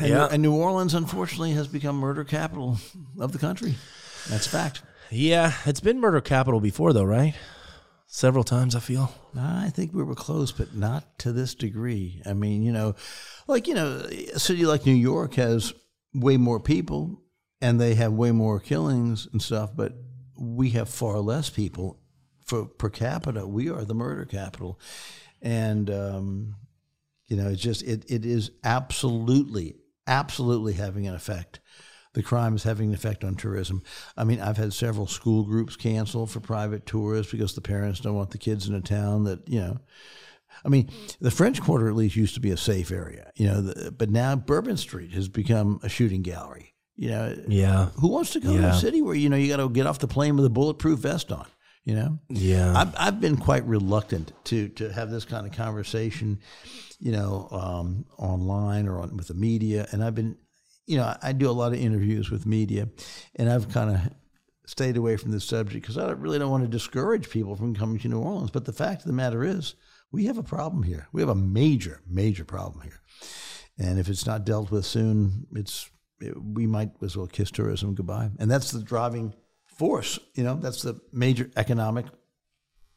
and, 0.00 0.08
Yeah. 0.08 0.28
and 0.30 0.42
New 0.42 0.54
Orleans, 0.54 0.92
unfortunately, 0.92 1.52
has 1.52 1.66
become 1.66 1.96
murder 1.96 2.24
capital 2.24 2.76
of 3.18 3.32
the 3.32 3.38
country. 3.38 3.76
That's 4.28 4.46
a 4.46 4.50
fact. 4.50 4.82
Yeah. 5.10 5.52
It's 5.64 5.80
been 5.80 5.98
murder 6.00 6.20
capital 6.20 6.60
before, 6.60 6.92
though, 6.92 7.04
right? 7.04 7.34
Several 8.14 8.44
times, 8.44 8.76
I 8.76 8.78
feel. 8.78 9.12
I 9.36 9.70
think 9.70 9.92
we 9.92 10.04
were 10.04 10.14
close, 10.14 10.52
but 10.52 10.72
not 10.72 11.18
to 11.18 11.32
this 11.32 11.52
degree. 11.52 12.22
I 12.24 12.32
mean, 12.32 12.62
you 12.62 12.70
know, 12.70 12.94
like, 13.48 13.66
you 13.66 13.74
know, 13.74 14.06
a 14.32 14.38
city 14.38 14.64
like 14.66 14.86
New 14.86 14.94
York 14.94 15.34
has 15.34 15.74
way 16.14 16.36
more 16.36 16.60
people 16.60 17.20
and 17.60 17.80
they 17.80 17.96
have 17.96 18.12
way 18.12 18.30
more 18.30 18.60
killings 18.60 19.26
and 19.32 19.42
stuff, 19.42 19.70
but 19.74 19.94
we 20.38 20.70
have 20.70 20.88
far 20.88 21.18
less 21.18 21.50
people, 21.50 21.98
for 22.46 22.66
per 22.66 22.88
capita, 22.88 23.48
we 23.48 23.68
are 23.68 23.84
the 23.84 23.96
murder 23.96 24.24
capital, 24.24 24.78
and 25.42 25.90
um, 25.90 26.54
you 27.26 27.36
know, 27.36 27.48
it's 27.48 27.60
just 27.60 27.82
it 27.82 28.04
it 28.08 28.24
is 28.24 28.52
absolutely 28.62 29.74
absolutely 30.06 30.74
having 30.74 31.08
an 31.08 31.16
effect. 31.16 31.58
The 32.14 32.22
crime 32.22 32.54
is 32.56 32.62
having 32.62 32.88
an 32.88 32.94
effect 32.94 33.22
on 33.24 33.34
tourism. 33.34 33.82
I 34.16 34.24
mean, 34.24 34.40
I've 34.40 34.56
had 34.56 34.72
several 34.72 35.06
school 35.06 35.42
groups 35.44 35.76
cancel 35.76 36.26
for 36.26 36.40
private 36.40 36.86
tours 36.86 37.30
because 37.30 37.54
the 37.54 37.60
parents 37.60 38.00
don't 38.00 38.14
want 38.16 38.30
the 38.30 38.38
kids 38.38 38.68
in 38.68 38.74
a 38.74 38.80
town 38.80 39.24
that 39.24 39.48
you 39.48 39.60
know. 39.60 39.78
I 40.64 40.68
mean, 40.68 40.88
the 41.20 41.32
French 41.32 41.60
Quarter 41.60 41.88
at 41.88 41.96
least 41.96 42.14
used 42.16 42.34
to 42.34 42.40
be 42.40 42.52
a 42.52 42.56
safe 42.56 42.92
area, 42.92 43.30
you 43.34 43.46
know, 43.48 43.60
the, 43.60 43.90
but 43.90 44.08
now 44.10 44.36
Bourbon 44.36 44.76
Street 44.76 45.12
has 45.12 45.28
become 45.28 45.80
a 45.82 45.88
shooting 45.88 46.22
gallery. 46.22 46.74
You 46.96 47.08
know, 47.10 47.36
Yeah. 47.48 47.86
who 47.96 48.06
wants 48.06 48.30
to 48.34 48.40
go 48.40 48.56
to 48.56 48.68
a 48.68 48.74
city 48.74 49.02
where 49.02 49.16
you 49.16 49.28
know 49.28 49.36
you 49.36 49.48
got 49.48 49.56
to 49.56 49.68
get 49.68 49.86
off 49.88 49.98
the 49.98 50.06
plane 50.06 50.36
with 50.36 50.44
a 50.46 50.50
bulletproof 50.50 51.00
vest 51.00 51.32
on? 51.32 51.46
You 51.84 51.96
know, 51.96 52.18
Yeah. 52.30 52.72
I've 52.74 52.94
I've 52.96 53.20
been 53.20 53.36
quite 53.36 53.66
reluctant 53.66 54.32
to 54.44 54.68
to 54.68 54.92
have 54.92 55.10
this 55.10 55.24
kind 55.24 55.44
of 55.44 55.52
conversation, 55.52 56.38
you 57.00 57.10
know, 57.10 57.48
um, 57.50 58.06
online 58.16 58.86
or 58.86 59.00
on, 59.00 59.16
with 59.16 59.26
the 59.26 59.34
media, 59.34 59.88
and 59.90 60.02
I've 60.04 60.14
been, 60.14 60.36
you 60.86 60.96
know, 60.96 61.16
I 61.22 61.32
do 61.32 61.48
a 61.48 61.52
lot 61.52 61.72
of 61.72 61.78
interviews 61.78 62.30
with 62.30 62.46
media, 62.46 62.88
and 63.36 63.50
I've 63.50 63.68
kind 63.68 63.90
of 63.90 64.00
stayed 64.66 64.96
away 64.96 65.16
from 65.16 65.30
this 65.30 65.44
subject 65.44 65.82
because 65.82 65.98
I 65.98 66.10
really 66.12 66.38
don't 66.38 66.50
want 66.50 66.64
to 66.64 66.68
discourage 66.68 67.30
people 67.30 67.56
from 67.56 67.74
coming 67.74 67.98
to 68.00 68.08
New 68.08 68.20
Orleans. 68.20 68.50
But 68.50 68.64
the 68.64 68.72
fact 68.72 69.02
of 69.02 69.06
the 69.06 69.12
matter 69.12 69.44
is, 69.44 69.74
we 70.12 70.26
have 70.26 70.38
a 70.38 70.42
problem 70.42 70.82
here. 70.82 71.08
We 71.12 71.20
have 71.20 71.28
a 71.28 71.34
major, 71.34 72.00
major 72.08 72.44
problem 72.44 72.82
here, 72.82 73.00
and 73.78 73.98
if 73.98 74.08
it's 74.08 74.26
not 74.26 74.44
dealt 74.44 74.70
with 74.70 74.84
soon, 74.84 75.46
it's 75.54 75.90
it, 76.20 76.34
we 76.42 76.66
might 76.66 76.90
as 77.02 77.16
well 77.16 77.26
kiss 77.26 77.50
tourism 77.50 77.94
goodbye. 77.94 78.30
And 78.38 78.50
that's 78.50 78.70
the 78.70 78.82
driving 78.82 79.34
force. 79.66 80.18
You 80.34 80.44
know, 80.44 80.54
that's 80.54 80.82
the 80.82 81.00
major 81.12 81.50
economic 81.56 82.06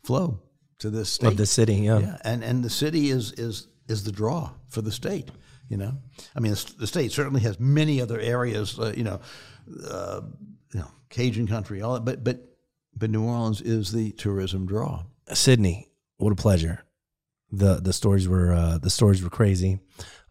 flow 0.04 0.40
to 0.80 0.90
this 0.90 1.10
state. 1.10 1.28
Of 1.28 1.38
the 1.38 1.46
city, 1.46 1.76
yeah. 1.76 2.00
Yeah, 2.00 2.18
and 2.24 2.44
and 2.44 2.64
the 2.64 2.70
city 2.70 3.10
is 3.10 3.32
is 3.34 3.68
is 3.88 4.04
the 4.04 4.12
draw 4.12 4.52
for 4.70 4.82
the 4.82 4.92
state. 4.92 5.30
You 5.70 5.78
know, 5.78 5.94
I 6.36 6.40
mean, 6.40 6.56
the, 6.78 6.88
state 6.88 7.12
certainly 7.12 7.42
has 7.42 7.60
many 7.60 8.00
other 8.02 8.20
areas. 8.20 8.80
Uh, 8.80 8.94
you 8.96 9.04
know, 9.04 9.20
uh, 9.86 10.22
you 10.74 10.80
know, 10.80 10.88
Cajun 11.10 11.48
country, 11.48 11.82
all 11.82 11.96
that, 11.96 12.06
but 12.06 12.24
but 12.24 12.40
but 12.96 13.10
New 13.10 13.24
Orleans 13.24 13.62
is 13.62 13.92
the 13.92 14.12
tourism 14.14 14.66
draw. 14.66 15.04
Sidney, 15.34 15.90
what 16.18 16.32
a 16.32 16.36
pleasure. 16.36 16.84
The 17.52 17.76
the 17.76 17.94
stories 17.94 18.28
were 18.28 18.54
uh, 18.54 18.78
the 18.78 18.90
stories 18.90 19.24
were 19.24 19.30
crazy, 19.30 19.80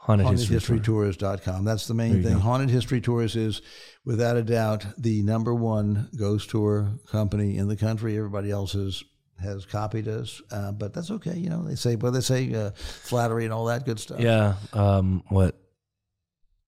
Haunted, 0.00 0.26
History. 0.28 0.80
Tour. 0.80 1.04
HauntedHistoryTours.com. 1.06 1.64
That's 1.64 1.86
the 1.86 1.94
main 1.94 2.22
thing. 2.22 2.38
Haunted 2.38 2.70
History 2.70 3.00
Tours 3.00 3.36
is, 3.36 3.62
without 4.04 4.36
a 4.36 4.42
doubt, 4.42 4.86
the 4.98 5.22
number 5.22 5.54
one 5.54 6.08
ghost 6.18 6.50
tour 6.50 6.98
company 7.10 7.58
in 7.58 7.68
the 7.68 7.76
country. 7.76 8.16
Everybody 8.16 8.50
else 8.50 8.74
is, 8.74 9.04
has 9.40 9.66
copied 9.66 10.08
us, 10.08 10.40
uh, 10.50 10.72
but 10.72 10.94
that's 10.94 11.10
okay. 11.10 11.36
You 11.36 11.50
know, 11.50 11.62
they 11.64 11.74
say, 11.74 11.96
well, 11.96 12.12
they 12.12 12.20
say 12.20 12.52
uh, 12.54 12.70
flattery 12.70 13.44
and 13.44 13.52
all 13.52 13.66
that 13.66 13.84
good 13.84 14.00
stuff. 14.00 14.20
Yeah. 14.20 14.54
Um, 14.72 15.22
what? 15.28 15.56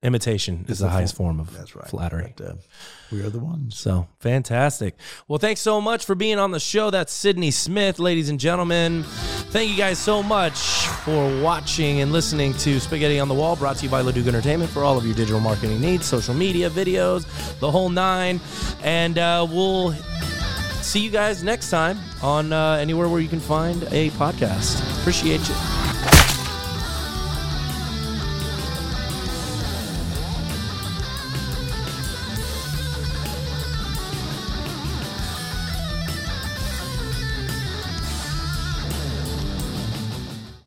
Imitation 0.03 0.65
is 0.69 0.81
the, 0.81 0.87
the 0.87 0.91
highest 0.91 1.15
form- 1.15 1.37
form 1.37 1.41
of 1.49 1.57
That's 1.57 1.77
right. 1.77 1.87
flattery. 1.87 2.35
But, 2.37 2.47
uh, 2.47 2.55
we 3.13 3.21
are 3.23 3.31
the 3.31 3.39
ones. 3.39 3.77
So 3.79 4.09
fantastic. 4.21 4.97
Well, 5.29 5.39
thanks 5.39 5.61
so 5.61 5.81
much 5.81 6.05
for 6.05 6.15
being 6.15 6.39
on 6.39 6.51
the 6.51 6.59
show. 6.59 6.91
That's 6.91 7.13
Sidney 7.13 7.51
Smith, 7.53 7.99
ladies 7.99 8.29
and 8.29 8.41
gentlemen. 8.41 9.05
Thank 9.53 9.71
you 9.71 9.77
guys 9.77 9.99
so 9.99 10.23
much 10.23 10.57
for 11.05 11.41
watching 11.43 12.01
and 12.01 12.11
listening 12.11 12.55
to 12.55 12.81
Spaghetti 12.81 13.21
on 13.21 13.29
the 13.29 13.35
Wall, 13.35 13.55
brought 13.55 13.77
to 13.77 13.85
you 13.85 13.91
by 13.91 14.01
Leduc 14.01 14.27
Entertainment 14.27 14.71
for 14.71 14.83
all 14.83 14.97
of 14.99 15.05
your 15.05 15.15
digital 15.15 15.41
marketing 15.41 15.81
needs, 15.81 16.07
social 16.07 16.35
media, 16.35 16.69
videos, 16.71 17.25
the 17.61 17.71
whole 17.71 17.91
nine. 17.91 18.41
And 18.83 19.19
uh, 19.19 19.47
we'll 19.49 19.93
see 20.81 21.01
you 21.01 21.11
guys 21.11 21.45
next 21.45 21.71
time 21.71 21.99
on 22.23 22.53
uh, 22.53 22.73
anywhere 22.81 23.09
where 23.09 23.21
you 23.21 23.29
can 23.29 23.41
find 23.41 23.83
a 23.93 24.11
podcast. 24.11 24.81
Appreciate 25.01 25.47
you. 25.49 25.82